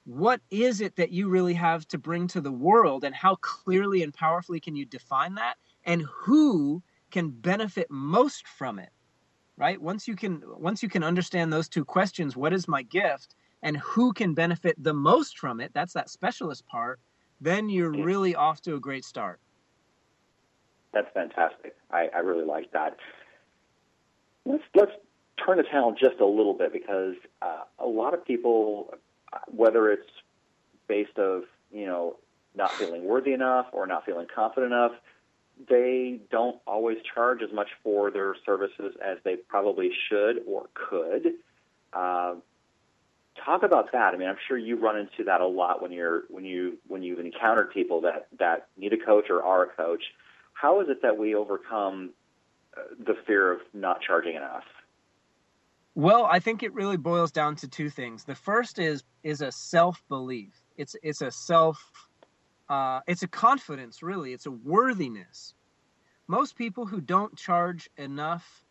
what 0.04 0.40
is 0.50 0.80
it 0.80 0.96
that 0.96 1.10
you 1.10 1.28
really 1.28 1.54
have 1.54 1.86
to 1.88 1.98
bring 1.98 2.26
to 2.28 2.40
the 2.40 2.52
world 2.52 3.04
and 3.04 3.14
how 3.14 3.36
clearly 3.36 4.02
and 4.02 4.12
powerfully 4.12 4.58
can 4.60 4.74
you 4.74 4.84
define 4.84 5.34
that? 5.36 5.56
And 5.84 6.02
who 6.02 6.82
can 7.10 7.30
benefit 7.30 7.88
most 7.90 8.48
from 8.48 8.78
it 8.78 8.90
right? 9.56 9.80
Once 9.80 10.08
you 10.08 10.16
can 10.16 10.42
once 10.58 10.82
you 10.82 10.88
can 10.88 11.04
understand 11.04 11.52
those 11.52 11.68
two 11.68 11.84
questions 11.84 12.36
what 12.36 12.52
is 12.52 12.66
my 12.66 12.82
gift 12.82 13.34
and 13.62 13.76
who 13.76 14.12
can 14.12 14.34
benefit 14.34 14.74
the 14.82 14.94
most 14.94 15.38
from 15.38 15.60
it 15.60 15.70
that's 15.74 15.92
that 15.92 16.10
specialist 16.10 16.66
part 16.66 17.00
then 17.40 17.68
you're 17.68 17.90
really 17.90 18.34
off 18.34 18.60
to 18.62 18.74
a 18.76 18.80
great 18.80 19.04
start 19.04 19.40
that's 20.92 21.08
fantastic 21.14 21.76
i, 21.90 22.08
I 22.14 22.18
really 22.18 22.44
like 22.44 22.72
that 22.72 22.96
let's 24.44 24.64
let's 24.74 24.92
turn 25.44 25.56
the 25.58 25.64
tail 25.64 25.94
just 25.98 26.20
a 26.20 26.26
little 26.26 26.54
bit 26.54 26.72
because 26.72 27.14
uh, 27.40 27.62
a 27.78 27.86
lot 27.86 28.14
of 28.14 28.24
people 28.24 28.94
whether 29.48 29.90
it's 29.90 30.08
based 30.88 31.18
of 31.18 31.44
you 31.72 31.86
know 31.86 32.16
not 32.54 32.70
feeling 32.72 33.04
worthy 33.04 33.32
enough 33.32 33.66
or 33.72 33.86
not 33.86 34.04
feeling 34.04 34.26
confident 34.32 34.72
enough, 34.72 34.92
they 35.68 36.20
don't 36.30 36.58
always 36.66 36.98
charge 37.14 37.42
as 37.42 37.52
much 37.52 37.68
for 37.82 38.10
their 38.10 38.34
services 38.44 38.94
as 39.04 39.18
they 39.24 39.36
probably 39.36 39.90
should 40.08 40.42
or 40.46 40.68
could. 40.74 41.34
Uh, 41.92 42.34
talk 43.44 43.62
about 43.62 43.92
that. 43.92 44.14
I 44.14 44.16
mean, 44.16 44.28
I'm 44.28 44.36
sure 44.48 44.58
you 44.58 44.76
run 44.76 44.98
into 44.98 45.24
that 45.24 45.40
a 45.40 45.46
lot 45.46 45.80
when 45.80 45.92
you're 45.92 46.24
when 46.28 46.44
you 46.44 46.78
when 46.88 47.02
you've 47.02 47.20
encountered 47.20 47.72
people 47.72 48.02
that 48.02 48.28
that 48.38 48.68
need 48.76 48.92
a 48.92 48.98
coach 48.98 49.30
or 49.30 49.42
are 49.42 49.64
a 49.64 49.68
coach. 49.68 50.02
How 50.62 50.80
is 50.80 50.88
it 50.88 51.02
that 51.02 51.18
we 51.18 51.34
overcome 51.34 52.12
uh, 52.76 52.82
the 53.04 53.14
fear 53.26 53.50
of 53.50 53.58
not 53.74 54.00
charging 54.00 54.36
enough? 54.36 54.62
Well, 55.96 56.24
I 56.24 56.38
think 56.38 56.62
it 56.62 56.72
really 56.72 56.96
boils 56.96 57.32
down 57.32 57.56
to 57.56 57.68
two 57.68 57.90
things. 57.90 58.22
The 58.22 58.36
first 58.36 58.78
is 58.78 59.02
is 59.24 59.42
a 59.42 59.50
self 59.50 60.00
belief. 60.08 60.54
It's 60.76 60.94
it's 61.02 61.20
a 61.20 61.32
self 61.32 61.82
uh, 62.68 63.00
it's 63.08 63.24
a 63.24 63.28
confidence 63.28 64.04
really. 64.04 64.32
It's 64.32 64.46
a 64.46 64.52
worthiness. 64.52 65.52
Most 66.28 66.54
people 66.54 66.86
who 66.86 67.00
don't 67.00 67.36
charge 67.36 67.90
enough 67.96 68.64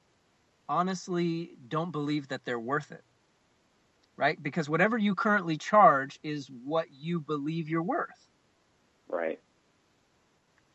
honestly 0.70 1.58
don't 1.68 1.92
believe 1.92 2.30
that 2.30 2.46
they're 2.46 2.58
worth 2.58 2.94
it. 2.94 3.04
Right? 4.16 4.42
Because 4.42 4.70
whatever 4.70 4.98
you 4.98 5.14
currently 5.14 5.58
charge 5.58 6.22
is 6.24 6.50
what 6.64 6.86
you 6.90 7.20
believe 7.20 7.68
you're 7.68 7.84
worth. 7.84 8.30
Right. 9.10 9.42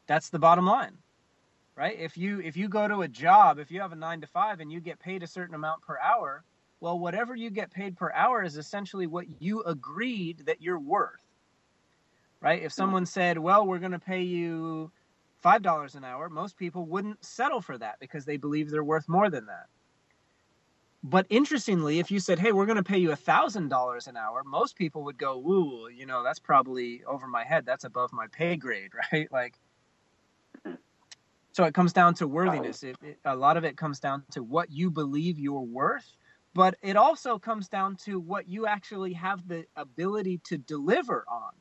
That's 0.06 0.28
the 0.28 0.38
bottom 0.38 0.66
line 0.66 0.98
right? 1.76 1.96
If 1.98 2.16
you 2.16 2.40
if 2.40 2.56
you 2.56 2.68
go 2.68 2.88
to 2.88 3.02
a 3.02 3.08
job 3.08 3.58
if 3.58 3.70
you 3.70 3.80
have 3.80 3.92
a 3.92 3.96
9 3.96 4.22
to 4.22 4.26
5 4.26 4.60
and 4.60 4.72
you 4.72 4.80
get 4.80 4.98
paid 4.98 5.22
a 5.22 5.26
certain 5.26 5.54
amount 5.54 5.82
per 5.82 5.98
hour 5.98 6.42
well 6.80 6.98
whatever 6.98 7.36
you 7.36 7.50
get 7.50 7.70
paid 7.70 7.96
per 7.96 8.10
hour 8.12 8.42
is 8.42 8.56
essentially 8.56 9.06
what 9.06 9.26
you 9.40 9.62
agreed 9.62 10.44
that 10.46 10.60
you're 10.60 10.80
worth 10.80 11.20
right? 12.40 12.62
If 12.62 12.72
hmm. 12.72 12.80
someone 12.80 13.06
said 13.06 13.38
well 13.38 13.66
we're 13.66 13.78
going 13.78 13.92
to 13.92 13.98
pay 13.98 14.22
you 14.22 14.90
$5 15.44 15.94
an 15.94 16.04
hour 16.04 16.28
most 16.28 16.56
people 16.56 16.86
wouldn't 16.86 17.24
settle 17.24 17.60
for 17.60 17.76
that 17.78 18.00
because 18.00 18.24
they 18.24 18.38
believe 18.38 18.70
they're 18.70 18.82
worth 18.82 19.08
more 19.08 19.30
than 19.30 19.46
that. 19.46 19.66
But 21.02 21.26
interestingly 21.28 21.98
if 21.98 22.10
you 22.10 22.20
said 22.20 22.38
hey 22.38 22.52
we're 22.52 22.66
going 22.66 22.76
to 22.76 22.82
pay 22.82 22.98
you 22.98 23.12
a 23.12 23.16
$1000 23.16 24.06
an 24.08 24.16
hour 24.16 24.42
most 24.44 24.76
people 24.76 25.04
would 25.04 25.18
go 25.18 25.38
ooh 25.38 25.88
you 25.88 26.06
know 26.06 26.22
that's 26.24 26.38
probably 26.40 27.04
over 27.04 27.26
my 27.26 27.44
head. 27.44 27.66
That's 27.66 27.84
above 27.84 28.14
my 28.14 28.26
pay 28.28 28.56
grade 28.56 28.92
right? 29.12 29.30
Like 29.30 29.58
so 31.56 31.64
it 31.64 31.72
comes 31.72 31.94
down 31.94 32.12
to 32.12 32.28
worthiness. 32.28 32.82
It, 32.82 32.96
it, 33.02 33.18
a 33.24 33.34
lot 33.34 33.56
of 33.56 33.64
it 33.64 33.78
comes 33.78 33.98
down 33.98 34.24
to 34.32 34.42
what 34.42 34.70
you 34.70 34.90
believe 34.90 35.38
you're 35.38 35.62
worth, 35.62 36.06
but 36.52 36.76
it 36.82 36.98
also 36.98 37.38
comes 37.38 37.66
down 37.66 37.96
to 38.04 38.20
what 38.20 38.46
you 38.46 38.66
actually 38.66 39.14
have 39.14 39.48
the 39.48 39.64
ability 39.74 40.42
to 40.48 40.58
deliver 40.58 41.24
on. 41.26 41.52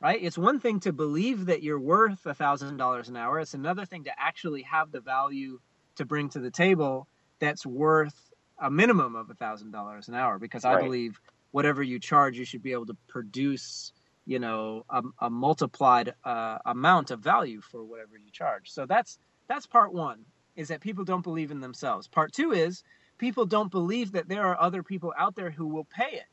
Right? 0.00 0.18
It's 0.22 0.38
one 0.38 0.58
thing 0.58 0.80
to 0.80 0.92
believe 0.94 1.44
that 1.46 1.62
you're 1.62 1.78
worth 1.78 2.24
a 2.24 2.32
thousand 2.32 2.78
dollars 2.78 3.10
an 3.10 3.16
hour. 3.18 3.38
It's 3.38 3.52
another 3.52 3.84
thing 3.84 4.04
to 4.04 4.10
actually 4.18 4.62
have 4.62 4.90
the 4.90 5.00
value 5.00 5.60
to 5.96 6.06
bring 6.06 6.30
to 6.30 6.38
the 6.38 6.50
table 6.50 7.06
that's 7.38 7.66
worth 7.66 8.32
a 8.58 8.70
minimum 8.70 9.16
of 9.16 9.28
a 9.28 9.34
thousand 9.34 9.70
dollars 9.70 10.08
an 10.08 10.14
hour. 10.14 10.38
Because 10.38 10.64
I 10.64 10.76
right. 10.76 10.84
believe 10.84 11.20
whatever 11.50 11.82
you 11.82 11.98
charge, 11.98 12.38
you 12.38 12.46
should 12.46 12.62
be 12.62 12.72
able 12.72 12.86
to 12.86 12.96
produce 13.06 13.92
you 14.26 14.38
know 14.38 14.84
a, 14.90 15.02
a 15.20 15.30
multiplied 15.30 16.12
uh, 16.24 16.58
amount 16.66 17.10
of 17.10 17.20
value 17.20 17.60
for 17.60 17.84
whatever 17.84 18.18
you 18.18 18.30
charge 18.32 18.70
so 18.70 18.84
that's 18.84 19.18
that's 19.48 19.66
part 19.66 19.94
one 19.94 20.24
is 20.56 20.68
that 20.68 20.80
people 20.80 21.04
don't 21.04 21.22
believe 21.22 21.50
in 21.50 21.60
themselves 21.60 22.08
part 22.08 22.32
two 22.32 22.52
is 22.52 22.82
people 23.18 23.46
don't 23.46 23.70
believe 23.70 24.12
that 24.12 24.28
there 24.28 24.44
are 24.44 24.60
other 24.60 24.82
people 24.82 25.14
out 25.18 25.34
there 25.36 25.50
who 25.50 25.66
will 25.66 25.84
pay 25.84 26.16
it 26.16 26.28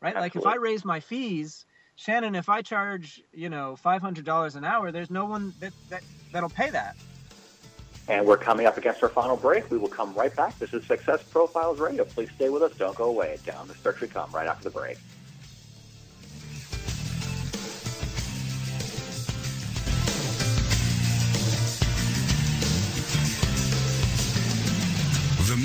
right 0.00 0.14
Absolutely. 0.14 0.20
like 0.20 0.36
if 0.36 0.46
i 0.46 0.56
raise 0.56 0.84
my 0.84 1.00
fees 1.00 1.64
shannon 1.96 2.34
if 2.34 2.48
i 2.48 2.62
charge 2.62 3.22
you 3.32 3.48
know 3.48 3.76
$500 3.82 4.56
an 4.56 4.64
hour 4.64 4.92
there's 4.92 5.10
no 5.10 5.24
one 5.24 5.54
that, 5.60 5.72
that 5.88 6.02
that'll 6.32 6.50
pay 6.50 6.70
that 6.70 6.94
and 8.08 8.24
we're 8.24 8.36
coming 8.36 8.66
up 8.66 8.76
against 8.78 9.02
our 9.02 9.08
final 9.08 9.36
break. 9.36 9.68
We 9.68 9.78
will 9.78 9.88
come 9.88 10.14
right 10.14 10.34
back. 10.36 10.56
This 10.60 10.72
is 10.72 10.84
Success 10.84 11.24
Profiles 11.24 11.80
Radio. 11.80 12.04
Please 12.04 12.30
stay 12.36 12.48
with 12.48 12.62
us. 12.62 12.72
Don't 12.78 12.94
go 12.94 13.06
away. 13.06 13.38
Down 13.44 13.66
the 13.66 13.74
stretch 13.74 14.00
we 14.00 14.06
come 14.06 14.30
right 14.30 14.46
after 14.46 14.62
the 14.62 14.70
break. 14.70 14.96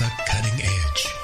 radio 0.00 0.10
with 0.10 0.12
a 0.12 0.30
cutting 0.30 0.60
edge. 0.62 1.14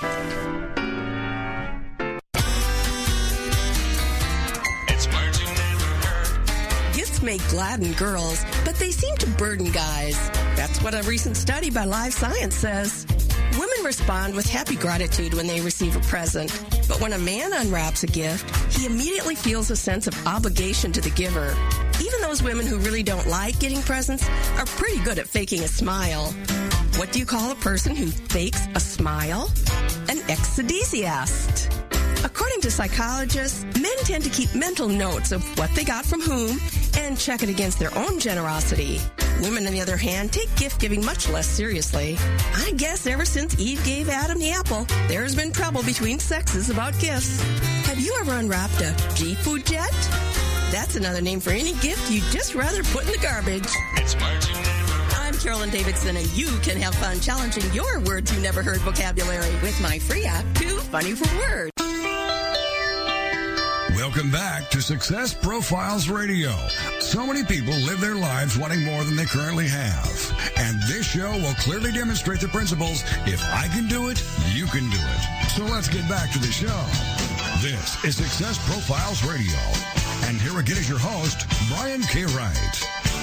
may 7.22 7.38
gladden 7.48 7.90
girls, 7.94 8.44
but 8.66 8.74
they 8.74 8.90
seem 8.90 9.16
to 9.16 9.26
burden 9.26 9.72
guys. 9.72 10.28
That's 10.56 10.82
what 10.82 10.94
a 10.94 11.02
recent 11.04 11.38
study 11.38 11.70
by 11.70 11.86
Live 11.86 12.12
Science 12.12 12.54
says. 12.54 13.06
Women 13.52 13.82
respond 13.82 14.34
with 14.34 14.44
happy 14.44 14.76
gratitude 14.76 15.32
when 15.32 15.46
they 15.46 15.62
receive 15.62 15.96
a 15.96 16.00
present, 16.00 16.52
but 16.86 17.00
when 17.00 17.14
a 17.14 17.18
man 17.18 17.54
unwraps 17.54 18.02
a 18.02 18.08
gift, 18.08 18.74
he 18.76 18.84
immediately 18.84 19.36
feels 19.36 19.70
a 19.70 19.76
sense 19.76 20.06
of 20.06 20.26
obligation 20.26 20.92
to 20.92 21.00
the 21.00 21.08
giver. 21.08 21.56
Even 21.98 22.20
those 22.20 22.42
women 22.42 22.66
who 22.66 22.76
really 22.80 23.02
don't 23.02 23.26
like 23.26 23.58
getting 23.58 23.80
presents 23.80 24.28
are 24.58 24.66
pretty 24.66 25.02
good 25.02 25.18
at 25.18 25.26
faking 25.26 25.62
a 25.62 25.68
smile. 25.68 26.34
What 26.96 27.10
do 27.10 27.18
you 27.18 27.26
call 27.26 27.50
a 27.50 27.56
person 27.56 27.96
who 27.96 28.06
fakes 28.06 28.68
a 28.76 28.80
smile? 28.80 29.50
An 30.08 30.18
exedesiast. 30.28 31.72
According 32.24 32.60
to 32.60 32.70
psychologists, 32.70 33.64
men 33.80 33.96
tend 34.04 34.22
to 34.22 34.30
keep 34.30 34.54
mental 34.54 34.86
notes 34.88 35.32
of 35.32 35.42
what 35.58 35.74
they 35.74 35.82
got 35.82 36.06
from 36.06 36.20
whom 36.20 36.56
and 36.96 37.18
check 37.18 37.42
it 37.42 37.48
against 37.48 37.80
their 37.80 37.92
own 37.98 38.20
generosity. 38.20 39.00
Women, 39.42 39.66
on 39.66 39.72
the 39.72 39.80
other 39.80 39.96
hand, 39.96 40.32
take 40.32 40.54
gift 40.54 40.80
giving 40.80 41.04
much 41.04 41.28
less 41.28 41.48
seriously. 41.48 42.16
I 42.54 42.72
guess 42.76 43.08
ever 43.08 43.24
since 43.24 43.58
Eve 43.58 43.84
gave 43.84 44.08
Adam 44.08 44.38
the 44.38 44.52
apple, 44.52 44.86
there's 45.08 45.34
been 45.34 45.50
trouble 45.50 45.82
between 45.82 46.20
sexes 46.20 46.70
about 46.70 46.98
gifts. 47.00 47.42
Have 47.86 47.98
you 47.98 48.16
ever 48.20 48.34
unwrapped 48.34 48.80
a 48.80 48.94
G 49.16 49.34
Food 49.34 49.66
jet? 49.66 49.92
That's 50.70 50.94
another 50.94 51.20
name 51.20 51.40
for 51.40 51.50
any 51.50 51.72
gift 51.74 52.08
you'd 52.08 52.22
just 52.30 52.54
rather 52.54 52.84
put 52.84 53.04
in 53.06 53.12
the 53.12 53.18
garbage. 53.18 53.68
It's 53.96 54.14
Martin. 54.20 54.53
Carolyn 55.44 55.68
Davidson, 55.68 56.16
and 56.16 56.26
you 56.32 56.46
can 56.62 56.80
have 56.80 56.94
fun 56.94 57.20
challenging 57.20 57.70
your 57.74 58.00
words 58.00 58.34
you 58.34 58.40
never 58.40 58.62
heard 58.62 58.78
vocabulary 58.78 59.52
with 59.60 59.78
my 59.82 59.98
free 59.98 60.24
app, 60.24 60.42
Too 60.54 60.78
Funny 60.88 61.12
for 61.12 61.28
Words. 61.36 61.70
Welcome 63.94 64.30
back 64.30 64.70
to 64.70 64.80
Success 64.80 65.34
Profiles 65.34 66.08
Radio. 66.08 66.50
So 67.00 67.26
many 67.26 67.44
people 67.44 67.74
live 67.74 68.00
their 68.00 68.14
lives 68.14 68.56
wanting 68.56 68.84
more 68.84 69.04
than 69.04 69.16
they 69.16 69.26
currently 69.26 69.68
have. 69.68 70.32
And 70.56 70.80
this 70.88 71.04
show 71.04 71.30
will 71.32 71.54
clearly 71.56 71.92
demonstrate 71.92 72.40
the 72.40 72.48
principles 72.48 73.02
if 73.26 73.44
I 73.52 73.68
can 73.68 73.86
do 73.86 74.08
it, 74.08 74.24
you 74.54 74.64
can 74.64 74.88
do 74.88 74.98
it. 74.98 75.50
So 75.50 75.64
let's 75.64 75.88
get 75.88 76.08
back 76.08 76.32
to 76.32 76.38
the 76.38 76.46
show. 76.46 76.86
This 77.60 78.02
is 78.02 78.16
Success 78.16 78.56
Profiles 78.66 79.22
Radio. 79.22 79.60
And 80.24 80.40
here 80.40 80.58
again 80.58 80.78
is 80.78 80.88
your 80.88 80.98
host, 80.98 81.46
Brian 81.68 82.00
K. 82.00 82.24
Wright. 82.34 83.13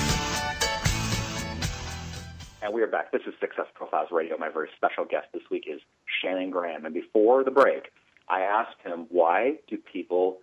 We 2.72 2.82
are 2.84 2.88
back. 2.88 3.12
This 3.12 3.24
is 3.28 3.34
Success 3.42 3.66
Profiles 3.76 4.10
Radio. 4.12 4.38
My 4.38 4.50
very 4.50 4.70
special 4.78 5.04
guest 5.04 5.28
this 5.34 5.42
week 5.52 5.66
is 5.68 5.82
Shannon 6.22 6.52
Graham. 6.52 6.86
And 6.86 6.94
before 6.94 7.44
the 7.44 7.52
break, 7.52 7.92
I 8.30 8.42
asked 8.42 8.78
him 8.84 9.08
why 9.10 9.56
do 9.68 9.78
people 9.78 10.40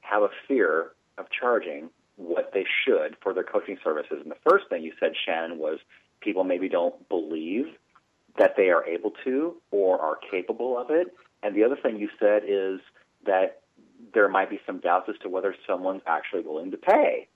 have 0.00 0.22
a 0.22 0.30
fear 0.46 0.92
of 1.18 1.26
charging 1.30 1.90
what 2.16 2.52
they 2.54 2.64
should 2.84 3.16
for 3.22 3.34
their 3.34 3.44
coaching 3.44 3.76
services. 3.84 4.18
And 4.22 4.30
the 4.30 4.50
first 4.50 4.68
thing 4.70 4.82
you 4.82 4.92
said, 4.98 5.12
Shannon, 5.26 5.58
was 5.58 5.78
people 6.20 6.42
maybe 6.42 6.68
don't 6.70 7.06
believe 7.08 7.66
that 8.38 8.54
they 8.56 8.70
are 8.70 8.84
able 8.86 9.12
to 9.24 9.54
or 9.70 10.00
are 10.00 10.16
capable 10.30 10.78
of 10.78 10.90
it. 10.90 11.08
And 11.42 11.54
the 11.54 11.64
other 11.64 11.76
thing 11.76 11.98
you 11.98 12.08
said 12.18 12.42
is 12.46 12.80
that 13.26 13.60
there 14.14 14.28
might 14.28 14.48
be 14.48 14.58
some 14.66 14.78
doubts 14.78 15.08
as 15.08 15.16
to 15.22 15.28
whether 15.28 15.54
someone's 15.66 16.02
actually 16.06 16.42
willing 16.42 16.70
to 16.70 16.78
pay 16.78 17.28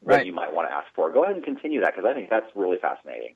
what 0.00 0.16
Right. 0.16 0.26
you 0.26 0.32
might 0.32 0.54
want 0.54 0.68
to 0.68 0.74
ask 0.74 0.86
for. 0.94 1.10
Go 1.12 1.24
ahead 1.24 1.36
and 1.36 1.44
continue 1.44 1.80
that 1.82 1.94
because 1.94 2.08
I 2.08 2.14
think 2.14 2.30
that's 2.30 2.46
really 2.54 2.78
fascinating. 2.78 3.34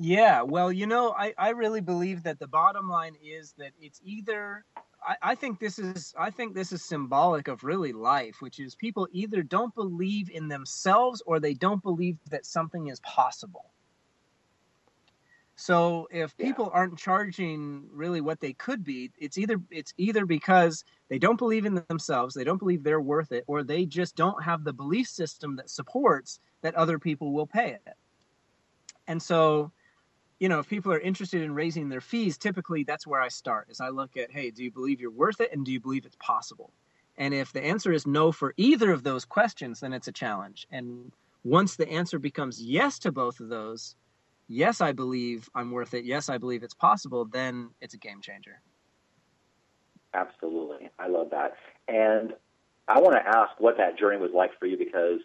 Yeah, 0.00 0.42
well, 0.42 0.72
you 0.72 0.86
know, 0.86 1.12
I, 1.12 1.34
I 1.36 1.50
really 1.50 1.80
believe 1.80 2.22
that 2.22 2.38
the 2.38 2.46
bottom 2.46 2.88
line 2.88 3.16
is 3.20 3.52
that 3.58 3.72
it's 3.80 4.00
either 4.04 4.64
I, 5.02 5.16
I 5.22 5.34
think 5.34 5.58
this 5.58 5.78
is 5.78 6.14
I 6.16 6.30
think 6.30 6.54
this 6.54 6.72
is 6.72 6.84
symbolic 6.84 7.48
of 7.48 7.64
really 7.64 7.92
life, 7.92 8.36
which 8.40 8.60
is 8.60 8.76
people 8.76 9.08
either 9.12 9.42
don't 9.42 9.74
believe 9.74 10.30
in 10.30 10.48
themselves 10.48 11.20
or 11.26 11.40
they 11.40 11.54
don't 11.54 11.82
believe 11.82 12.18
that 12.30 12.46
something 12.46 12.86
is 12.86 13.00
possible. 13.00 13.72
So 15.56 16.06
if 16.12 16.34
Yeah. 16.38 16.46
people 16.46 16.70
aren't 16.72 16.98
charging 16.98 17.88
really 17.92 18.20
what 18.20 18.40
they 18.40 18.52
could 18.54 18.84
be, 18.84 19.10
it's 19.18 19.36
either 19.36 19.58
it's 19.70 19.92
either 19.98 20.24
because 20.24 20.84
they 21.10 21.18
don't 21.18 21.36
believe 21.38 21.66
in 21.66 21.84
themselves, 21.88 22.34
they 22.34 22.44
don't 22.44 22.58
believe 22.58 22.84
they're 22.84 23.00
worth 23.00 23.32
it, 23.32 23.44
or 23.48 23.64
they 23.64 23.84
just 23.84 24.14
don't 24.16 24.44
have 24.44 24.64
the 24.64 24.72
belief 24.72 25.08
system 25.08 25.56
that 25.56 25.70
supports 25.70 26.40
that 26.62 26.76
other 26.76 26.98
people 27.00 27.32
will 27.34 27.46
pay 27.48 27.72
it. 27.74 27.94
And 29.06 29.22
so, 29.22 29.72
you 30.38 30.48
know, 30.48 30.60
if 30.60 30.68
people 30.68 30.92
are 30.92 31.00
interested 31.00 31.42
in 31.42 31.54
raising 31.54 31.88
their 31.88 32.00
fees, 32.00 32.38
typically 32.38 32.84
that's 32.84 33.06
where 33.06 33.20
I 33.20 33.28
start. 33.28 33.68
Is 33.70 33.80
I 33.80 33.88
look 33.88 34.16
at, 34.16 34.30
hey, 34.30 34.50
do 34.50 34.62
you 34.62 34.70
believe 34.70 35.00
you're 35.00 35.10
worth 35.10 35.40
it, 35.40 35.52
and 35.52 35.64
do 35.64 35.72
you 35.72 35.80
believe 35.80 36.06
it's 36.06 36.16
possible? 36.20 36.72
And 37.16 37.34
if 37.34 37.52
the 37.52 37.64
answer 37.64 37.92
is 37.92 38.06
no 38.06 38.30
for 38.30 38.54
either 38.56 38.92
of 38.92 39.02
those 39.02 39.24
questions, 39.24 39.80
then 39.80 39.92
it's 39.92 40.06
a 40.06 40.12
challenge. 40.12 40.66
And 40.70 41.10
once 41.42 41.74
the 41.74 41.88
answer 41.88 42.18
becomes 42.18 42.62
yes 42.62 42.98
to 43.00 43.10
both 43.10 43.40
of 43.40 43.48
those, 43.48 43.96
yes, 44.46 44.80
I 44.80 44.92
believe 44.92 45.50
I'm 45.54 45.72
worth 45.72 45.94
it. 45.94 46.04
Yes, 46.04 46.28
I 46.28 46.38
believe 46.38 46.62
it's 46.62 46.74
possible. 46.74 47.24
Then 47.24 47.70
it's 47.80 47.94
a 47.94 47.98
game 47.98 48.20
changer. 48.20 48.60
Absolutely. 50.14 50.90
I 50.98 51.08
love 51.08 51.30
that. 51.30 51.54
And 51.88 52.34
I 52.86 53.00
want 53.00 53.16
to 53.16 53.26
ask 53.26 53.58
what 53.58 53.76
that 53.78 53.98
journey 53.98 54.18
was 54.18 54.30
like 54.32 54.50
for 54.58 54.66
you 54.66 54.78
because 54.78 55.20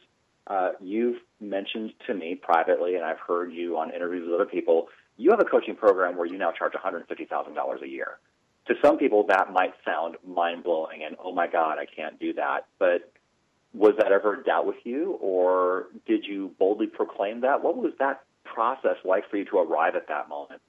uh, 0.47 0.72
you've 0.82 1.18
mentioned 1.39 1.93
to 2.07 2.14
me 2.14 2.36
privately, 2.36 2.95
and 2.95 3.05
I've 3.05 3.20
heard 3.20 3.53
you 3.53 3.78
on 3.78 3.93
interviews 3.93 4.26
with 4.26 4.36
other 4.36 4.49
people, 4.49 4.88
you 5.18 5.32
have 5.32 5.39
a 5.39 5.45
coaching 5.45 5.76
program 5.76 6.18
where 6.18 6.26
you 6.26 6.38
now 6.38 6.51
charge 6.51 6.74
$150,000 6.74 7.82
a 7.82 7.88
year. 7.88 8.18
To 8.68 8.76
some 8.82 8.97
people, 8.97 9.26
that 9.28 9.51
might 9.51 9.74
sound 9.86 10.16
mind 10.26 10.64
blowing 10.64 11.03
and, 11.05 11.16
oh 11.24 11.34
my 11.34 11.47
God, 11.47 11.78
I 11.80 11.86
can't 11.86 12.20
do 12.20 12.34
that. 12.34 12.66
But 12.80 13.11
was 13.74 13.93
that 13.97 14.11
ever 14.11 14.39
a 14.39 14.43
doubt 14.43 14.66
with 14.66 14.78
you, 14.84 15.18
or 15.20 15.88
did 16.05 16.26
you 16.26 16.55
boldly 16.59 16.88
proclaim 16.88 17.41
that? 17.41 17.64
What 17.64 17.76
was 17.76 17.93
that 17.99 18.22
process 18.43 18.97
like 19.03 19.30
for 19.30 19.38
you 19.38 19.45
to 19.45 19.57
arrive 19.57 19.95
at 19.95 20.07
that 20.07 20.30
moment? 20.30 20.61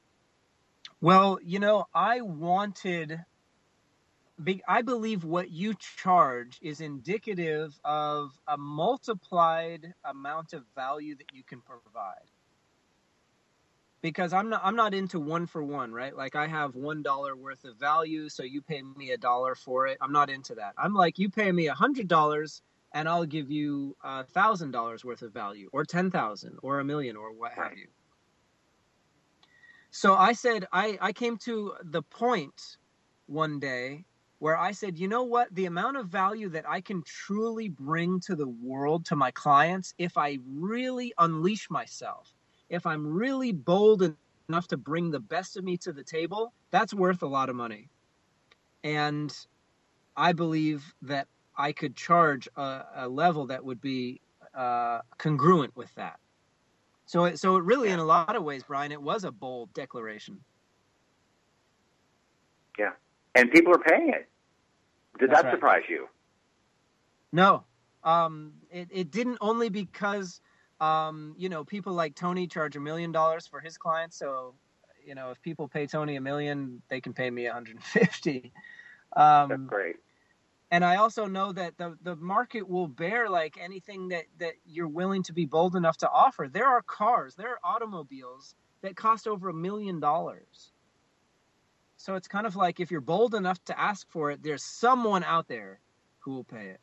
Well, 1.00 1.38
you 1.44 1.58
know, 1.58 1.84
I 1.94 2.22
wanted. 2.22 3.20
I 4.66 4.82
believe 4.82 5.22
what 5.22 5.50
you 5.50 5.74
charge 6.02 6.58
is 6.60 6.80
indicative 6.80 7.78
of 7.84 8.32
a 8.48 8.56
multiplied 8.56 9.94
amount 10.04 10.54
of 10.54 10.64
value 10.74 11.14
that 11.14 11.32
you 11.32 11.44
can 11.44 11.60
provide. 11.60 12.30
Because 14.04 14.34
I'm 14.34 14.50
not, 14.50 14.60
I'm 14.62 14.76
not 14.76 14.92
into 14.92 15.18
one 15.18 15.46
for 15.46 15.64
one, 15.64 15.90
right? 15.90 16.14
Like 16.14 16.36
I 16.36 16.46
have 16.46 16.74
one 16.74 17.02
dollar 17.02 17.34
worth 17.34 17.64
of 17.64 17.78
value, 17.78 18.28
so 18.28 18.42
you 18.42 18.60
pay 18.60 18.82
me 18.82 19.12
a 19.12 19.16
dollar 19.16 19.54
for 19.54 19.86
it. 19.86 19.96
I'm 20.02 20.12
not 20.12 20.28
into 20.28 20.54
that. 20.56 20.74
I'm 20.76 20.92
like, 20.92 21.18
you 21.18 21.30
pay 21.30 21.50
me 21.50 21.68
a 21.68 21.74
hundred 21.74 22.06
dollars, 22.06 22.60
and 22.92 23.08
I'll 23.08 23.24
give 23.24 23.50
you 23.50 23.96
a 24.04 24.22
thousand 24.22 24.72
dollars 24.72 25.06
worth 25.06 25.22
of 25.22 25.32
value, 25.32 25.70
or 25.72 25.86
ten 25.86 26.10
thousand, 26.10 26.58
or 26.62 26.80
a 26.80 26.84
million, 26.84 27.16
or 27.16 27.32
what 27.32 27.52
have 27.52 27.78
you. 27.78 27.86
So 29.90 30.12
I 30.12 30.34
said, 30.34 30.66
I, 30.70 30.98
I 31.00 31.14
came 31.14 31.38
to 31.38 31.72
the 31.84 32.02
point 32.02 32.76
one 33.24 33.58
day 33.58 34.04
where 34.38 34.58
I 34.58 34.72
said, 34.72 34.98
you 34.98 35.08
know 35.08 35.22
what? 35.22 35.54
The 35.54 35.64
amount 35.64 35.96
of 35.96 36.08
value 36.08 36.50
that 36.50 36.68
I 36.68 36.82
can 36.82 37.02
truly 37.04 37.70
bring 37.70 38.20
to 38.26 38.36
the 38.36 38.48
world, 38.48 39.06
to 39.06 39.16
my 39.16 39.30
clients, 39.30 39.94
if 39.96 40.18
I 40.18 40.40
really 40.46 41.14
unleash 41.16 41.70
myself, 41.70 42.33
if 42.74 42.86
I'm 42.86 43.06
really 43.06 43.52
bold 43.52 44.14
enough 44.48 44.68
to 44.68 44.76
bring 44.76 45.10
the 45.10 45.20
best 45.20 45.56
of 45.56 45.64
me 45.64 45.76
to 45.78 45.92
the 45.92 46.02
table, 46.02 46.52
that's 46.70 46.92
worth 46.92 47.22
a 47.22 47.26
lot 47.26 47.48
of 47.48 47.56
money. 47.56 47.88
And 48.82 49.34
I 50.16 50.32
believe 50.32 50.94
that 51.02 51.28
I 51.56 51.72
could 51.72 51.96
charge 51.96 52.48
a, 52.56 52.84
a 52.96 53.08
level 53.08 53.46
that 53.46 53.64
would 53.64 53.80
be 53.80 54.20
uh, 54.54 55.00
congruent 55.18 55.76
with 55.76 55.94
that. 55.94 56.18
So, 57.06 57.24
it, 57.26 57.38
so 57.38 57.56
it 57.56 57.64
really, 57.64 57.90
in 57.90 57.98
a 57.98 58.04
lot 58.04 58.34
of 58.34 58.42
ways, 58.42 58.64
Brian, 58.66 58.90
it 58.90 59.00
was 59.00 59.24
a 59.24 59.30
bold 59.30 59.72
declaration. 59.72 60.40
Yeah. 62.78 62.90
And 63.34 63.50
people 63.50 63.72
are 63.74 63.78
paying 63.78 64.08
it. 64.08 64.28
Did 65.18 65.30
That's 65.30 65.42
that 65.42 65.48
right. 65.48 65.54
surprise 65.54 65.82
you? 65.88 66.08
No, 67.32 67.64
um, 68.02 68.52
it, 68.70 68.88
it 68.90 69.10
didn't 69.10 69.38
only 69.40 69.68
because 69.68 70.40
um, 70.84 71.34
you 71.38 71.48
know 71.48 71.64
people 71.64 71.94
like 71.94 72.14
Tony 72.14 72.46
charge 72.48 72.76
a 72.76 72.80
million 72.80 73.12
dollars 73.12 73.46
for 73.46 73.60
his 73.60 73.78
clients. 73.78 74.16
So 74.18 74.54
you 75.06 75.14
know 75.14 75.30
if 75.30 75.40
people 75.42 75.68
pay 75.68 75.86
Tony 75.86 76.16
a 76.16 76.20
million, 76.20 76.82
they 76.88 77.00
can 77.00 77.14
pay 77.14 77.30
me 77.30 77.44
150. 77.46 78.52
That's 79.48 79.62
Um, 79.62 79.66
great. 79.66 79.96
and 80.70 80.84
I 80.84 80.96
also 80.96 81.26
know 81.26 81.52
that 81.52 81.78
the 81.78 81.96
the 82.02 82.16
market 82.16 82.68
will 82.68 82.88
bear 82.88 83.28
like 83.30 83.56
anything 83.58 84.08
that 84.08 84.26
that 84.38 84.54
you're 84.66 84.88
willing 84.88 85.22
to 85.24 85.32
be 85.32 85.46
bold 85.46 85.76
enough 85.76 85.98
to 85.98 86.10
offer. 86.10 86.48
There 86.48 86.68
are 86.68 86.82
cars, 86.82 87.34
there 87.36 87.50
are 87.50 87.60
automobiles 87.64 88.54
that 88.82 88.96
cost 88.96 89.28
over 89.28 89.48
a 89.50 89.54
million 89.54 90.00
dollars. 90.00 90.72
So 91.96 92.16
it's 92.16 92.28
kind 92.28 92.46
of 92.46 92.56
like 92.56 92.80
if 92.80 92.90
you're 92.90 93.00
bold 93.00 93.34
enough 93.34 93.64
to 93.66 93.80
ask 93.80 94.08
for 94.10 94.30
it, 94.32 94.42
there's 94.42 94.64
someone 94.64 95.24
out 95.24 95.48
there 95.48 95.80
who 96.20 96.32
will 96.34 96.44
pay 96.44 96.68
it. 96.68 96.80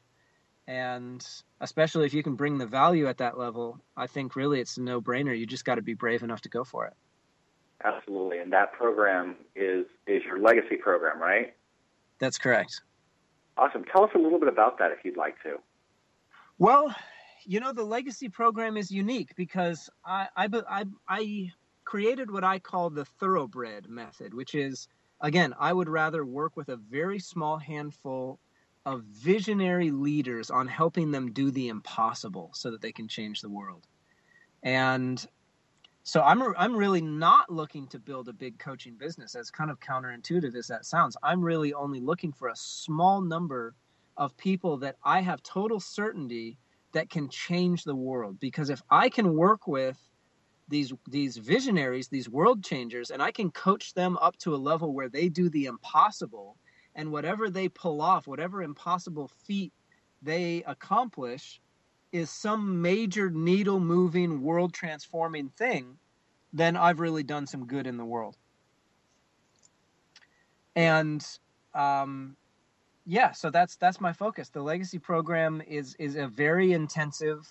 And 0.68 1.26
especially 1.60 2.06
if 2.06 2.14
you 2.14 2.24
can 2.24 2.36
bring 2.36 2.58
the 2.58 2.66
value 2.66 3.08
at 3.08 3.18
that 3.18 3.38
level, 3.38 3.80
I 3.98 4.08
think 4.08 4.36
really 4.36 4.60
it's 4.60 4.78
a 4.78 4.82
no-brainer. 4.82 5.38
You 5.38 5.46
just 5.46 5.66
got 5.66 5.76
to 5.76 5.82
be 5.82 5.94
brave 5.94 6.24
enough 6.24 6.42
to 6.42 6.50
go 6.50 6.64
for 6.64 6.86
it. 6.86 6.94
Absolutely. 7.84 8.38
And 8.38 8.54
that 8.54 8.74
program 8.74 9.36
is 9.56 9.86
is 10.06 10.24
your 10.24 10.40
legacy 10.40 10.76
program, 10.76 11.20
right? 11.20 11.56
That's 12.20 12.38
correct. 12.38 12.82
Awesome. 13.58 13.84
Tell 13.86 14.04
us 14.04 14.12
a 14.14 14.20
little 14.20 14.40
bit 14.40 14.50
about 14.50 14.78
that 14.80 14.92
if 14.92 15.00
you'd 15.04 15.18
like 15.18 15.42
to. 15.44 15.58
Well, 16.60 16.96
you 17.44 17.60
know, 17.60 17.74
the 17.74 17.84
legacy 17.84 18.30
program 18.30 18.78
is 18.78 18.92
unique 18.92 19.36
because 19.36 19.90
I, 20.06 20.28
I, 20.36 20.48
I, 20.70 20.86
I 21.10 21.52
created 21.86 22.30
what 22.30 22.44
I 22.44 22.60
call 22.60 22.92
the 22.92 23.06
thoroughbred 23.06 23.90
method, 23.90 24.34
which 24.34 24.54
is, 24.54 24.88
again, 25.22 25.56
I 25.60 25.74
would 25.74 25.90
rather 25.90 26.24
work 26.24 26.56
with 26.56 26.70
a 26.70 26.76
very 26.76 27.18
small 27.18 27.58
handful 27.58 28.40
of 28.86 29.04
visionary 29.04 29.92
leaders 29.92 30.50
on 30.50 30.68
helping 30.68 31.12
them 31.12 31.32
do 31.32 31.52
the 31.52 31.68
impossible 31.68 32.50
so 32.54 32.72
that 32.72 32.82
they 32.82 32.92
can 32.92 33.08
change 33.08 33.42
the 33.42 33.50
world. 33.50 33.86
And 34.64 35.26
so 36.04 36.22
I'm, 36.24 36.42
I'm 36.58 36.76
really 36.76 37.02
not 37.02 37.52
looking 37.52 37.88
to 37.88 38.00
build 38.00 38.28
a 38.28 38.34
big 38.34 38.58
coaching 38.58 38.96
business, 38.96 39.36
as 39.36 39.52
kind 39.52 39.70
of 39.70 39.80
counterintuitive 39.80 40.56
as 40.56 40.68
that 40.68 40.86
sounds. 40.86 41.16
I'm 41.22 41.42
really 41.42 41.74
only 41.74 42.00
looking 42.00 42.32
for 42.32 42.48
a 42.48 42.56
small 42.56 43.22
number 43.22 43.76
of 44.18 44.36
people 44.38 44.78
that 44.78 44.96
I 45.04 45.22
have 45.22 45.44
total 45.44 45.80
certainty 45.80 46.58
that 46.94 47.10
can 47.10 47.30
change 47.30 47.84
the 47.84 47.96
world. 47.96 48.40
Because 48.40 48.70
if 48.70 48.82
I 48.90 49.10
can 49.10 49.36
work 49.36 49.68
with 49.68 49.98
these 50.68 50.94
these 51.08 51.38
visionaries, 51.38 52.08
these 52.08 52.30
world 52.30 52.64
changers, 52.64 53.12
and 53.12 53.22
I 53.22 53.32
can 53.32 53.52
coach 53.52 53.94
them 53.94 54.18
up 54.18 54.38
to 54.38 54.56
a 54.56 54.58
level 54.58 54.94
where 54.94 55.10
they 55.10 55.30
do 55.30 55.50
the 55.50 55.66
impossible, 55.66 56.58
and 56.96 57.12
whatever 57.12 57.50
they 57.50 57.70
pull 57.70 58.02
off, 58.02 58.28
whatever 58.28 58.62
impossible 58.62 59.30
feat 59.46 59.72
they 60.22 60.64
accomplish, 60.68 61.62
is 62.12 62.30
some 62.30 62.82
major 62.82 63.30
needle 63.30 63.80
moving, 63.80 64.42
world 64.42 64.74
transforming 64.74 65.50
thing, 65.50 65.98
then 66.54 66.76
I've 66.76 67.00
really 67.00 67.24
done 67.24 67.48
some 67.48 67.66
good 67.66 67.88
in 67.88 67.98
the 67.98 68.06
world. 68.06 68.36
And 70.76 71.26
um, 71.74 72.36
yeah, 73.06 73.32
so 73.32 73.50
that's 73.50 73.76
that's 73.78 74.00
my 74.00 74.14
focus. 74.14 74.50
The 74.50 74.62
legacy 74.62 75.00
program 75.00 75.62
is 75.68 75.96
is 76.00 76.16
a 76.16 76.28
very 76.28 76.74
intensive 76.74 77.48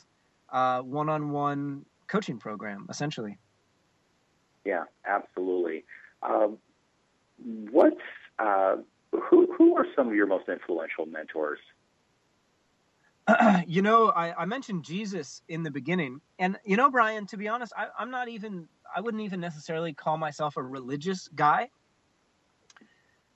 one 0.50 1.08
on 1.08 1.30
one 1.30 1.84
coaching 2.06 2.38
program, 2.38 2.86
essentially. 2.90 3.38
Yeah, 4.64 4.84
absolutely. 5.06 5.84
Um, 6.22 6.58
what 7.70 7.94
uh, 8.38 8.76
who 9.12 9.52
who 9.56 9.76
are 9.76 9.86
some 9.96 10.08
of 10.08 10.14
your 10.14 10.26
most 10.26 10.48
influential 10.48 11.06
mentors? 11.06 11.58
you 13.66 13.82
know, 13.82 14.10
I, 14.10 14.42
I, 14.42 14.44
mentioned 14.44 14.84
Jesus 14.84 15.42
in 15.48 15.62
the 15.62 15.70
beginning, 15.70 16.20
and 16.38 16.56
you 16.64 16.76
know, 16.76 16.90
Brian. 16.90 17.26
To 17.26 17.36
be 17.36 17.48
honest, 17.48 17.72
I, 17.76 17.88
I'm 17.98 18.10
not 18.10 18.28
even. 18.28 18.68
I 18.94 19.00
wouldn't 19.00 19.22
even 19.22 19.40
necessarily 19.40 19.92
call 19.92 20.16
myself 20.16 20.56
a 20.56 20.62
religious 20.62 21.28
guy. 21.28 21.70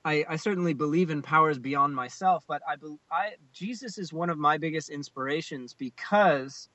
I, 0.03 0.25
I, 0.29 0.35
certainly 0.35 0.73
believe 0.73 1.09
in 1.09 1.21
powers 1.21 1.57
beyond 1.57 1.95
myself, 1.95 2.43
but 2.47 2.61
I, 2.67 2.75
I 3.11 3.33
Jesus 3.53 3.97
is 3.97 4.13
one 4.13 4.29
of 4.29 4.37
my 4.37 4.57
biggest 4.57 4.89
inspirations 4.89 5.73
because 5.73 6.69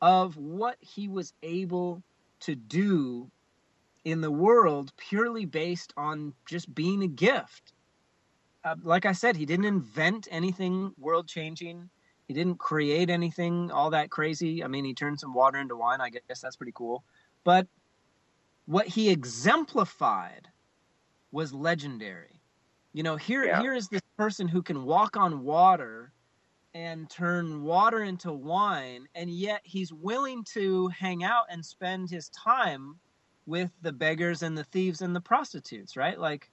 of 0.00 0.36
what 0.36 0.76
he 0.80 1.08
was 1.08 1.32
able 1.42 2.02
to 2.40 2.54
do 2.54 3.30
in 4.04 4.20
the 4.20 4.30
world 4.30 4.92
purely 4.96 5.44
based 5.44 5.92
on 5.96 6.32
just 6.46 6.74
being 6.74 7.02
a 7.02 7.08
gift. 7.08 7.72
Uh, 8.64 8.76
like 8.82 9.06
I 9.06 9.12
said, 9.12 9.36
he 9.36 9.46
didn't 9.46 9.64
invent 9.64 10.28
anything 10.30 10.92
world 10.98 11.28
changing. 11.28 11.90
He 12.28 12.34
didn't 12.34 12.58
create 12.58 13.10
anything 13.10 13.70
all 13.70 13.90
that 13.90 14.10
crazy. 14.10 14.62
I 14.62 14.68
mean, 14.68 14.84
he 14.84 14.94
turned 14.94 15.18
some 15.18 15.34
water 15.34 15.58
into 15.58 15.76
wine. 15.76 16.00
I 16.00 16.10
guess 16.10 16.40
that's 16.40 16.56
pretty 16.56 16.72
cool. 16.74 17.02
But 17.44 17.66
what 18.66 18.86
he 18.86 19.10
exemplified 19.10 20.48
was 21.32 21.52
legendary. 21.52 22.40
You 22.92 23.02
know, 23.02 23.16
here 23.16 23.44
yeah. 23.44 23.60
here 23.60 23.74
is 23.74 23.88
this 23.88 24.02
person 24.16 24.46
who 24.46 24.62
can 24.62 24.84
walk 24.84 25.16
on 25.16 25.42
water 25.42 26.12
and 26.74 27.08
turn 27.10 27.62
water 27.62 28.02
into 28.02 28.32
wine, 28.32 29.06
and 29.14 29.28
yet 29.28 29.60
he's 29.64 29.92
willing 29.92 30.44
to 30.54 30.88
hang 30.88 31.24
out 31.24 31.44
and 31.50 31.64
spend 31.64 32.10
his 32.10 32.28
time 32.30 32.96
with 33.46 33.70
the 33.82 33.92
beggars 33.92 34.42
and 34.42 34.56
the 34.56 34.64
thieves 34.64 35.02
and 35.02 35.14
the 35.14 35.20
prostitutes, 35.20 35.96
right? 35.96 36.18
Like 36.18 36.50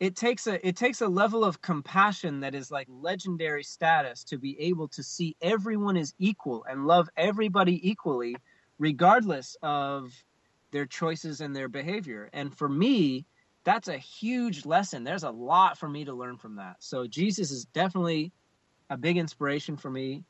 it 0.00 0.14
takes 0.14 0.46
a 0.46 0.66
it 0.66 0.76
takes 0.76 1.00
a 1.00 1.08
level 1.08 1.44
of 1.44 1.60
compassion 1.60 2.40
that 2.40 2.54
is 2.54 2.70
like 2.70 2.86
legendary 2.88 3.64
status 3.64 4.22
to 4.24 4.38
be 4.38 4.58
able 4.60 4.88
to 4.88 5.02
see 5.02 5.36
everyone 5.42 5.96
is 5.96 6.14
equal 6.18 6.64
and 6.70 6.86
love 6.86 7.08
everybody 7.16 7.88
equally 7.88 8.36
regardless 8.78 9.56
of 9.62 10.12
their 10.70 10.86
choices 10.86 11.40
and 11.40 11.54
their 11.54 11.68
behavior. 11.68 12.28
And 12.32 12.56
for 12.56 12.68
me, 12.68 13.26
that's 13.64 13.88
a 13.88 13.98
huge 13.98 14.64
lesson. 14.64 15.02
There's 15.02 15.24
a 15.24 15.30
lot 15.30 15.78
for 15.78 15.88
me 15.88 16.04
to 16.04 16.14
learn 16.14 16.36
from 16.36 16.56
that. 16.56 16.76
So 16.78 17.06
Jesus 17.06 17.50
is 17.50 17.64
definitely 17.66 18.32
a 18.90 18.96
big 18.96 19.16
inspiration 19.16 19.76
for 19.76 19.90
me. 19.90 20.24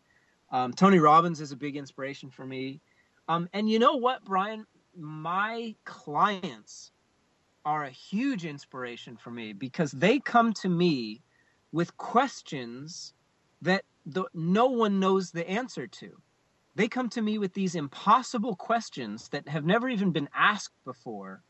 Um, 0.50 0.72
Tony 0.72 0.98
Robbins 0.98 1.40
is 1.40 1.52
a 1.52 1.56
big 1.56 1.76
inspiration 1.76 2.30
for 2.30 2.46
me. 2.46 2.80
Um, 3.28 3.48
and 3.52 3.68
you 3.68 3.78
know 3.78 3.96
what, 3.96 4.24
Brian? 4.24 4.66
My 4.96 5.74
clients 5.84 6.92
are 7.68 7.84
a 7.84 7.90
huge 7.90 8.46
inspiration 8.46 9.14
for 9.14 9.30
me 9.30 9.52
because 9.52 9.92
they 9.92 10.18
come 10.18 10.54
to 10.54 10.70
me 10.70 11.20
with 11.70 11.94
questions 11.98 13.12
that 13.60 13.84
the, 14.06 14.24
no 14.32 14.68
one 14.68 14.98
knows 14.98 15.30
the 15.30 15.46
answer 15.46 15.86
to. 15.86 16.16
They 16.76 16.88
come 16.88 17.10
to 17.10 17.20
me 17.20 17.36
with 17.36 17.52
these 17.52 17.74
impossible 17.74 18.56
questions 18.56 19.28
that 19.32 19.46
have 19.48 19.66
never 19.66 19.86
even 19.90 20.12
been 20.12 20.30
asked 20.34 20.82
before. 20.86 21.42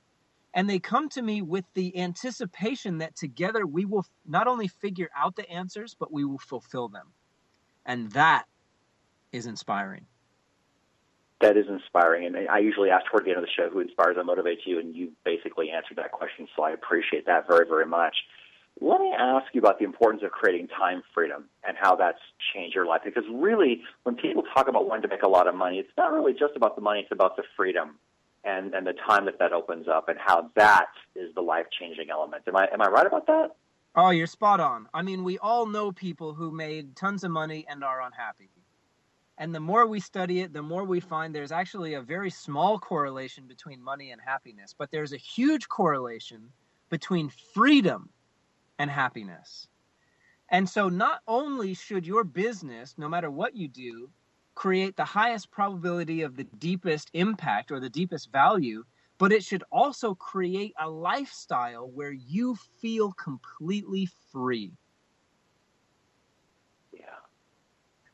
And 0.54 0.68
they 0.68 0.80
come 0.80 1.08
to 1.10 1.22
me 1.22 1.40
with 1.40 1.66
the 1.74 1.96
anticipation 1.96 2.98
that 2.98 3.14
together 3.14 3.64
we 3.64 3.84
will 3.84 4.04
not 4.26 4.48
only 4.48 4.66
figure 4.66 5.10
out 5.16 5.36
the 5.36 5.48
answers, 5.48 5.94
but 5.96 6.12
we 6.12 6.24
will 6.24 6.40
fulfill 6.40 6.88
them. 6.88 7.12
And 7.86 8.10
that 8.10 8.46
is 9.30 9.46
inspiring 9.46 10.06
that 11.40 11.56
is 11.56 11.66
inspiring. 11.68 12.26
And 12.26 12.48
I 12.48 12.58
usually 12.58 12.90
ask 12.90 13.06
toward 13.06 13.24
the 13.24 13.30
end 13.30 13.38
of 13.38 13.44
the 13.44 13.50
show 13.56 13.70
who 13.70 13.80
inspires 13.80 14.16
and 14.18 14.28
motivates 14.28 14.66
you, 14.66 14.78
and 14.78 14.94
you 14.94 15.12
basically 15.24 15.70
answered 15.70 15.96
that 15.96 16.12
question. 16.12 16.48
So 16.56 16.62
I 16.62 16.70
appreciate 16.70 17.26
that 17.26 17.46
very, 17.46 17.66
very 17.66 17.86
much. 17.86 18.16
Let 18.80 19.00
me 19.00 19.12
ask 19.16 19.46
you 19.52 19.60
about 19.60 19.78
the 19.78 19.84
importance 19.84 20.22
of 20.24 20.30
creating 20.30 20.68
time 20.68 21.02
freedom 21.12 21.44
and 21.66 21.76
how 21.80 21.96
that's 21.96 22.20
changed 22.54 22.74
your 22.74 22.86
life. 22.86 23.02
Because 23.04 23.24
really, 23.32 23.82
when 24.04 24.14
people 24.14 24.44
talk 24.54 24.68
about 24.68 24.86
wanting 24.86 25.02
to 25.02 25.08
make 25.08 25.22
a 25.22 25.28
lot 25.28 25.48
of 25.48 25.54
money, 25.54 25.78
it's 25.78 25.90
not 25.96 26.12
really 26.12 26.32
just 26.32 26.54
about 26.54 26.76
the 26.76 26.82
money, 26.82 27.00
it's 27.00 27.12
about 27.12 27.36
the 27.36 27.42
freedom 27.56 27.96
and, 28.44 28.74
and 28.74 28.86
the 28.86 28.92
time 28.92 29.24
that 29.24 29.38
that 29.40 29.52
opens 29.52 29.88
up 29.88 30.08
and 30.08 30.18
how 30.24 30.50
that 30.54 30.86
is 31.16 31.34
the 31.34 31.40
life 31.40 31.66
changing 31.78 32.10
element. 32.10 32.44
Am 32.46 32.56
I, 32.56 32.68
am 32.72 32.80
I 32.80 32.86
right 32.86 33.06
about 33.06 33.26
that? 33.26 33.56
Oh, 33.96 34.10
you're 34.10 34.28
spot 34.28 34.60
on. 34.60 34.88
I 34.94 35.02
mean, 35.02 35.24
we 35.24 35.38
all 35.38 35.66
know 35.66 35.90
people 35.90 36.34
who 36.34 36.52
made 36.52 36.94
tons 36.94 37.24
of 37.24 37.32
money 37.32 37.66
and 37.68 37.82
are 37.82 38.00
unhappy. 38.00 38.50
And 39.38 39.54
the 39.54 39.60
more 39.60 39.86
we 39.86 40.00
study 40.00 40.40
it, 40.40 40.52
the 40.52 40.62
more 40.62 40.82
we 40.84 40.98
find 40.98 41.32
there's 41.32 41.52
actually 41.52 41.94
a 41.94 42.02
very 42.02 42.28
small 42.28 42.76
correlation 42.78 43.46
between 43.46 43.80
money 43.80 44.10
and 44.10 44.20
happiness, 44.20 44.74
but 44.76 44.90
there's 44.90 45.12
a 45.12 45.16
huge 45.16 45.68
correlation 45.68 46.50
between 46.90 47.28
freedom 47.54 48.10
and 48.80 48.90
happiness. 48.90 49.68
And 50.50 50.68
so, 50.68 50.88
not 50.88 51.20
only 51.28 51.74
should 51.74 52.04
your 52.04 52.24
business, 52.24 52.96
no 52.98 53.08
matter 53.08 53.30
what 53.30 53.54
you 53.54 53.68
do, 53.68 54.10
create 54.56 54.96
the 54.96 55.04
highest 55.04 55.52
probability 55.52 56.22
of 56.22 56.36
the 56.36 56.44
deepest 56.58 57.10
impact 57.12 57.70
or 57.70 57.78
the 57.78 57.90
deepest 57.90 58.32
value, 58.32 58.82
but 59.18 59.30
it 59.30 59.44
should 59.44 59.62
also 59.70 60.14
create 60.16 60.74
a 60.80 60.88
lifestyle 60.88 61.88
where 61.90 62.12
you 62.12 62.56
feel 62.80 63.12
completely 63.12 64.08
free. 64.32 64.72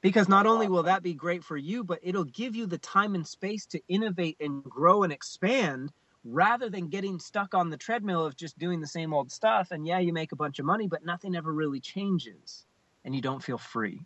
Because 0.05 0.29
not 0.29 0.47
only 0.47 0.69
will 0.69 0.83
that 0.83 1.03
be 1.03 1.15
great 1.15 1.43
for 1.43 1.57
you 1.57 1.83
but 1.83 1.99
it'll 2.03 2.25
give 2.25 2.55
you 2.55 2.67
the 2.67 2.79
time 2.79 3.15
and 3.15 3.27
space 3.27 3.65
to 3.67 3.81
innovate 3.89 4.37
and 4.39 4.63
grow 4.65 5.03
and 5.03 5.13
expand 5.13 5.91
rather 6.25 6.71
than 6.71 6.89
getting 6.89 7.19
stuck 7.19 7.55
on 7.55 7.71
the 7.71 7.77
treadmill 7.77 8.25
of 8.25 8.37
just 8.37 8.59
doing 8.59 8.81
the 8.81 8.87
same 8.87 9.13
old 9.15 9.33
stuff 9.33 9.71
and 9.71 9.87
yeah 9.87 9.99
you 9.99 10.13
make 10.13 10.33
a 10.33 10.37
bunch 10.37 10.59
of 10.59 10.67
money 10.67 10.87
but 10.87 11.05
nothing 11.05 11.35
ever 11.35 11.53
really 11.53 11.81
changes 11.81 12.67
and 13.05 13.15
you 13.15 13.21
don't 13.21 13.43
feel 13.43 13.59
free. 13.59 14.01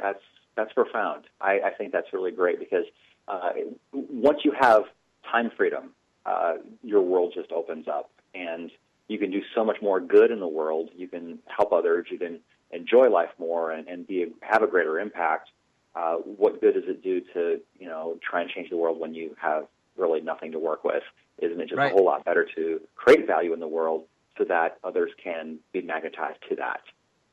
That's 0.00 0.22
that's 0.56 0.72
profound. 0.72 1.24
I, 1.40 1.60
I 1.66 1.70
think 1.76 1.92
that's 1.92 2.12
really 2.12 2.30
great 2.30 2.58
because 2.58 2.84
uh, 3.26 3.50
once 3.92 4.40
you 4.44 4.52
have 4.58 4.84
time 5.30 5.50
freedom 5.56 5.90
uh, 6.26 6.54
your 6.82 7.02
world 7.02 7.32
just 7.34 7.50
opens 7.52 7.88
up 7.88 8.10
and 8.34 8.70
you 9.08 9.18
can 9.18 9.30
do 9.30 9.42
so 9.54 9.64
much 9.64 9.76
more 9.82 10.00
good 10.00 10.30
in 10.30 10.40
the 10.40 10.48
world. 10.48 10.90
You 10.96 11.08
can 11.08 11.38
help 11.46 11.72
others. 11.72 12.06
You 12.10 12.18
can 12.18 12.40
enjoy 12.74 13.08
life 13.08 13.30
more 13.38 13.70
and, 13.70 13.88
and 13.88 14.06
be 14.06 14.26
have 14.42 14.62
a 14.62 14.66
greater 14.66 14.98
impact, 14.98 15.50
uh, 15.94 16.16
what 16.16 16.60
good 16.60 16.74
does 16.74 16.84
it 16.86 17.02
do 17.02 17.20
to 17.32 17.60
you 17.78 17.88
know 17.88 18.18
try 18.28 18.42
and 18.42 18.50
change 18.50 18.70
the 18.70 18.76
world 18.76 18.98
when 18.98 19.14
you 19.14 19.34
have 19.40 19.66
really 19.96 20.20
nothing 20.20 20.52
to 20.52 20.58
work 20.58 20.84
with? 20.84 21.02
Isn't 21.38 21.60
it 21.60 21.68
just 21.68 21.78
right. 21.78 21.92
a 21.92 21.94
whole 21.94 22.04
lot 22.04 22.24
better 22.24 22.46
to 22.56 22.80
create 22.94 23.26
value 23.26 23.52
in 23.52 23.60
the 23.60 23.68
world 23.68 24.04
so 24.38 24.44
that 24.44 24.78
others 24.84 25.10
can 25.22 25.58
be 25.72 25.82
magnetized 25.82 26.38
to 26.48 26.56
that? 26.56 26.80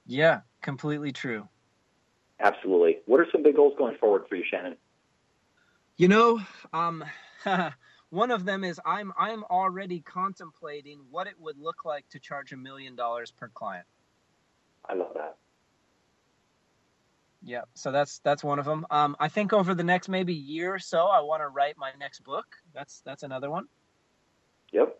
Yeah, 0.06 0.42
completely 0.62 1.12
true. 1.12 1.48
Absolutely. 2.39 3.00
What 3.06 3.20
are 3.20 3.28
some 3.32 3.44
big 3.44 3.56
goals 3.56 3.74
going 3.78 3.98
forward 3.98 4.24
for 4.28 4.36
you, 4.36 4.44
Shannon? 4.50 4.76
You 5.98 6.08
know, 6.08 6.42
um, 6.74 7.04
one 8.10 8.32
of 8.32 8.46
them 8.46 8.64
is 8.64 8.80
I'm 8.86 9.14
I'm 9.18 9.44
already 9.46 10.00
contemplating 10.00 11.00
what 11.12 11.28
it 11.28 11.36
would 11.39 11.60
look 11.60 11.86
like 11.86 12.08
to 12.10 12.20
charge 12.20 12.52
a 12.52 12.58
million 12.58 12.96
dollars 12.96 13.32
per 13.32 13.50
client. 13.50 13.86
I 14.92 14.96
love 14.96 15.14
that. 15.16 15.38
Yeah, 17.44 17.62
so 17.74 17.92
that's 17.92 18.20
that's 18.20 18.44
one 18.44 18.60
of 18.60 18.66
them. 18.66 18.86
Um, 18.92 19.16
I 19.20 19.30
think 19.30 19.54
over 19.54 19.74
the 19.74 19.84
next 19.84 20.10
maybe 20.10 20.34
year 20.34 20.76
or 20.76 20.80
so, 20.80 21.08
I 21.08 21.22
want 21.22 21.42
to 21.42 21.48
write 21.48 21.76
my 21.78 21.92
next 22.00 22.24
book. 22.24 22.46
That's 22.74 23.02
that's 23.04 23.24
another 23.24 23.50
one. 23.50 23.68
Yep. 24.72 25.00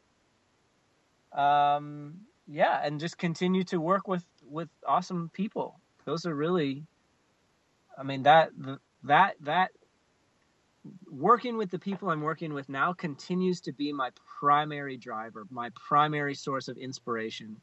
Um, 1.34 2.22
yeah, 2.48 2.82
and 2.84 3.00
just 3.00 3.18
continue 3.18 3.64
to 3.66 3.80
work 3.80 4.08
with 4.08 4.26
with 4.44 4.70
awesome 4.88 5.30
people. 5.34 5.80
Those 6.06 6.26
are 6.26 6.34
really, 6.34 6.84
I 7.96 8.04
mean 8.04 8.24
that 8.24 8.50
that 9.04 9.36
that 9.42 9.72
working 11.12 11.58
with 11.58 11.70
the 11.70 11.78
people 11.78 12.10
I'm 12.10 12.22
working 12.22 12.54
with 12.54 12.70
now 12.70 12.92
continues 12.94 13.62
to 13.62 13.72
be 13.72 13.94
my 13.94 14.10
primary 14.39 14.98
driver, 14.98 15.46
my 15.52 15.70
primary 15.76 16.34
source 16.34 16.70
of 16.70 16.78
inspiration 16.78 17.58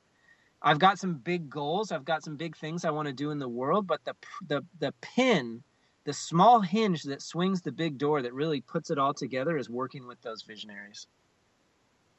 I've 0.60 0.78
got 0.78 0.98
some 0.98 1.14
big 1.14 1.48
goals. 1.48 1.92
I've 1.92 2.04
got 2.04 2.24
some 2.24 2.36
big 2.36 2.56
things 2.56 2.84
I 2.84 2.90
want 2.90 3.06
to 3.06 3.14
do 3.14 3.30
in 3.30 3.38
the 3.38 3.48
world, 3.48 3.86
but 3.86 4.04
the 4.04 4.14
the 4.46 4.64
the 4.80 4.92
pin, 5.00 5.62
the 6.04 6.12
small 6.12 6.60
hinge 6.60 7.04
that 7.04 7.22
swings 7.22 7.62
the 7.62 7.72
big 7.72 7.98
door 7.98 8.22
that 8.22 8.34
really 8.34 8.60
puts 8.60 8.90
it 8.90 8.98
all 8.98 9.14
together 9.14 9.56
is 9.56 9.70
working 9.70 10.06
with 10.06 10.20
those 10.22 10.42
visionaries. 10.42 11.06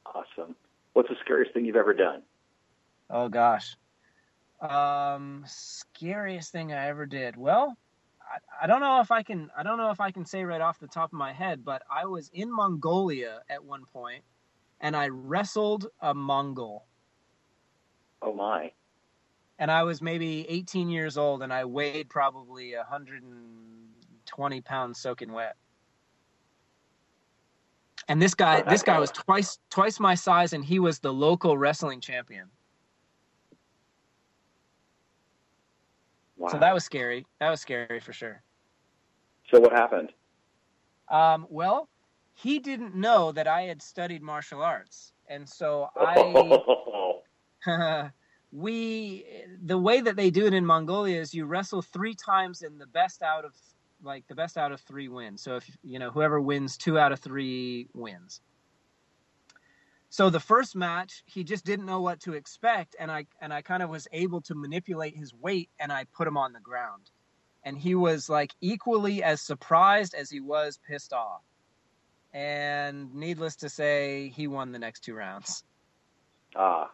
Awesome. 0.06 0.56
What's 0.94 1.08
the 1.08 1.16
scariest 1.20 1.52
thing 1.52 1.64
you've 1.64 1.76
ever 1.76 1.94
done? 1.94 2.22
Oh 3.10 3.28
gosh. 3.28 3.76
Um, 4.60 5.44
scariest 5.46 6.52
thing 6.52 6.72
I 6.72 6.88
ever 6.88 7.06
did. 7.06 7.36
Well, 7.36 7.76
I, 8.20 8.64
I 8.64 8.66
don't 8.66 8.80
know 8.80 9.00
if 9.00 9.10
I 9.10 9.22
can. 9.22 9.50
I 9.56 9.62
don't 9.62 9.78
know 9.78 9.90
if 9.90 10.00
I 10.00 10.10
can 10.10 10.24
say 10.24 10.44
right 10.44 10.60
off 10.60 10.78
the 10.78 10.86
top 10.86 11.12
of 11.12 11.18
my 11.18 11.32
head, 11.32 11.64
but 11.64 11.82
I 11.90 12.06
was 12.06 12.30
in 12.32 12.54
Mongolia 12.54 13.40
at 13.50 13.64
one 13.64 13.84
point, 13.84 14.22
and 14.80 14.96
I 14.96 15.08
wrestled 15.08 15.88
a 16.00 16.14
Mongol. 16.14 16.86
Oh 18.22 18.32
my! 18.32 18.72
And 19.58 19.70
I 19.70 19.82
was 19.82 20.00
maybe 20.00 20.46
18 20.48 20.88
years 20.88 21.18
old, 21.18 21.42
and 21.42 21.52
I 21.52 21.64
weighed 21.64 22.08
probably 22.08 22.74
120 22.74 24.60
pounds 24.62 24.98
soaking 24.98 25.32
wet. 25.32 25.56
And 28.08 28.20
this 28.20 28.34
guy, 28.34 28.62
this 28.62 28.82
guy 28.82 28.98
was 28.98 29.10
twice 29.10 29.58
twice 29.70 30.00
my 30.00 30.14
size, 30.14 30.52
and 30.52 30.64
he 30.64 30.78
was 30.78 30.98
the 30.98 31.12
local 31.12 31.56
wrestling 31.56 32.00
champion. 32.00 32.48
Wow. 36.36 36.48
So 36.48 36.58
that 36.58 36.72
was 36.72 36.84
scary. 36.84 37.26
That 37.38 37.50
was 37.50 37.60
scary 37.60 38.00
for 38.00 38.12
sure. 38.14 38.42
So 39.50 39.60
what 39.60 39.72
happened? 39.72 40.12
Um, 41.10 41.46
well, 41.50 41.88
he 42.34 42.58
didn't 42.58 42.94
know 42.94 43.30
that 43.32 43.46
I 43.46 43.62
had 43.62 43.82
studied 43.82 44.22
martial 44.22 44.62
arts, 44.62 45.12
and 45.28 45.48
so 45.48 45.88
I. 45.96 46.96
we 48.52 49.24
the 49.62 49.78
way 49.78 50.00
that 50.00 50.16
they 50.16 50.30
do 50.30 50.46
it 50.46 50.54
in 50.54 50.66
Mongolia 50.66 51.20
is 51.20 51.34
you 51.34 51.44
wrestle 51.44 51.82
three 51.82 52.14
times 52.14 52.62
and 52.62 52.80
the 52.80 52.86
best 52.86 53.22
out 53.22 53.44
of 53.44 53.54
like 54.02 54.26
the 54.28 54.34
best 54.34 54.56
out 54.56 54.72
of 54.72 54.80
three 54.80 55.08
wins. 55.08 55.42
So 55.42 55.56
if 55.56 55.70
you 55.82 55.98
know 55.98 56.10
whoever 56.10 56.40
wins 56.40 56.76
two 56.76 56.98
out 56.98 57.12
of 57.12 57.20
three 57.20 57.88
wins. 57.94 58.40
So 60.12 60.28
the 60.28 60.40
first 60.40 60.74
match, 60.74 61.22
he 61.26 61.44
just 61.44 61.64
didn't 61.64 61.86
know 61.86 62.00
what 62.00 62.18
to 62.22 62.32
expect, 62.32 62.96
and 62.98 63.12
I 63.12 63.26
and 63.40 63.52
I 63.52 63.62
kind 63.62 63.82
of 63.82 63.90
was 63.90 64.08
able 64.12 64.40
to 64.42 64.54
manipulate 64.56 65.16
his 65.16 65.32
weight, 65.32 65.70
and 65.78 65.92
I 65.92 66.04
put 66.12 66.26
him 66.26 66.36
on 66.36 66.52
the 66.52 66.60
ground, 66.60 67.10
and 67.64 67.78
he 67.78 67.94
was 67.94 68.28
like 68.28 68.52
equally 68.60 69.22
as 69.22 69.40
surprised 69.40 70.14
as 70.14 70.28
he 70.28 70.40
was 70.40 70.80
pissed 70.88 71.12
off. 71.12 71.42
And 72.32 73.14
needless 73.14 73.56
to 73.56 73.68
say, 73.68 74.32
he 74.34 74.46
won 74.48 74.72
the 74.72 74.78
next 74.78 75.00
two 75.00 75.14
rounds. 75.14 75.64
Ah, 76.56 76.90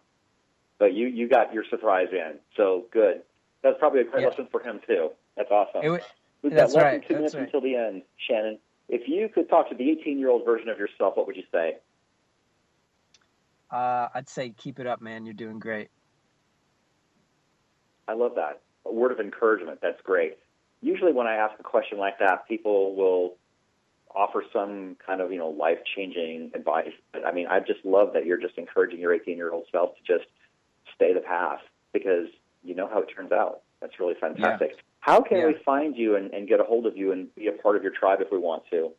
but 0.78 0.94
you 0.94 1.06
you 1.06 1.28
got 1.28 1.52
your 1.52 1.64
surprise 1.70 2.08
in, 2.12 2.34
so 2.56 2.86
good. 2.92 3.22
That's 3.62 3.78
probably 3.78 4.00
a 4.00 4.04
great 4.04 4.22
yeah. 4.22 4.28
lesson 4.28 4.48
for 4.50 4.62
him 4.62 4.80
too. 4.86 5.10
That's 5.36 5.50
awesome. 5.50 5.82
It, 5.84 6.02
We've 6.46 6.54
That's 6.54 6.74
got 6.74 6.78
less 6.78 6.84
right. 6.84 7.00
than 7.00 7.08
two 7.08 7.14
minutes 7.16 7.34
right. 7.34 7.44
until 7.44 7.60
the 7.60 7.74
end, 7.74 8.02
Shannon. 8.28 8.58
If 8.88 9.08
you 9.08 9.28
could 9.28 9.48
talk 9.48 9.68
to 9.70 9.74
the 9.74 9.90
18 9.90 10.18
year 10.18 10.30
old 10.30 10.44
version 10.44 10.68
of 10.68 10.78
yourself, 10.78 11.16
what 11.16 11.26
would 11.26 11.36
you 11.36 11.42
say? 11.50 11.78
Uh, 13.70 14.08
I'd 14.14 14.28
say 14.28 14.50
keep 14.50 14.78
it 14.78 14.86
up, 14.86 15.00
man. 15.00 15.26
You're 15.26 15.34
doing 15.34 15.58
great. 15.58 15.88
I 18.06 18.12
love 18.12 18.36
that. 18.36 18.60
A 18.84 18.92
word 18.92 19.10
of 19.10 19.18
encouragement. 19.18 19.80
That's 19.82 20.00
great. 20.02 20.38
Usually, 20.80 21.12
when 21.12 21.26
I 21.26 21.34
ask 21.34 21.58
a 21.58 21.64
question 21.64 21.98
like 21.98 22.20
that, 22.20 22.46
people 22.46 22.94
will 22.94 23.34
offer 24.14 24.44
some 24.52 24.96
kind 25.04 25.20
of 25.20 25.32
you 25.32 25.38
know 25.38 25.48
life 25.48 25.78
changing 25.96 26.52
advice. 26.54 26.92
But 27.12 27.26
I 27.26 27.32
mean, 27.32 27.48
I 27.48 27.58
just 27.58 27.84
love 27.84 28.12
that 28.12 28.24
you're 28.24 28.40
just 28.40 28.56
encouraging 28.56 29.00
your 29.00 29.12
18 29.12 29.36
year 29.36 29.50
old 29.50 29.64
self 29.72 29.96
to 29.96 30.14
just 30.18 30.30
stay 30.96 31.12
the 31.14 31.20
path 31.20 31.60
because 31.92 32.26
you 32.64 32.74
know 32.74 32.88
how 32.88 33.00
it 33.00 33.06
turns 33.14 33.32
out. 33.32 33.60
That's 33.80 33.98
really 34.00 34.14
fantastic. 34.20 34.70
Yeah. 34.74 34.80
How 35.00 35.20
can 35.20 35.38
Yeah. 35.38 35.46
we 35.46 35.54
find 35.64 35.96
you 35.96 36.16
and, 36.16 36.32
and 36.32 36.48
get 36.48 36.58
a 36.60 36.64
hold 36.64 36.86
of 36.86 36.96
you 36.96 37.12
and 37.12 37.32
be 37.36 37.46
a 37.46 37.52
part 37.52 37.76
of 37.76 37.82
your 37.82 37.92
tribe 37.92 38.20
if 38.20 38.28
we 38.32 38.38
want 38.38 38.64
to? 38.70 38.90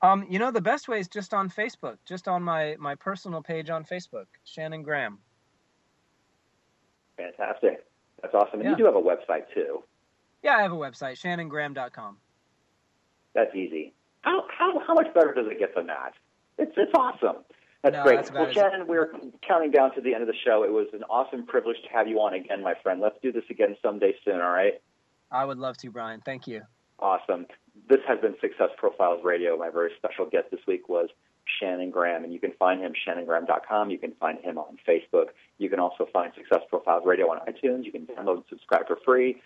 Um, 0.00 0.24
you 0.30 0.38
know, 0.38 0.52
the 0.52 0.60
best 0.60 0.86
way 0.86 1.00
is 1.00 1.08
just 1.08 1.34
on 1.34 1.50
Facebook, 1.50 1.98
just 2.06 2.28
on 2.28 2.42
my 2.42 2.76
my 2.78 2.94
personal 2.94 3.42
page 3.42 3.68
on 3.70 3.84
Facebook, 3.84 4.26
Shannon 4.44 4.82
Graham. 4.82 5.18
Fantastic. 7.16 7.84
That's 8.22 8.34
awesome. 8.34 8.60
And 8.60 8.64
Yeah. 8.64 8.70
you 8.70 8.76
do 8.76 8.84
have 8.84 8.94
a 8.94 9.02
website 9.02 9.52
too. 9.52 9.82
Yeah, 10.42 10.56
I 10.56 10.62
have 10.62 10.72
a 10.72 10.76
website, 10.76 11.16
shannongraham.com. 11.18 12.18
That's 13.34 13.54
easy. 13.56 13.92
How 14.22 14.44
how 14.56 14.78
how 14.86 14.94
much 14.94 15.12
better 15.14 15.34
does 15.34 15.46
it 15.50 15.58
get 15.58 15.74
than 15.74 15.86
that? 15.88 16.12
It's 16.58 16.72
it's 16.76 16.92
awesome. 16.94 17.44
That's 17.82 17.94
No, 17.94 18.02
great. 18.02 18.16
that's 18.16 18.32
well, 18.32 18.52
Shannon, 18.52 18.86
we're 18.86 19.12
counting 19.46 19.70
down 19.70 19.94
to 19.94 20.00
the 20.00 20.12
end 20.14 20.22
of 20.22 20.26
the 20.28 20.34
show. 20.44 20.64
It 20.64 20.72
was 20.72 20.88
an 20.92 21.04
awesome 21.04 21.46
privilege 21.46 21.76
to 21.84 21.88
have 21.90 22.08
you 22.08 22.18
on 22.20 22.34
again, 22.34 22.62
my 22.62 22.74
friend. 22.82 23.00
Let's 23.00 23.18
do 23.22 23.30
this 23.32 23.44
again 23.50 23.76
someday 23.82 24.14
soon. 24.24 24.40
All 24.40 24.50
right. 24.50 24.80
I 25.30 25.44
would 25.44 25.58
love 25.58 25.76
to, 25.78 25.90
Brian. 25.90 26.20
Thank 26.24 26.46
you. 26.48 26.62
Awesome. 26.98 27.46
This 27.88 28.00
has 28.08 28.18
been 28.20 28.34
Success 28.40 28.70
Profiles 28.76 29.22
Radio. 29.24 29.56
My 29.56 29.70
very 29.70 29.90
special 29.96 30.26
guest 30.26 30.46
this 30.50 30.60
week 30.66 30.88
was 30.88 31.08
Shannon 31.60 31.90
Graham, 31.90 32.24
and 32.24 32.32
you 32.32 32.40
can 32.40 32.52
find 32.58 32.80
him 32.80 32.92
shannongraham.com. 33.06 33.90
You 33.90 33.98
can 33.98 34.12
find 34.18 34.40
him 34.40 34.58
on 34.58 34.76
Facebook. 34.86 35.26
You 35.58 35.70
can 35.70 35.78
also 35.78 36.08
find 36.12 36.32
Success 36.34 36.62
Profiles 36.68 37.04
Radio 37.06 37.26
on 37.30 37.38
iTunes. 37.46 37.84
You 37.84 37.92
can 37.92 38.06
download 38.06 38.34
and 38.36 38.44
subscribe 38.48 38.88
for 38.88 38.96
free. 39.04 39.40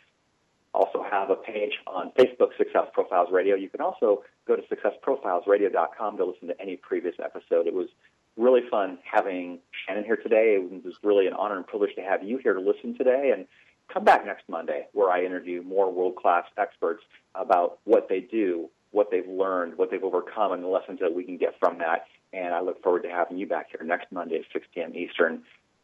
Also 0.75 1.05
have 1.09 1.29
a 1.29 1.37
page 1.37 1.73
on 1.87 2.11
Facebook, 2.19 2.57
Success 2.57 2.87
Profiles 2.95 3.29
Radio. 3.31 3.55
You 3.57 3.69
can 3.69 3.83
also 3.83 4.25
go 4.49 4.57
to 4.57 4.63
successprofilesradio.com 4.75 6.17
to 6.17 6.25
listen 6.25 6.49
to 6.49 6.59
any 6.61 6.77
previous 6.77 7.15
episode. 7.23 7.67
It 7.67 7.75
was 7.75 7.89
really 8.37 8.63
fun 8.71 8.99
having 9.11 9.59
Shannon 9.87 10.05
here 10.05 10.17
today. 10.17 10.57
It 10.57 10.85
was 10.85 10.95
really 11.03 11.27
an 11.27 11.35
honor 11.35 11.57
and 11.57 11.67
privilege 11.67 11.95
to 11.97 12.03
have 12.03 12.23
you 12.23 12.39
here 12.39 12.55
to 12.55 12.61
listen 12.61 12.97
today. 12.97 13.33
And 13.35 13.47
come 13.93 14.05
back 14.05 14.25
next 14.25 14.49
Monday 14.49 14.87
where 14.93 15.11
I 15.11 15.25
interview 15.25 15.63
more 15.63 15.93
world 15.93 16.17
class 16.17 16.45
experts 16.57 17.03
about 17.35 17.79
what 17.85 18.09
they 18.09 18.21
do, 18.21 18.71
what 18.91 19.11
they've 19.11 19.29
learned, 19.29 19.77
what 19.77 19.91
they've 19.91 20.03
overcome, 20.03 20.53
and 20.53 20.63
the 20.63 20.69
lessons 20.69 21.01
that 21.01 21.15
we 21.15 21.25
can 21.25 21.37
get 21.37 21.55
from 21.59 21.79
that. 21.79 22.07
And 22.33 22.55
I 22.55 22.61
look 22.61 22.83
forward 22.83 23.03
to 23.03 23.11
having 23.11 23.39
you 23.39 23.47
back 23.47 23.69
here 23.71 23.87
next 23.87 24.11
Monday 24.11 24.37
at 24.37 24.45
6 24.53 24.67
p.m. 24.75 24.95
Eastern. 24.95 25.43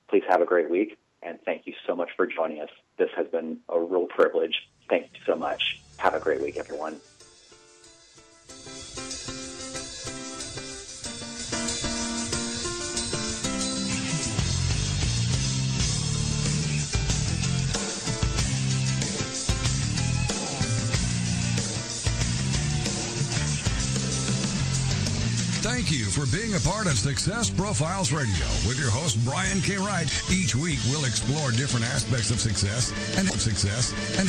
Please 0.08 0.22
have 0.28 0.40
a 0.40 0.46
great 0.46 0.70
week, 0.70 0.98
and 1.22 1.38
thank 1.44 1.66
you 1.66 1.74
so 1.86 1.94
much 1.94 2.08
for 2.16 2.26
joining 2.26 2.60
us. 2.60 2.70
This 2.98 3.10
has 3.16 3.26
been 3.26 3.58
a 3.68 3.78
real 3.78 4.06
privilege. 4.06 4.54
Thank 4.88 5.04
you 5.12 5.20
so 5.26 5.36
much. 5.36 5.62
Have 5.98 6.14
a 6.14 6.20
great 6.20 6.40
week, 6.40 6.56
everyone. 6.58 7.00
Thank 25.88 26.00
you 26.00 26.12
for 26.12 26.28
being 26.36 26.52
a 26.52 26.60
part 26.60 26.86
of 26.86 26.98
Success 26.98 27.48
Profiles 27.48 28.12
Radio 28.12 28.44
with 28.68 28.78
your 28.78 28.90
host 28.90 29.16
Brian 29.24 29.62
K. 29.62 29.78
Wright. 29.78 30.04
Each 30.28 30.54
week 30.54 30.78
we'll 30.90 31.06
explore 31.06 31.50
different 31.50 31.86
aspects 31.86 32.30
of 32.30 32.40
success 32.40 32.92
and 33.16 33.26
success 33.40 33.94
and 34.18 34.26